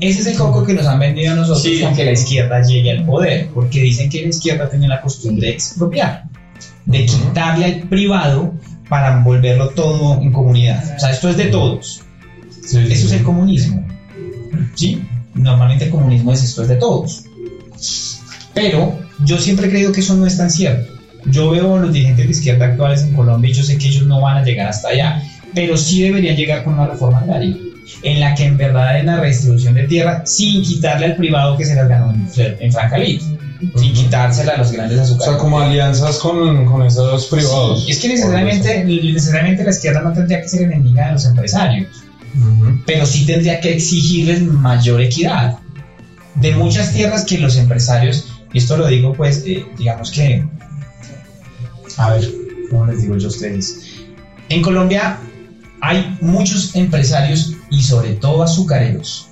Ese 0.00 0.20
es 0.20 0.26
el 0.26 0.36
coco 0.36 0.64
que 0.64 0.74
nos 0.74 0.86
han 0.86 0.98
vendido 0.98 1.32
a 1.32 1.36
nosotros 1.36 1.62
Sí. 1.62 1.80
con 1.80 1.94
que 1.94 2.04
la 2.04 2.12
izquierda 2.12 2.62
llegue 2.62 2.90
al 2.90 3.04
poder, 3.04 3.48
porque 3.54 3.80
dicen 3.80 4.10
que 4.10 4.22
la 4.22 4.28
izquierda 4.28 4.68
tiene 4.68 4.88
la 4.88 5.00
costumbre 5.00 5.48
de 5.48 5.52
expropiar, 5.54 6.24
de 6.86 7.06
quitarle 7.06 7.64
al 7.66 7.80
privado 7.88 8.52
para 8.88 9.22
volverlo 9.22 9.68
todo 9.70 10.20
en 10.20 10.32
comunidad. 10.32 10.82
O 10.96 11.00
sea, 11.00 11.10
esto 11.12 11.28
es 11.28 11.36
de 11.36 11.46
todos. 11.46 12.02
Sí, 12.62 12.78
Eso 12.90 13.06
es 13.06 13.12
el 13.12 13.22
comunismo. 13.22 13.86
¿Sí? 14.74 15.02
Normalmente 15.34 15.84
el 15.86 15.90
comunismo 15.90 16.32
es 16.32 16.42
esto 16.42 16.62
es 16.62 16.68
de 16.68 16.76
todos. 16.76 17.24
Pero 18.54 18.98
yo 19.24 19.38
siempre 19.38 19.66
he 19.66 19.70
creído 19.70 19.92
que 19.92 20.00
eso 20.00 20.14
no 20.16 20.26
es 20.26 20.36
tan 20.36 20.50
cierto. 20.50 20.92
Yo 21.26 21.50
veo 21.50 21.76
a 21.76 21.80
los 21.80 21.92
dirigentes 21.92 22.24
de 22.26 22.30
izquierda 22.32 22.66
actuales 22.66 23.02
en 23.02 23.12
Colombia 23.14 23.50
y 23.50 23.54
yo 23.54 23.62
sé 23.62 23.76
que 23.78 23.88
ellos 23.88 24.04
no 24.06 24.20
van 24.20 24.38
a 24.38 24.44
llegar 24.44 24.68
hasta 24.68 24.88
allá, 24.88 25.22
pero 25.54 25.76
sí 25.76 26.02
deberían 26.02 26.36
llegar 26.36 26.64
con 26.64 26.74
una 26.74 26.86
reforma 26.86 27.20
agraria, 27.20 27.56
en 28.02 28.20
la 28.20 28.34
que 28.34 28.44
en 28.46 28.56
verdad 28.56 28.88
hay 28.88 29.02
una 29.02 29.20
redistribución 29.20 29.74
de 29.74 29.84
tierra 29.84 30.22
sin 30.24 30.62
quitarle 30.62 31.06
al 31.06 31.16
privado 31.16 31.56
que 31.56 31.64
se 31.64 31.74
las 31.74 31.88
ganó 31.88 32.12
en, 32.12 32.26
en 32.60 32.72
Francalito, 32.72 33.24
sin 33.76 33.92
Ujú. 33.92 33.92
quitársela 33.92 34.52
a 34.52 34.58
los 34.58 34.72
grandes 34.72 34.98
O 34.98 35.02
azúcares. 35.02 35.24
sea, 35.32 35.38
como 35.38 35.60
alianzas 35.60 36.18
con, 36.18 36.64
con 36.66 36.82
esos 36.86 37.26
privados. 37.26 37.84
Sí, 37.84 37.90
es 37.90 37.98
que 37.98 38.08
necesariamente, 38.08 38.84
necesariamente 38.84 39.64
la 39.64 39.70
izquierda 39.70 40.00
no 40.00 40.12
tendría 40.14 40.40
que 40.40 40.48
ser 40.48 40.62
enemiga 40.62 41.08
de 41.08 41.12
los 41.12 41.26
empresarios 41.26 41.88
Ujú. 42.38 42.78
pero 42.86 43.04
sí 43.04 43.26
tendría 43.26 43.60
que 43.60 43.74
exigirles 43.74 44.40
mayor 44.42 45.00
equidad. 45.02 45.58
De 46.36 46.54
muchas 46.54 46.92
tierras 46.94 47.24
que 47.24 47.38
los 47.38 47.56
empresarios, 47.56 48.28
y 48.52 48.58
esto 48.58 48.76
lo 48.76 48.86
digo 48.86 49.12
pues, 49.12 49.42
eh, 49.46 49.66
digamos 49.76 50.10
que, 50.12 50.44
a 52.00 52.10
ver, 52.14 52.34
¿cómo 52.70 52.86
les 52.86 53.02
digo 53.02 53.16
yo 53.18 53.26
a 53.26 53.30
ustedes? 53.30 53.82
En 54.48 54.62
Colombia 54.62 55.18
hay 55.82 56.16
muchos 56.22 56.74
empresarios 56.74 57.54
y 57.70 57.82
sobre 57.82 58.14
todo 58.14 58.42
azucareros 58.42 59.28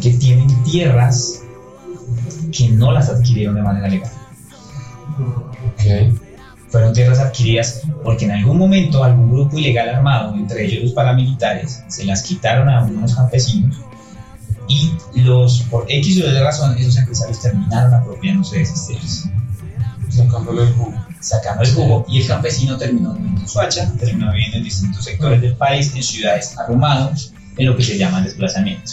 que 0.00 0.10
tienen 0.10 0.48
tierras 0.62 1.42
que 2.52 2.68
no 2.68 2.92
las 2.92 3.08
adquirieron 3.08 3.56
de 3.56 3.62
manera 3.62 3.88
legal. 3.88 4.10
Ok. 5.18 6.18
Fueron 6.68 6.92
tierras 6.92 7.18
adquiridas 7.18 7.82
porque 8.04 8.26
en 8.26 8.30
algún 8.30 8.58
momento 8.58 9.02
algún 9.02 9.30
grupo 9.32 9.58
ilegal 9.58 9.88
armado, 9.88 10.34
entre 10.34 10.64
ellos 10.64 10.84
los 10.84 10.92
paramilitares, 10.92 11.82
se 11.88 12.04
las 12.04 12.22
quitaron 12.22 12.68
a 12.68 12.84
unos 12.84 13.14
campesinos 13.14 13.76
y 14.68 14.92
los, 15.16 15.62
por 15.64 15.84
X 15.88 16.22
o 16.22 16.26
Y 16.28 16.38
razón, 16.38 16.78
esos 16.78 16.96
empresarios 16.96 17.40
terminaron 17.40 17.92
apropiándose 17.92 18.56
de 18.56 18.62
esas 18.62 18.86
tierras, 18.86 19.28
Sacándole 20.08 20.62
el 20.62 20.72
jugo. 20.74 21.11
Sacando 21.22 21.62
el 21.62 21.72
jugo 21.72 22.04
y 22.08 22.20
el 22.20 22.26
campesino 22.28 22.76
terminó 22.76 23.14
viviendo 23.14 23.40
en 23.40 23.48
Suacha, 23.48 23.90
terminó 23.98 24.30
viviendo 24.32 24.58
en 24.58 24.64
distintos 24.64 25.04
sectores 25.04 25.40
del 25.40 25.56
país, 25.56 25.92
en 25.96 26.02
ciudades 26.02 26.54
arrumados, 26.58 27.32
en 27.56 27.66
lo 27.66 27.76
que 27.76 27.82
se 27.82 27.96
llama 27.98 28.20
desplazamiento. 28.22 28.90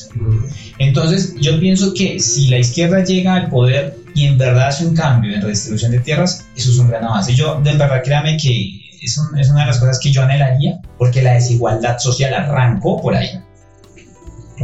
Entonces, 0.77 1.35
yo 1.41 1.59
pienso 1.59 1.93
que 1.93 2.19
si 2.19 2.47
la 2.47 2.57
izquierda 2.59 3.03
llega 3.03 3.33
al 3.35 3.49
poder 3.49 3.97
y 4.15 4.25
en 4.27 4.37
verdad 4.37 4.67
hace 4.67 4.85
un 4.85 4.95
cambio 4.95 5.33
en 5.33 5.41
redistribución 5.41 5.91
de 5.91 5.99
tierras, 5.99 6.45
eso 6.55 6.71
es 6.71 6.77
un 6.77 6.87
gran 6.89 7.03
avance. 7.03 7.33
Yo, 7.35 7.59
de 7.61 7.73
verdad, 7.73 8.01
créame 8.03 8.37
que 8.37 8.81
es, 9.01 9.17
un- 9.17 9.37
es 9.39 9.49
una 9.49 9.61
de 9.61 9.67
las 9.67 9.77
cosas 9.79 9.99
que 9.99 10.11
yo 10.11 10.21
anhelaría, 10.23 10.79
porque 10.97 11.21
la 11.21 11.33
desigualdad 11.33 11.97
social 11.99 12.33
arrancó 12.33 13.01
por 13.01 13.15
ahí, 13.15 13.29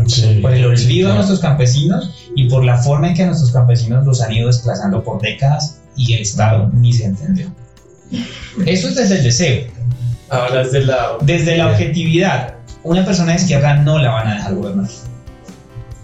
Sí. 0.08 0.40
por 0.42 0.54
el 0.54 0.66
olvido 0.66 1.08
a 1.08 1.12
Claro. 1.12 1.16
nuestros 1.16 1.40
campesinos 1.40 2.12
y 2.36 2.50
por 2.50 2.66
la 2.66 2.76
forma 2.78 3.08
en 3.10 3.14
que 3.16 3.24
a 3.24 3.28
nuestros 3.28 3.52
campesinos 3.52 4.06
los 4.06 4.22
han 4.22 4.34
ido 4.34 4.48
desplazando 4.48 5.02
por 5.04 5.22
décadas 5.22 5.80
y 5.96 6.14
el 6.14 6.22
Estado 6.22 6.70
ni 6.74 6.94
se 6.94 7.06
entendió. 7.06 7.52
Eso 8.66 8.88
es 8.90 8.96
desde 8.96 9.18
el 9.18 9.24
deseo. 9.24 9.66
Ahora 10.30 10.62
es 10.62 10.72
de 10.72 10.86
la... 10.86 11.08
Desde 11.22 11.58
la 11.58 11.68
objetividad, 11.72 12.56
una 12.84 13.06
persona 13.06 13.32
de 13.34 13.38
izquierda 13.42 13.76
no 13.78 14.00
la 14.00 14.12
van 14.12 14.28
a 14.28 14.34
dejar 14.36 14.56
gobernar. 14.56 14.90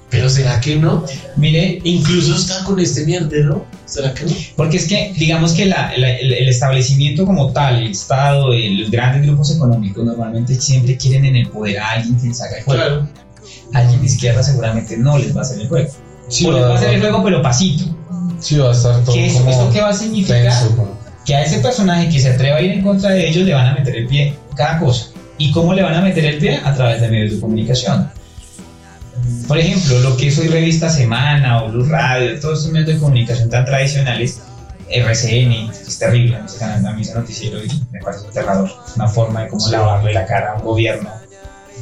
Pero 0.09 0.29
¿será 0.29 0.59
que 0.59 0.75
no? 0.75 1.05
Mire, 1.37 1.79
Incluso 1.85 2.35
está 2.35 2.63
con 2.65 2.79
este 2.79 3.05
mierdero. 3.05 3.65
¿Será 3.85 4.13
que 4.13 4.25
no? 4.25 4.31
porque 4.57 4.77
es 4.77 4.87
que, 4.87 5.13
digamos 5.17 5.53
que 5.53 5.65
la- 5.65 5.93
la- 5.97 6.17
el, 6.17 6.33
el 6.33 6.49
establecimiento 6.49 7.25
como 7.25 7.51
tal, 7.53 7.77
el 7.83 7.91
Estado, 7.91 8.49
los 8.53 8.91
grandes 8.91 9.25
grupos 9.25 9.55
económicos 9.55 10.03
normalmente 10.05 10.55
siempre 10.59 10.97
quieren 10.97 11.25
en 11.25 11.35
el 11.37 11.47
poder 11.49 11.79
a 11.79 11.91
alguien 11.91 12.19
que 12.19 12.27
les 12.27 12.41
haga 12.41 12.57
el 12.57 12.63
juego. 12.63 12.81
Claro. 12.83 13.07
Alguien 13.73 13.99
de 14.01 14.05
izquierda 14.05 14.43
seguramente 14.43 14.97
no 14.97 15.17
les 15.17 15.33
va 15.35 15.39
a 15.39 15.43
hacer 15.43 15.61
el 15.61 15.67
juego. 15.69 15.89
Sí, 16.27 16.45
o 16.45 16.51
les 16.51 16.61
va 16.63 16.71
a 16.71 16.75
hacer 16.75 16.93
el 16.93 16.99
juego, 17.01 17.23
pero 17.23 17.41
pasito. 17.41 17.85
Sí, 18.41 18.57
va 18.57 18.69
a 18.69 18.71
estar 18.73 19.03
todo 19.03 19.13
¿Qué 19.15 19.27
es, 19.27 19.33
como 19.33 19.49
¿Esto 19.49 19.69
qué 19.71 19.81
va 19.81 19.89
a 19.89 19.93
significar? 19.93 20.41
tenso, 20.41 20.75
como- 20.75 20.99
que 21.25 21.35
a 21.35 21.43
ese 21.43 21.59
personaje 21.59 22.09
que 22.09 22.19
se 22.19 22.31
atreva 22.31 22.57
a 22.57 22.61
ir 22.61 22.71
en 22.71 22.81
contra 22.81 23.11
de 23.11 23.27
ellos 23.27 23.45
le 23.45 23.53
van 23.53 23.67
a 23.67 23.73
meter 23.75 23.95
el 23.95 24.07
pie 24.07 24.35
cada 24.55 24.79
cosa. 24.79 25.07
¿Y 25.37 25.51
cómo 25.51 25.73
le 25.73 25.83
van 25.83 25.93
a 25.93 26.01
meter 26.01 26.25
el 26.25 26.37
pie? 26.39 26.59
A 26.63 26.73
través 26.73 26.99
de 27.01 27.07
medios 27.09 27.33
de 27.33 27.39
comunicación. 27.39 28.09
Por 29.47 29.57
ejemplo, 29.57 29.99
lo 29.99 30.17
que 30.17 30.27
es 30.29 30.39
hoy 30.39 30.47
Revista 30.47 30.89
Semana 30.89 31.63
o 31.63 31.69
Blue 31.71 31.85
Radio, 31.85 32.39
todos 32.39 32.59
estos 32.59 32.71
medios 32.71 32.87
de 32.95 32.97
comunicación 32.99 33.49
tan 33.49 33.65
tradicionales, 33.65 34.41
RCN, 34.89 35.69
es 35.71 35.99
terrible, 35.99 36.37
ese 36.45 36.57
canal, 36.57 36.85
a 36.85 36.93
mí 36.93 37.01
ese 37.01 37.13
noticiero 37.13 37.63
y 37.63 37.67
me 37.91 37.99
parece 37.99 38.27
aterrador. 38.27 38.69
Es 38.87 38.95
una 38.95 39.07
forma 39.07 39.43
de 39.43 39.49
cómo 39.49 39.67
lavarle 39.69 40.13
la 40.13 40.25
cara 40.25 40.53
a 40.53 40.55
un 40.57 40.63
gobierno 40.63 41.09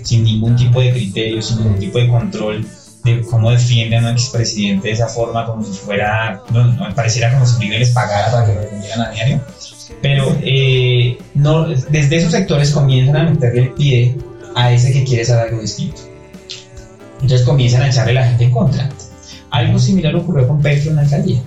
sin 0.03 0.24
ningún 0.24 0.55
tipo 0.55 0.80
de 0.82 0.91
criterio, 0.91 1.41
sin 1.41 1.57
ningún 1.60 1.80
tipo 1.80 1.97
de 1.97 2.07
control 2.07 2.66
de 3.04 3.22
cómo 3.22 3.52
defienden 3.52 4.06
a 4.06 4.10
un 4.10 4.14
expresidente 4.14 4.89
de 4.89 4.93
esa 4.93 5.08
forma, 5.08 5.45
como 5.45 5.64
si 5.64 5.72
fuera, 5.72 6.41
no, 6.52 6.66
no, 6.66 6.93
pareciera 6.95 7.32
como 7.32 7.45
si 7.45 7.58
Uribe 7.58 7.80
les 7.80 7.91
pagara 7.91 8.32
para 8.32 8.45
que 8.45 8.54
lo 8.56 8.62
defendieran 8.62 9.02
a 9.02 9.10
diario. 9.12 9.41
Pero 10.02 10.38
eh, 10.41 11.18
no, 11.34 11.68
desde 11.68 12.18
esos 12.18 12.32
sectores 12.32 12.72
comienzan 12.72 13.16
a 13.16 13.30
meterle 13.30 13.62
el 13.64 13.70
pie 13.72 14.18
a 14.56 14.72
ese 14.72 14.91
que 14.91 15.04
quiere 15.04 15.24
hacer 15.24 15.39
algo 15.39 15.62
distinto. 15.62 16.02
Entonces 17.22 17.41
comienzan 17.45 17.82
a 17.82 17.88
echarle 17.89 18.12
a 18.12 18.22
la 18.22 18.28
gente 18.28 18.45
en 18.45 18.52
contra. 18.52 18.89
Algo 19.52 19.80
similar 19.80 20.16
ocurrió 20.16 20.47
con 20.47 20.62
Petro 20.62 20.91
en 20.91 20.97
la 20.97 21.02
alcaldía. 21.04 21.41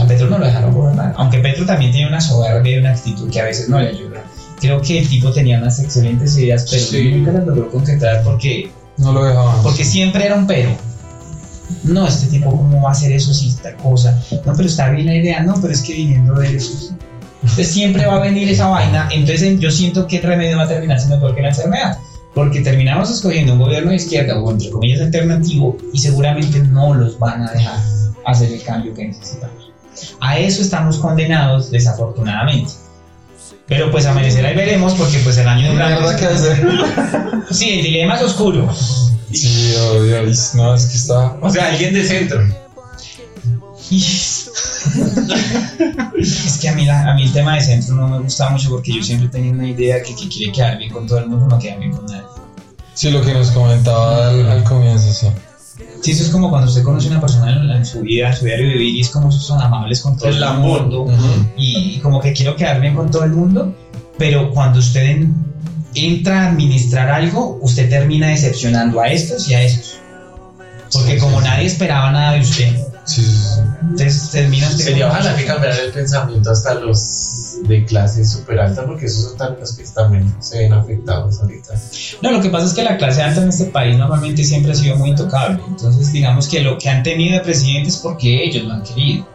A 0.00 0.06
Petro 0.06 0.28
no 0.28 0.38
lo 0.38 0.46
dejaron 0.46 0.72
gobernar, 0.74 1.14
aunque 1.16 1.38
Petro 1.38 1.66
también 1.66 1.92
tiene 1.92 2.08
una 2.08 2.20
soberbia 2.20 2.76
y 2.76 2.78
una 2.78 2.92
actitud 2.92 3.30
que 3.30 3.40
a 3.40 3.44
veces 3.44 3.68
no 3.68 3.80
le 3.80 3.88
ayuda. 3.88 4.22
Creo 4.60 4.80
que 4.80 4.98
el 4.98 5.08
tipo 5.08 5.30
tenía 5.32 5.58
unas 5.58 5.78
excelentes 5.80 6.36
ideas, 6.36 6.66
pero 6.70 6.82
Sí. 6.82 7.10
nunca 7.14 7.32
las 7.32 7.46
logró 7.46 7.70
concretar 7.70 8.22
porque 8.24 8.70
No 9.00 9.12
lo 9.12 9.24
dejaban. 9.24 9.62
porque 9.62 9.84
siempre 9.84 10.26
era 10.26 10.36
un 10.36 10.46
pero. 10.46 10.70
No, 11.84 12.06
este 12.06 12.26
tipo, 12.26 12.50
¿cómo 12.50 12.82
va 12.82 12.90
a 12.90 12.92
hacer 12.92 13.12
eso 13.12 13.32
si 13.32 13.48
esta 13.48 13.74
cosa? 13.76 14.20
No, 14.44 14.52
pero 14.54 14.68
está 14.68 14.90
bien 14.90 15.06
la 15.06 15.14
idea. 15.14 15.42
No, 15.42 15.54
pero 15.60 15.72
es 15.72 15.82
que 15.82 15.94
viniendo 15.94 16.34
de 16.34 16.56
eso. 16.56 16.94
Entonces 17.42 17.68
siempre 17.68 18.06
va 18.06 18.16
a 18.16 18.20
venir 18.20 18.48
esa 18.48 18.68
vaina. 18.68 19.08
Entonces 19.12 19.58
yo 19.58 19.70
siento 19.70 20.06
que 20.06 20.16
el 20.16 20.22
remedio 20.22 20.58
va 20.58 20.64
a 20.64 20.68
terminar 20.68 20.98
siendo 20.98 21.18
peor 21.18 21.34
que 21.34 21.42
la 21.42 21.48
enfermedad. 21.48 21.98
Porque 22.34 22.60
terminamos 22.60 23.10
escogiendo 23.10 23.54
un 23.54 23.60
gobierno 23.60 23.90
de 23.90 23.96
izquierda 23.96 24.38
o 24.40 24.50
entre 24.50 24.70
comillas 24.70 25.00
alternativo 25.00 25.76
y 25.92 25.98
seguramente 25.98 26.60
no 26.60 26.94
los 26.94 27.18
van 27.18 27.42
a 27.42 27.52
dejar 27.52 27.78
hacer 28.26 28.52
el 28.52 28.62
cambio 28.62 28.94
que 28.94 29.08
necesitamos. 29.08 29.72
A 30.20 30.38
eso 30.38 30.62
estamos 30.62 30.98
condenados 30.98 31.70
desafortunadamente. 31.70 32.72
Pero 33.70 33.90
pues 33.90 34.04
amanecerá 34.04 34.52
y 34.52 34.56
veremos 34.56 34.92
porque 34.94 35.18
pues 35.20 35.38
el 35.38 35.48
año 35.48 35.68
de 35.68 35.74
Mierda 35.76 36.16
que 36.16 36.26
hacer. 36.26 36.66
Sí, 37.50 37.70
el 37.78 37.82
dilema 37.84 38.16
es 38.16 38.22
oscuro. 38.22 38.68
Sí, 39.32 39.74
obvio. 39.92 40.22
No, 40.54 40.74
es 40.74 40.86
que 40.86 40.96
está. 40.96 41.36
O 41.40 41.50
sea, 41.50 41.68
alguien 41.68 41.94
de 41.94 42.04
centro. 42.04 42.40
es 46.18 46.58
que 46.60 46.68
a 46.68 46.74
mí, 46.74 46.84
la- 46.84 47.10
a 47.10 47.14
mí 47.14 47.22
el 47.24 47.32
tema 47.32 47.54
de 47.54 47.60
centro 47.62 47.94
no 47.94 48.08
me 48.08 48.18
gusta 48.20 48.50
mucho 48.50 48.70
porque 48.70 48.92
yo 48.94 49.02
siempre 49.02 49.28
tenía 49.28 49.52
una 49.52 49.68
idea 49.68 50.02
que, 50.02 50.14
que 50.14 50.28
quiere 50.28 50.52
quedar 50.52 50.78
bien 50.78 50.92
con 50.92 51.06
todo 51.06 51.18
el 51.18 51.26
mundo 51.26 51.46
no 51.46 51.58
queda 51.58 51.76
bien 51.76 51.92
con 51.92 52.06
nadie. 52.06 52.22
Sí, 52.94 53.10
lo 53.10 53.20
que 53.22 53.32
nos 53.32 53.50
comentaba 53.50 54.28
al, 54.28 54.48
al 54.50 54.64
comienzo, 54.64 55.12
sí. 55.12 55.26
Sí, 56.02 56.12
eso 56.12 56.22
es 56.24 56.30
como 56.30 56.48
cuando 56.48 56.68
usted 56.68 56.82
conoce 56.82 57.08
a 57.08 57.10
una 57.12 57.20
persona 57.20 57.52
en, 57.52 57.70
en 57.70 57.84
su 57.84 58.00
vida, 58.00 58.30
en 58.30 58.36
su 58.36 58.44
diario 58.46 58.68
vivir 58.68 58.94
y 58.96 59.00
es 59.02 59.10
como 59.10 59.30
son 59.30 59.60
amables 59.60 60.00
con 60.00 60.16
todo 60.16 60.28
El 60.30 60.42
el, 60.42 60.54
mundo 60.54 61.02
Ujú. 61.02 61.46
y, 61.58 61.96
y 61.96 61.98
como 62.00 62.20
que 62.20 62.32
quiero 62.32 62.56
quedar 62.56 62.80
bien 62.80 62.94
con 62.94 63.10
todo 63.10 63.24
el 63.24 63.32
mundo, 63.32 63.74
pero 64.16 64.50
cuando 64.50 64.78
usted 64.78 65.02
en- 65.04 65.34
entra 65.94 66.42
a 66.44 66.48
administrar 66.50 67.10
algo, 67.10 67.58
usted 67.60 67.88
termina 67.90 68.28
decepcionando 68.28 69.00
a 69.00 69.08
estos 69.08 69.48
y 69.48 69.54
a 69.54 69.62
estos. 69.62 69.98
Porque 70.92 71.14
Sí, 71.14 71.18
como 71.18 71.38
sí, 71.40 71.44
nadie 71.46 71.66
esperaba 71.66 72.10
nada 72.10 72.32
de 72.32 72.40
usted, 72.40 72.76
Sí, 73.04 73.22
sí, 73.22 73.30
sí. 73.30 73.60
entonces 73.82 74.30
termina 74.30 74.68
usted 74.68 74.84
Sería 74.84 75.08
ojalá 75.08 75.36
que 75.36 75.44
cambiara 75.44 75.76
el 75.76 75.92
pensamiento 75.92 76.50
hasta 76.50 76.74
los 76.74 77.39
de 77.62 77.84
clase 77.84 78.24
súper 78.24 78.60
alta, 78.60 78.84
porque 78.86 79.06
esos 79.06 79.24
son 79.24 79.36
también 79.36 79.60
los 79.60 79.72
que 79.72 79.84
también 79.84 80.34
se 80.40 80.58
ven 80.58 80.72
afectados 80.72 81.40
ahorita. 81.40 81.74
No, 82.22 82.32
lo 82.32 82.40
que 82.40 82.50
pasa 82.50 82.66
es 82.66 82.72
que 82.72 82.82
la 82.82 82.96
clase 82.96 83.22
alta 83.22 83.42
en 83.42 83.48
este 83.48 83.66
país 83.66 83.96
normalmente 83.96 84.44
siempre 84.44 84.72
ha 84.72 84.74
sido 84.74 84.96
muy 84.96 85.10
intocable. 85.10 85.60
Entonces, 85.68 86.12
digamos 86.12 86.48
que 86.48 86.60
lo 86.60 86.78
que 86.78 86.88
han 86.88 87.02
tenido 87.02 87.38
de 87.38 87.40
presidente 87.40 87.88
es 87.88 87.96
porque 87.96 88.44
ellos 88.44 88.64
lo 88.64 88.72
han 88.72 88.82
querido. 88.82 89.26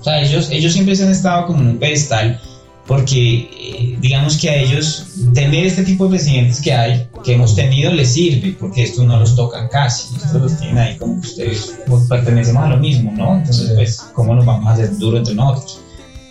O 0.00 0.04
sea, 0.04 0.20
ellos, 0.20 0.50
ellos 0.50 0.72
siempre 0.72 0.96
se 0.96 1.04
han 1.04 1.10
estado 1.10 1.46
como 1.46 1.60
en 1.60 1.68
un 1.68 1.78
pedestal 1.78 2.40
porque, 2.86 3.48
eh, 3.58 3.96
digamos 4.00 4.36
que 4.36 4.50
a 4.50 4.56
ellos 4.56 5.06
tener 5.34 5.66
este 5.66 5.84
tipo 5.84 6.04
de 6.04 6.10
presidentes 6.10 6.60
que 6.60 6.72
hay, 6.72 7.08
que 7.22 7.34
hemos 7.34 7.54
tenido, 7.54 7.92
les 7.92 8.12
sirve, 8.12 8.56
porque 8.58 8.82
estos 8.82 9.04
no 9.06 9.18
los 9.20 9.36
tocan 9.36 9.68
casi. 9.68 10.16
Estos 10.16 10.42
los 10.42 10.58
tienen 10.58 10.78
ahí 10.78 10.96
como 10.96 11.20
que 11.20 11.28
ustedes 11.28 11.78
pues, 11.86 12.04
pertenecemos 12.08 12.64
a 12.64 12.70
lo 12.70 12.78
mismo, 12.78 13.12
¿no? 13.12 13.36
Entonces, 13.36 13.72
pues, 13.74 14.00
¿cómo 14.12 14.34
nos 14.34 14.44
vamos 14.44 14.66
a 14.66 14.72
hacer 14.72 14.98
duro 14.98 15.18
entre 15.18 15.34
nosotros? 15.34 15.81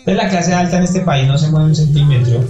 Entonces, 0.01 0.23
la 0.23 0.29
clase 0.29 0.53
alta 0.53 0.77
en 0.77 0.83
este 0.83 1.01
país 1.01 1.27
no 1.27 1.37
se 1.37 1.47
mueve 1.51 1.67
un 1.67 1.75
centímetro 1.75 2.43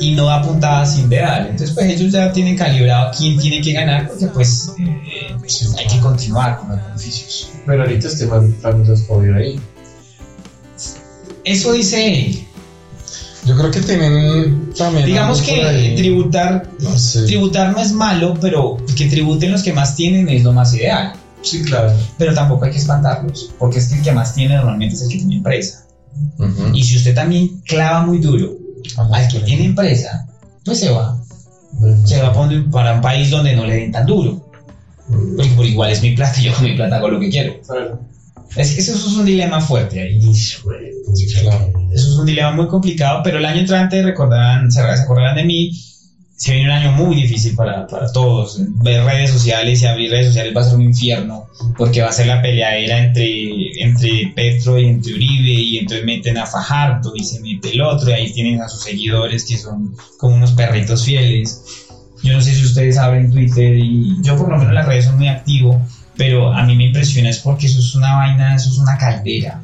y 0.00 0.12
no 0.12 0.24
da 0.24 0.40
puntadas 0.40 0.94
sin 0.94 1.10
dedal. 1.10 1.48
Entonces, 1.50 1.72
pues 1.72 1.86
ellos 1.86 2.10
ya 2.10 2.32
tienen 2.32 2.56
calibrado 2.56 3.12
quién 3.16 3.38
tiene 3.38 3.60
que 3.60 3.74
ganar, 3.74 4.08
porque 4.08 4.26
pues 4.28 4.72
eh, 4.78 5.36
hay 5.78 5.86
que 5.86 6.00
continuar 6.00 6.58
con 6.58 6.70
los 6.70 6.82
beneficios. 6.86 7.50
Pero 7.66 7.82
ahorita 7.82 8.08
este 8.08 8.26
man 8.26 8.54
también 8.62 8.88
los 8.88 9.02
jodió 9.02 9.36
ahí. 9.36 9.60
Eso 11.44 11.72
dice 11.74 12.08
él. 12.08 12.44
Yo 13.44 13.54
creo 13.54 13.70
que 13.70 13.80
tienen 13.80 14.72
también. 14.74 15.04
Digamos 15.04 15.42
que 15.42 15.94
tributar, 15.94 16.70
No 16.80 16.98
sé. 16.98 17.26
tributar 17.26 17.72
no 17.72 17.80
es 17.82 17.92
malo, 17.92 18.34
pero 18.40 18.78
que 18.96 19.06
tributen 19.08 19.52
los 19.52 19.62
que 19.62 19.74
más 19.74 19.94
tienen 19.94 20.28
es 20.30 20.42
lo 20.42 20.54
más 20.54 20.72
ideal. 20.74 21.12
Sí, 21.42 21.62
claro. 21.64 21.92
Pero 22.16 22.32
tampoco 22.34 22.64
hay 22.64 22.72
que 22.72 22.78
espantarlos, 22.78 23.50
porque 23.58 23.78
es 23.78 23.88
que 23.88 23.96
el 23.96 24.02
que 24.02 24.12
más 24.12 24.34
tiene 24.34 24.56
normalmente 24.56 24.94
es 24.94 25.02
el 25.02 25.08
que 25.08 25.18
tiene 25.18 25.36
empresa. 25.36 25.84
Ujú. 26.38 26.74
Y 26.74 26.82
si 26.84 26.96
usted 26.96 27.14
también 27.14 27.60
clava 27.64 28.04
muy 28.06 28.18
duro 28.18 28.52
al 28.96 29.28
que 29.28 29.40
tiene 29.40 29.64
empresa, 29.66 30.26
pues 30.64 30.80
se 30.80 30.90
va. 30.90 31.18
Bueno, 31.72 32.06
Se 32.06 32.20
va 32.22 32.32
para 32.32 32.46
un- 32.48 32.70
para 32.70 32.94
un 32.94 33.00
país 33.00 33.30
donde 33.30 33.54
no 33.54 33.64
le 33.66 33.74
den 33.76 33.92
tan 33.92 34.06
duro. 34.06 34.44
Porque 35.36 35.50
por 35.52 35.64
igual 35.66 35.90
es 35.90 36.02
mi 36.02 36.12
plata 36.14 36.40
y 36.40 36.44
yo 36.44 36.54
con 36.54 36.64
mi 36.64 36.74
plata 36.74 36.96
hago 36.96 37.08
lo 37.08 37.20
que 37.20 37.30
quiero. 37.30 37.54
Es 38.56 38.72
que 38.74 38.80
eso 38.80 38.94
es 38.94 39.04
un 39.16 39.24
dilema 39.26 39.60
fuerte 39.60 40.00
ahí. 40.00 40.18
Eso 41.92 42.08
es 42.10 42.16
un 42.16 42.26
dilema 42.26 42.52
muy 42.52 42.66
complicado, 42.68 43.20
pero 43.22 43.38
el 43.38 43.44
año 43.44 43.60
entrante, 43.60 44.02
recordarán, 44.02 44.70
se 44.72 44.80
se 44.80 45.02
acordarán 45.02 45.36
de 45.36 45.44
mí, 45.44 45.72
se 46.38 46.52
viene 46.52 46.70
un 46.70 46.76
año 46.76 46.92
muy 46.92 47.16
difícil 47.16 47.56
para, 47.56 47.88
para 47.88 48.12
todos. 48.12 48.60
Ver 48.76 49.04
redes 49.04 49.32
sociales 49.32 49.82
y 49.82 49.86
abrir 49.86 50.12
redes 50.12 50.26
sociales 50.28 50.54
va 50.56 50.60
a 50.60 50.64
ser 50.64 50.76
un 50.76 50.82
infierno, 50.82 51.48
porque 51.76 52.00
va 52.00 52.10
a 52.10 52.12
ser 52.12 52.28
la 52.28 52.40
peleadera 52.40 52.98
entre, 52.98 53.82
entre 53.82 54.32
Petro 54.36 54.78
y 54.78 54.86
entre 54.86 55.14
Uribe, 55.14 55.50
y 55.50 55.78
entonces 55.78 56.06
meten 56.06 56.38
a 56.38 56.46
Fajardo 56.46 57.12
y 57.16 57.24
se 57.24 57.40
mete 57.40 57.72
el 57.72 57.80
otro, 57.80 58.10
y 58.10 58.12
ahí 58.12 58.32
tienen 58.32 58.62
a 58.62 58.68
sus 58.68 58.84
seguidores 58.84 59.46
que 59.46 59.58
son 59.58 59.96
como 60.16 60.36
unos 60.36 60.52
perritos 60.52 61.04
fieles. 61.04 61.88
Yo 62.22 62.32
no 62.32 62.40
sé 62.40 62.54
si 62.54 62.64
ustedes 62.64 62.98
abren 62.98 63.32
Twitter, 63.32 63.74
y 63.76 64.16
yo 64.22 64.36
por 64.36 64.48
lo 64.48 64.58
menos 64.58 64.68
en 64.68 64.76
las 64.76 64.86
redes 64.86 65.06
soy 65.06 65.16
muy 65.16 65.26
activo, 65.26 65.84
pero 66.16 66.52
a 66.52 66.64
mí 66.64 66.76
me 66.76 66.84
impresiona 66.84 67.30
es 67.30 67.40
porque 67.40 67.66
eso 67.66 67.80
es 67.80 67.96
una 67.96 68.14
vaina, 68.14 68.54
eso 68.54 68.70
es 68.70 68.78
una 68.78 68.96
caldera. 68.96 69.60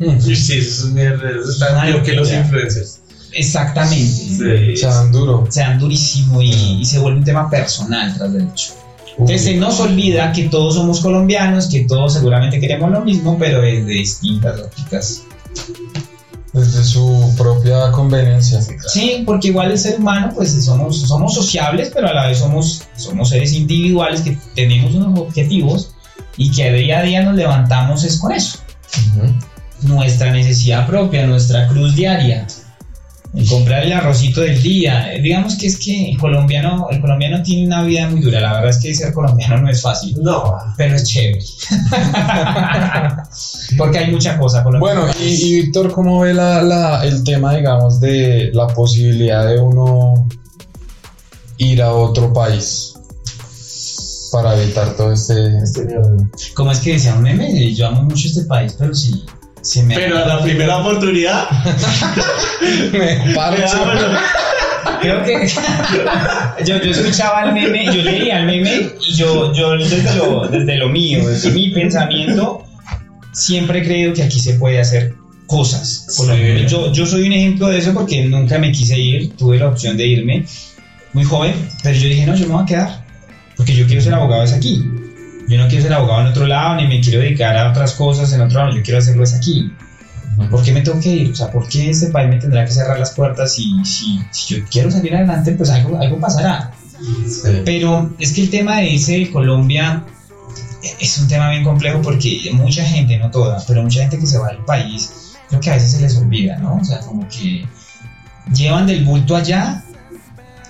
Sí, 0.00 0.34
sí, 0.36 0.58
eso 0.58 0.88
es 0.88 0.92
mierda. 0.92 1.30
Eso 1.30 1.50
es 1.50 1.58
tan 1.60 2.02
que 2.02 2.14
los 2.14 2.32
influencers. 2.32 3.00
Exactamente. 3.32 3.96
Sí. 3.96 4.76
Se 4.76 4.86
dan 4.86 5.12
duro. 5.12 5.46
Se 5.48 5.60
dan 5.60 5.78
durísimo 5.78 6.42
y, 6.42 6.50
y 6.50 6.84
se 6.84 6.98
vuelve 6.98 7.18
un 7.18 7.24
tema 7.24 7.48
personal 7.50 8.14
tras 8.16 8.32
del 8.32 8.48
hecho. 8.48 8.72
Entonces 9.18 9.44
se 9.44 9.54
nos 9.54 9.80
olvida 9.80 10.30
que 10.32 10.48
todos 10.50 10.74
somos 10.74 11.00
colombianos, 11.00 11.68
que 11.68 11.86
todos 11.86 12.12
seguramente 12.12 12.60
queremos 12.60 12.90
lo 12.90 13.00
mismo, 13.00 13.38
pero 13.38 13.62
desde 13.62 13.86
distintas 13.86 14.60
ópticas. 14.60 15.22
Desde 16.52 16.84
su 16.84 17.34
propia 17.36 17.90
conveniencia. 17.92 18.60
Sí, 18.88 19.22
porque 19.24 19.48
igual 19.48 19.70
el 19.70 19.78
ser 19.78 19.98
humano, 19.98 20.32
pues 20.34 20.64
somos, 20.64 21.00
somos 21.00 21.34
sociables, 21.34 21.90
pero 21.94 22.08
a 22.08 22.12
la 22.12 22.26
vez 22.26 22.38
somos, 22.38 22.82
somos 22.96 23.30
seres 23.30 23.54
individuales 23.54 24.20
que 24.20 24.38
tenemos 24.54 24.94
unos 24.94 25.18
objetivos 25.18 25.92
y 26.36 26.50
que 26.50 26.70
día 26.72 26.98
a 26.98 27.02
día 27.02 27.22
nos 27.22 27.36
levantamos 27.36 28.04
es 28.04 28.18
con 28.18 28.32
eso. 28.32 28.58
Ujú. 29.16 29.94
Nuestra 29.94 30.30
necesidad 30.30 30.86
propia, 30.86 31.26
nuestra 31.26 31.68
cruz 31.68 31.94
diaria. 31.94 32.46
Comprar 33.44 33.84
el 33.84 33.92
arrocito 33.92 34.40
del 34.40 34.62
día. 34.62 35.10
Digamos 35.22 35.56
que 35.56 35.66
es 35.66 35.78
que 35.78 36.10
el 36.10 36.18
colombiano, 36.18 36.88
el 36.90 37.00
colombiano 37.00 37.42
tiene 37.42 37.66
una 37.66 37.82
vida 37.82 38.08
muy 38.08 38.20
dura. 38.20 38.40
La 38.40 38.54
verdad 38.54 38.70
es 38.70 38.78
que 38.78 38.94
ser 38.94 39.12
colombiano 39.12 39.58
no 39.58 39.68
es 39.68 39.82
fácil. 39.82 40.16
No. 40.22 40.54
Pero 40.76 40.96
es 40.96 41.04
chévere. 41.04 41.44
Porque 43.78 43.98
hay 43.98 44.10
mucha 44.10 44.38
cosa. 44.38 44.62
Bueno, 44.62 45.06
y, 45.20 45.24
y, 45.24 45.54
Víctor, 45.62 45.92
¿cómo 45.92 46.20
ve 46.20 46.32
la, 46.32 46.62
la, 46.62 47.04
el 47.04 47.22
tema, 47.24 47.54
digamos, 47.54 48.00
de 48.00 48.50
la 48.54 48.68
posibilidad 48.68 49.46
de 49.46 49.60
uno 49.60 50.26
ir 51.58 51.82
a 51.82 51.92
otro 51.92 52.32
país? 52.32 52.94
Para 54.32 54.60
evitar 54.60 54.96
todo 54.96 55.12
este, 55.12 55.58
este 55.58 55.86
¿Cómo 56.54 56.72
es 56.72 56.80
que 56.80 56.94
decía 56.94 57.14
un 57.14 57.22
meme? 57.22 57.74
Yo 57.74 57.86
amo 57.86 58.02
mucho 58.02 58.26
este 58.26 58.44
país, 58.44 58.74
pero 58.78 58.94
sí, 58.94 59.24
pero 59.88 60.18
a 60.18 60.26
la 60.26 60.42
primera 60.42 60.78
oportunidad. 60.78 61.48
me 62.92 63.34
parcho. 63.34 63.76
Creo 65.00 65.22
que 65.24 65.48
yo, 66.64 66.80
yo, 66.80 66.90
escuchaba 66.90 67.44
el 67.44 67.52
meme, 67.52 67.86
yo 67.86 68.02
leía 68.02 68.40
el 68.40 68.46
meme 68.46 68.92
y 69.06 69.14
yo, 69.14 69.52
yo 69.52 69.76
desde, 69.76 70.16
lo, 70.16 70.48
desde 70.48 70.76
lo 70.76 70.88
mío, 70.88 71.28
desde 71.28 71.50
mi 71.50 71.70
pensamiento, 71.70 72.64
siempre 73.32 73.80
he 73.80 73.84
creído 73.84 74.14
que 74.14 74.22
aquí 74.22 74.40
se 74.40 74.54
puede 74.54 74.80
hacer 74.80 75.14
cosas. 75.46 76.06
Yo, 76.68 76.92
yo 76.92 77.06
soy 77.06 77.26
un 77.26 77.32
ejemplo 77.32 77.68
de 77.68 77.78
eso 77.78 77.92
porque 77.92 78.24
nunca 78.24 78.58
me 78.58 78.72
quise 78.72 78.98
ir, 78.98 79.36
tuve 79.36 79.58
la 79.58 79.68
opción 79.68 79.96
de 79.96 80.06
irme 80.06 80.44
muy 81.12 81.24
joven, 81.24 81.54
pero 81.82 81.96
yo 81.96 82.08
dije, 82.08 82.26
no, 82.26 82.34
yo 82.34 82.46
me 82.46 82.54
voy 82.54 82.62
a 82.62 82.66
quedar, 82.66 83.04
porque 83.56 83.74
yo 83.74 83.86
quiero 83.86 84.02
ser 84.02 84.14
abogado 84.14 84.42
es 84.42 84.52
aquí. 84.52 84.82
Yo 85.48 85.58
no 85.58 85.68
quiero 85.68 85.84
ser 85.84 85.92
abogado 85.92 86.22
en 86.22 86.26
otro 86.28 86.46
lado, 86.46 86.76
ni 86.76 86.88
me 86.88 87.00
quiero 87.00 87.20
dedicar 87.20 87.56
a 87.56 87.70
otras 87.70 87.92
cosas 87.92 88.32
en 88.32 88.40
otro 88.40 88.58
lado, 88.58 88.74
yo 88.74 88.82
quiero 88.82 88.98
hacerlo 88.98 89.22
es 89.22 89.34
aquí. 89.34 89.72
¿Por 90.50 90.62
qué 90.62 90.72
me 90.72 90.82
tengo 90.82 91.00
que 91.00 91.08
ir? 91.08 91.30
O 91.30 91.34
sea, 91.34 91.50
¿por 91.50 91.66
qué 91.68 91.90
este 91.90 92.08
país 92.08 92.28
me 92.28 92.38
tendrá 92.38 92.64
que 92.64 92.72
cerrar 92.72 92.98
las 92.98 93.12
puertas? 93.12 93.58
Y 93.58 93.84
si, 93.84 94.20
si 94.30 94.54
yo 94.54 94.64
quiero 94.70 94.90
salir 94.90 95.14
adelante, 95.14 95.52
pues 95.52 95.70
algo, 95.70 95.98
algo 95.98 96.20
pasará. 96.20 96.72
Pero 97.64 98.14
es 98.18 98.32
que 98.32 98.42
el 98.42 98.50
tema 98.50 98.78
de 98.78 98.94
ese 98.94 99.30
Colombia 99.30 100.04
es 101.00 101.18
un 101.18 101.28
tema 101.28 101.50
bien 101.50 101.64
complejo 101.64 102.00
porque 102.02 102.50
mucha 102.52 102.84
gente, 102.84 103.18
no 103.18 103.30
toda, 103.30 103.62
pero 103.66 103.82
mucha 103.82 104.00
gente 104.00 104.18
que 104.18 104.26
se 104.26 104.38
va 104.38 104.48
del 104.48 104.64
país, 104.64 105.36
creo 105.48 105.60
que 105.60 105.70
a 105.70 105.74
veces 105.74 105.92
se 105.92 106.00
les 106.00 106.16
olvida, 106.16 106.58
¿no? 106.58 106.76
O 106.76 106.84
sea, 106.84 107.00
como 107.00 107.26
que 107.28 107.66
llevan 108.54 108.86
del 108.86 109.04
bulto 109.04 109.36
allá 109.36 109.84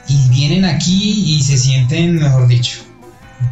y 0.09 0.29
vienen 0.29 0.65
aquí 0.65 1.35
y 1.35 1.43
se 1.43 1.59
sienten, 1.59 2.17
mejor 2.17 2.47
dicho, 2.47 2.86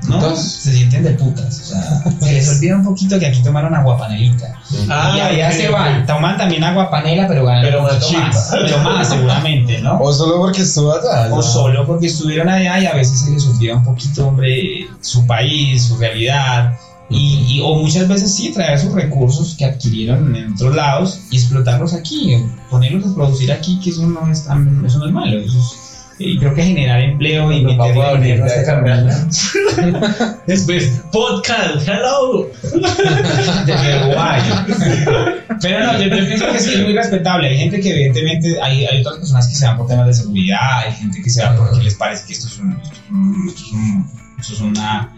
¿no? 0.08 0.36
Se 0.36 0.72
sienten 0.72 1.02
de 1.04 1.10
putas. 1.10 1.60
O 1.60 1.64
sea, 1.64 2.02
se 2.20 2.32
les 2.32 2.48
olvida 2.56 2.76
un 2.76 2.84
poquito 2.84 3.18
que 3.18 3.26
aquí 3.26 3.42
tomaron 3.42 3.74
aguapanelita. 3.74 4.54
Ah, 4.88 5.14
y 5.16 5.20
allá 5.20 5.52
se 5.52 5.68
van. 5.68 6.06
Toman 6.06 6.36
también 6.36 6.64
aguapanela, 6.64 7.28
pero 7.28 7.44
ganan 7.44 7.64
pero 7.64 7.86
poquito 7.86 8.18
más. 8.18 8.50
Pero 8.52 8.78
más, 8.78 9.08
seguramente, 9.08 9.80
¿no? 9.80 9.98
O 10.00 10.12
solo 10.12 10.38
porque 10.38 10.62
estuvo 10.62 10.92
allá. 10.92 11.34
O 11.34 11.42
solo 11.42 11.86
porque 11.86 12.06
estuvieron 12.06 12.48
allá 12.48 12.80
y 12.80 12.86
a 12.86 12.94
veces 12.94 13.20
se 13.20 13.30
les 13.30 13.46
olvida 13.46 13.76
un 13.76 13.84
poquito, 13.84 14.28
hombre, 14.28 14.88
su 15.00 15.26
país, 15.26 15.82
su 15.84 15.96
realidad. 15.96 16.76
Y, 17.10 17.60
o 17.62 17.76
muchas 17.76 18.08
veces 18.08 18.34
sí, 18.34 18.50
traer 18.52 18.78
sus 18.78 18.92
recursos 18.92 19.54
que 19.56 19.66
adquirieron 19.66 20.34
en 20.34 20.54
otros 20.54 20.74
lados 20.74 21.20
y 21.30 21.36
explotarlos 21.36 21.92
aquí, 21.92 22.36
ponerlos 22.70 23.06
a 23.06 23.14
producir 23.14 23.52
aquí, 23.52 23.78
que 23.78 23.90
eso 23.90 24.06
no 24.06 24.26
es, 24.32 24.46
tan, 24.46 24.84
eso 24.84 24.98
no 24.98 25.06
es 25.06 25.12
malo. 25.12 25.38
Eso 25.38 25.58
es, 25.58 25.83
y 26.18 26.38
creo 26.38 26.54
que 26.54 26.62
generar 26.62 27.00
empleo 27.00 27.50
y 27.50 27.62
meter 27.62 27.94
dinero 28.20 28.44
hasta 28.44 30.38
Después, 30.46 31.02
podcast, 31.10 31.88
hello. 31.88 32.50
De 33.66 33.72
Uruguay. 34.06 34.40
Pero 35.60 35.86
no, 35.86 36.00
yo, 36.00 36.10
pienso 36.10 36.46
que 36.52 36.58
sí 36.58 36.74
es 36.74 36.82
muy 36.82 36.94
respetable. 36.94 37.48
Hay 37.48 37.58
gente 37.58 37.80
que 37.80 37.90
evidentemente, 37.90 38.60
hay, 38.62 38.86
hay 38.86 39.00
otras 39.00 39.18
personas 39.18 39.48
que 39.48 39.54
se 39.54 39.66
van 39.66 39.76
por 39.76 39.88
temas 39.88 40.06
de 40.06 40.14
seguridad, 40.14 40.78
hay 40.86 40.92
gente 40.92 41.22
que 41.22 41.30
se 41.30 41.42
va 41.42 41.56
porque 41.56 41.82
les 41.82 41.94
parece 41.94 42.26
que 42.26 42.32
esto 42.34 42.46
es, 42.46 42.58
un, 42.58 42.72
esto 43.48 43.62
es, 43.64 43.72
un, 43.72 44.10
esto 44.38 44.54
es 44.54 44.60
una... 44.60 45.10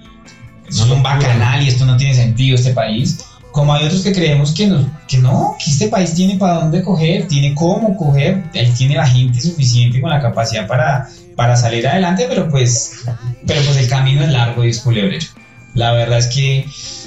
Esto 0.69 0.85
es 0.85 0.91
un 0.91 1.03
bacanal 1.03 1.63
y 1.63 1.69
esto 1.69 1.87
no 1.87 1.97
tiene 1.97 2.13
sentido, 2.13 2.57
este 2.57 2.73
país 2.73 3.25
como 3.57 3.73
hay 3.73 3.87
otros 3.87 4.03
que 4.03 4.13
creemos 4.13 4.53
que 4.53 4.67
no, 4.67 4.87
que 5.09 5.17
no, 5.17 5.57
que 5.59 5.71
este 5.71 5.89
país 5.89 6.13
tiene 6.13 6.37
para 6.37 6.57
dónde 6.57 6.83
coger, 6.83 7.27
tiene 7.27 7.55
cómo 7.55 7.97
coger, 7.97 8.45
ahí 8.53 8.71
tiene 8.77 8.97
la 8.97 9.07
gente 9.07 9.41
suficiente 9.41 9.99
con 9.99 10.11
la 10.11 10.21
capacidad 10.21 10.67
para, 10.67 11.09
para 11.37 11.57
salir 11.57 11.89
adelante, 11.89 12.27
pero 12.29 12.51
pues, 12.51 13.07
pero 13.47 13.63
pues 13.63 13.79
el 13.79 13.89
camino 13.89 14.23
es 14.23 14.29
largo 14.29 14.63
y 14.63 14.69
es 14.69 14.81
culebrero. 14.81 15.25
La 15.73 15.93
verdad 15.93 16.19
es 16.19 16.27
que 16.27 16.67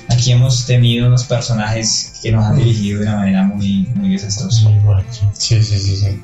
aquí 0.10 0.32
hemos 0.32 0.66
tenido 0.66 1.06
unos 1.06 1.26
personajes 1.26 2.14
que 2.24 2.32
nos 2.32 2.43
han 2.43 2.58
dirigido 2.58 3.02
de 3.02 3.06
una 3.06 3.18
manera 3.18 3.43
muy, 3.43 3.88
muy 3.93 4.10
desastrosa. 4.10 4.72
Sí, 5.34 5.62
sí, 5.62 5.78
sí, 5.78 5.97
sí. 5.97 6.20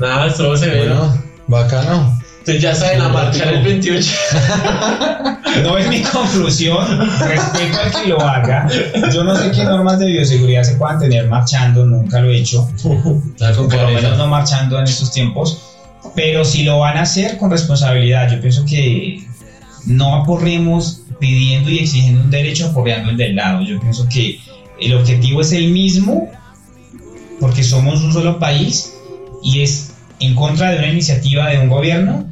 Nada, 0.00 0.34
todo 0.34 0.56
se 0.56 0.66
ve. 0.66 0.78
Bueno, 0.78 1.22
bacano. 1.46 2.20
Entonces 2.40 2.62
ya 2.62 2.74
saben, 2.74 3.00
a 3.02 3.08
marchar 3.08 3.54
el 3.54 3.62
28. 3.62 4.10
No 5.64 5.76
es 5.76 5.88
mi 5.88 6.00
conclusión, 6.00 6.86
respeto 7.18 7.80
al 7.82 7.90
que 7.90 8.08
lo 8.08 8.20
haga. 8.20 8.68
Yo 9.12 9.24
no 9.24 9.34
sé 9.36 9.50
qué 9.50 9.64
normas 9.64 9.98
de 9.98 10.06
bioseguridad 10.06 10.62
se 10.62 10.76
puedan 10.76 11.00
tener 11.00 11.28
marchando, 11.28 11.84
nunca 11.84 12.20
lo 12.20 12.30
he 12.30 12.38
hecho. 12.38 12.70
Por 12.82 13.74
lo 13.74 13.88
menos 13.90 14.16
no 14.16 14.28
marchando 14.28 14.78
en 14.78 14.84
estos 14.84 15.10
tiempos. 15.10 15.60
Pero 16.14 16.44
si 16.44 16.62
lo 16.62 16.78
van 16.78 16.96
a 16.96 17.02
hacer 17.02 17.36
con 17.36 17.50
responsabilidad, 17.50 18.30
yo 18.30 18.40
pienso 18.40 18.64
que 18.64 19.26
no 19.86 20.14
aporremos 20.14 21.02
pidiendo 21.18 21.68
y 21.68 21.80
exigiendo 21.80 22.22
un 22.22 22.30
derecho 22.30 22.68
aporreando 22.68 23.10
el 23.10 23.16
del 23.16 23.36
lado. 23.36 23.62
Yo 23.62 23.78
pienso 23.80 24.08
que 24.08 24.40
el 24.80 24.94
objetivo 24.94 25.40
es 25.40 25.52
el 25.52 25.70
mismo, 25.72 26.30
porque 27.38 27.62
somos 27.62 28.02
un 28.02 28.12
solo 28.12 28.38
país 28.38 28.94
y 29.42 29.62
es 29.62 29.89
en 30.20 30.34
contra 30.34 30.70
de 30.70 30.78
una 30.78 30.88
iniciativa 30.88 31.48
de 31.48 31.58
un 31.58 31.68
gobierno, 31.68 32.28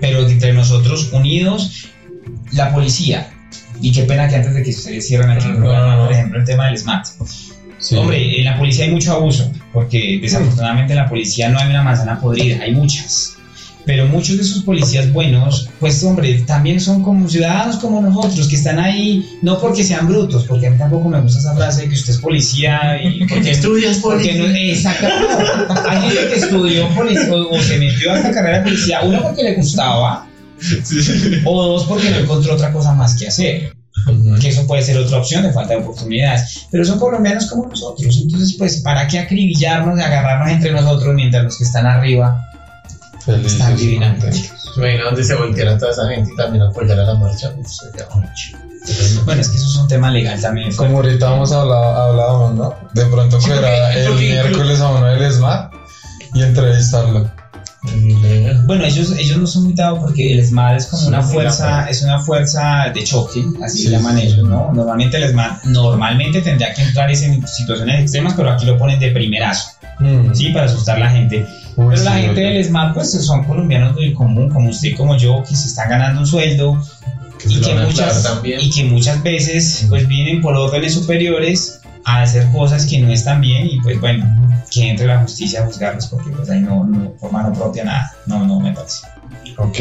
pero 0.00 0.26
entre 0.26 0.52
nosotros 0.52 1.12
unidos, 1.12 1.88
la 2.52 2.72
policía. 2.72 3.32
Y 3.80 3.92
qué 3.92 4.02
pena 4.02 4.28
que 4.28 4.36
antes 4.36 4.54
de 4.54 4.62
que 4.62 4.70
ustedes 4.70 5.06
cierren 5.06 5.30
aquí 5.30 5.46
el 5.46 5.56
programa, 5.56 6.04
por 6.04 6.12
ejemplo, 6.12 6.38
el 6.38 6.44
tema 6.44 6.66
del 6.66 6.78
SMAT. 6.78 7.06
Hombre, 7.96 8.38
en 8.38 8.44
la 8.44 8.58
policía 8.58 8.84
hay 8.84 8.90
mucho 8.90 9.14
abuso, 9.14 9.50
porque 9.72 10.18
desafortunadamente 10.20 10.92
en 10.92 10.98
la 10.98 11.08
policía 11.08 11.48
no 11.48 11.58
hay 11.58 11.70
una 11.70 11.82
manzana 11.82 12.20
podrida, 12.20 12.62
hay 12.62 12.74
muchas 12.74 13.39
pero 13.84 14.06
muchos 14.06 14.36
de 14.36 14.42
esos 14.42 14.62
policías 14.62 15.12
buenos, 15.12 15.68
pues 15.78 16.02
hombre, 16.04 16.42
también 16.46 16.80
son 16.80 17.02
como 17.02 17.28
ciudadanos 17.28 17.76
como 17.76 18.00
nosotros, 18.00 18.48
que 18.48 18.56
están 18.56 18.78
ahí, 18.78 19.38
no 19.42 19.58
porque 19.58 19.84
sean 19.84 20.06
brutos, 20.06 20.44
porque 20.44 20.66
a 20.66 20.70
mí 20.70 20.78
tampoco 20.78 21.08
me 21.08 21.20
gusta 21.20 21.38
esa 21.38 21.54
frase 21.54 21.82
de 21.82 21.88
que 21.88 21.94
usted 21.94 22.12
es 22.12 22.18
policía 22.18 23.00
y 23.02 23.24
porque 23.28 23.50
estudias 23.50 23.98
policía. 23.98 24.34
No, 24.36 24.46
exacto, 24.46 25.06
hay 25.88 26.00
gente 26.02 26.28
que 26.28 26.40
estudió 26.40 26.88
policía 26.94 27.34
o, 27.34 27.60
se 27.60 27.78
metió 27.78 28.12
a 28.12 28.16
esta 28.16 28.32
carrera 28.32 28.58
de 28.58 28.64
policía, 28.64 29.00
uno 29.02 29.22
porque 29.22 29.42
le 29.42 29.54
gustaba, 29.54 30.26
o 31.44 31.62
dos 31.62 31.84
porque 31.84 32.10
no 32.10 32.18
encontró 32.18 32.54
otra 32.54 32.72
cosa 32.72 32.92
más 32.92 33.14
que 33.14 33.28
hacer. 33.28 33.72
Que 34.40 34.48
eso 34.48 34.66
puede 34.66 34.82
ser 34.82 34.96
otra 34.96 35.18
opción 35.18 35.42
de 35.42 35.52
falta 35.52 35.74
de 35.74 35.80
oportunidades. 35.80 36.66
Pero 36.70 36.84
son 36.84 36.98
colombianos 36.98 37.46
como 37.50 37.66
nosotros. 37.66 38.18
Entonces, 38.22 38.54
pues, 38.56 38.78
¿para 38.78 39.06
qué 39.06 39.18
acribillarnos 39.18 39.98
y 39.98 40.02
agarrarnos 40.02 40.48
entre 40.48 40.72
nosotros 40.72 41.14
mientras 41.14 41.44
los 41.44 41.58
que 41.58 41.64
están 41.64 41.86
arriba 41.86 42.49
Feliz 43.30 43.52
Están 43.52 43.76
divinamente. 43.76 44.30
Imagina 44.76 45.04
donde 45.04 45.24
se 45.24 45.34
volteara 45.34 45.78
toda 45.78 45.90
esa 45.90 46.08
gente 46.08 46.30
y 46.32 46.36
también 46.36 46.62
apoyara 46.62 47.04
la 47.04 47.14
marcha. 47.14 47.52
Bueno, 49.24 49.40
es 49.40 49.48
que 49.48 49.56
eso 49.56 49.66
es 49.66 49.76
un 49.76 49.88
tema 49.88 50.10
legal 50.10 50.40
también. 50.40 50.74
Como 50.74 50.98
ahorita 50.98 51.34
hemos 51.34 51.52
hablado, 51.52 51.94
hablado 51.94 52.52
¿no? 52.52 52.74
De 52.94 53.04
pronto 53.06 53.40
fuera 53.40 53.92
el 53.94 54.14
miércoles 54.14 54.80
a 54.80 55.04
del 55.04 55.32
SMAT 55.32 55.72
y 56.34 56.42
entrevistarlo. 56.42 57.30
Bueno, 58.66 58.84
ellos, 58.84 59.12
ellos 59.16 59.38
no 59.38 59.46
son 59.46 59.64
invitados 59.64 60.00
porque 60.00 60.32
el 60.32 60.44
SMAT 60.44 60.76
es 60.76 60.86
como 60.86 61.08
una 61.08 61.22
fuerza, 61.22 61.88
es 61.88 62.02
una 62.02 62.18
fuerza 62.18 62.90
de 62.94 63.04
choque, 63.04 63.42
así 63.64 63.84
se 63.84 63.90
llaman 63.90 64.18
ellos, 64.18 64.46
¿no? 64.46 64.70
Normalmente 64.72 65.16
el 65.16 65.30
SMAT 65.30 65.64
normalmente 65.64 66.42
tendría 66.42 66.74
que 66.74 66.82
entrar 66.82 67.10
en 67.10 67.46
situaciones 67.46 68.02
extremas, 68.02 68.34
pero 68.34 68.50
aquí 68.50 68.66
lo 68.66 68.76
ponen 68.76 69.00
de 69.00 69.10
primerazo, 69.12 69.70
mm. 69.98 70.34
¿sí? 70.34 70.50
Para 70.50 70.66
asustar 70.66 70.96
a 70.96 71.00
la 71.00 71.10
gente. 71.10 71.46
Pero 71.76 71.96
la 72.02 72.12
gente 72.12 72.40
del 72.40 72.64
SMAT, 72.64 72.94
pues 72.94 73.12
son 73.24 73.44
colombianos 73.44 73.96
del 73.96 74.14
común, 74.14 74.50
como 74.50 74.70
usted 74.70 74.88
y 74.88 74.94
como 74.94 75.16
yo, 75.16 75.42
que 75.48 75.54
se 75.54 75.68
están 75.68 75.88
ganando 75.88 76.20
un 76.20 76.26
sueldo 76.26 76.80
y, 77.48 77.60
que 77.60 77.74
muchas, 77.74 78.40
y 78.44 78.70
que 78.70 78.84
muchas 78.84 79.22
veces 79.22 79.86
pues 79.88 80.06
vienen 80.06 80.40
por 80.40 80.54
órdenes 80.56 80.94
superiores 80.94 81.80
a 82.04 82.22
hacer 82.22 82.50
cosas 82.50 82.86
que 82.86 82.98
no 83.00 83.10
están 83.10 83.40
bien 83.40 83.66
y 83.66 83.80
pues 83.80 84.00
bueno, 84.00 84.24
que 84.70 84.90
entre 84.90 85.06
la 85.06 85.20
justicia 85.20 85.62
a 85.62 85.66
juzgarlos 85.66 86.06
porque 86.06 86.30
pues 86.30 86.50
ahí 86.50 86.60
no, 86.60 86.84
no 86.84 87.12
por 87.12 87.32
mano 87.32 87.52
propia 87.52 87.84
nada, 87.84 88.12
no, 88.26 88.46
no 88.46 88.60
me 88.60 88.72
parece. 88.72 89.06
Ok. 89.56 89.78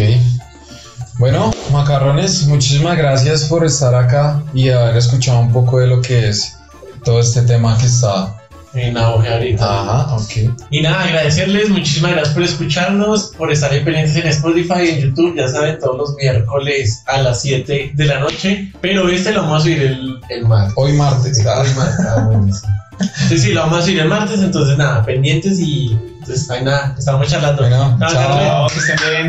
Bueno, 1.18 1.52
macarrones, 1.72 2.48
muchísimas 2.48 2.98
gracias 2.98 3.44
por 3.46 3.66
estar 3.66 3.94
acá 3.94 4.42
y 4.54 4.70
haber 4.70 4.96
escuchado 4.96 5.40
un 5.40 5.52
poco 5.52 5.80
de 5.80 5.88
lo 5.88 6.02
que 6.02 6.30
es 6.30 6.58
todo 7.04 7.20
este 7.20 7.42
tema 7.42 7.78
que 7.78 7.88
está 7.88 8.39
en 8.74 8.98
auge 8.98 9.34
ahorita. 9.34 9.66
Ajá, 9.82 10.16
ok. 10.16 10.32
Y 10.70 10.82
nada, 10.82 11.04
agradecerles, 11.04 11.70
muchísimas 11.70 12.12
gracias 12.12 12.34
por 12.34 12.44
escucharnos, 12.44 13.34
por 13.38 13.52
estar 13.52 13.74
en 13.74 13.84
pendientes 13.84 14.16
en 14.16 14.28
Spotify 14.28 14.82
y 14.86 14.90
en 14.90 15.00
YouTube, 15.02 15.36
ya 15.36 15.48
saben, 15.48 15.80
todos 15.80 15.98
los 15.98 16.16
miércoles 16.16 17.04
a 17.08 17.22
las 17.22 17.42
7 17.42 17.92
de 17.94 18.06
la 18.06 18.20
noche, 18.20 18.72
pero 18.82 19.10
este 19.10 19.32
lo 19.32 19.42
vamos 19.44 19.62
a 19.62 19.64
subir 19.64 19.82
el, 19.82 20.20
el 20.30 20.46
martes. 20.46 20.74
Hoy 20.76 20.94
martes. 20.94 21.46
ah. 21.46 21.62
Hoy 21.62 21.70
martes, 21.76 22.06
ah, 22.06 22.24
bueno, 22.28 22.54
sí. 22.54 23.38
Sí, 23.40 23.54
lo 23.54 23.62
vamos 23.62 23.80
a 23.80 23.82
subir 23.84 24.00
el 24.00 24.10
martes, 24.10 24.42
entonces 24.42 24.78
nada, 24.78 25.04
pendientes 25.04 25.58
y 25.60 25.98
entonces 26.20 26.48
no 26.50 26.54
hay 26.56 26.64
nada, 26.64 26.96
estamos 26.98 27.28
charlando. 27.28 27.62
Bueno, 27.62 27.98
Chao. 28.00 28.10
Chao, 28.12 28.68
que 28.68 28.80
estén 28.80 28.98
bien. 29.10 29.28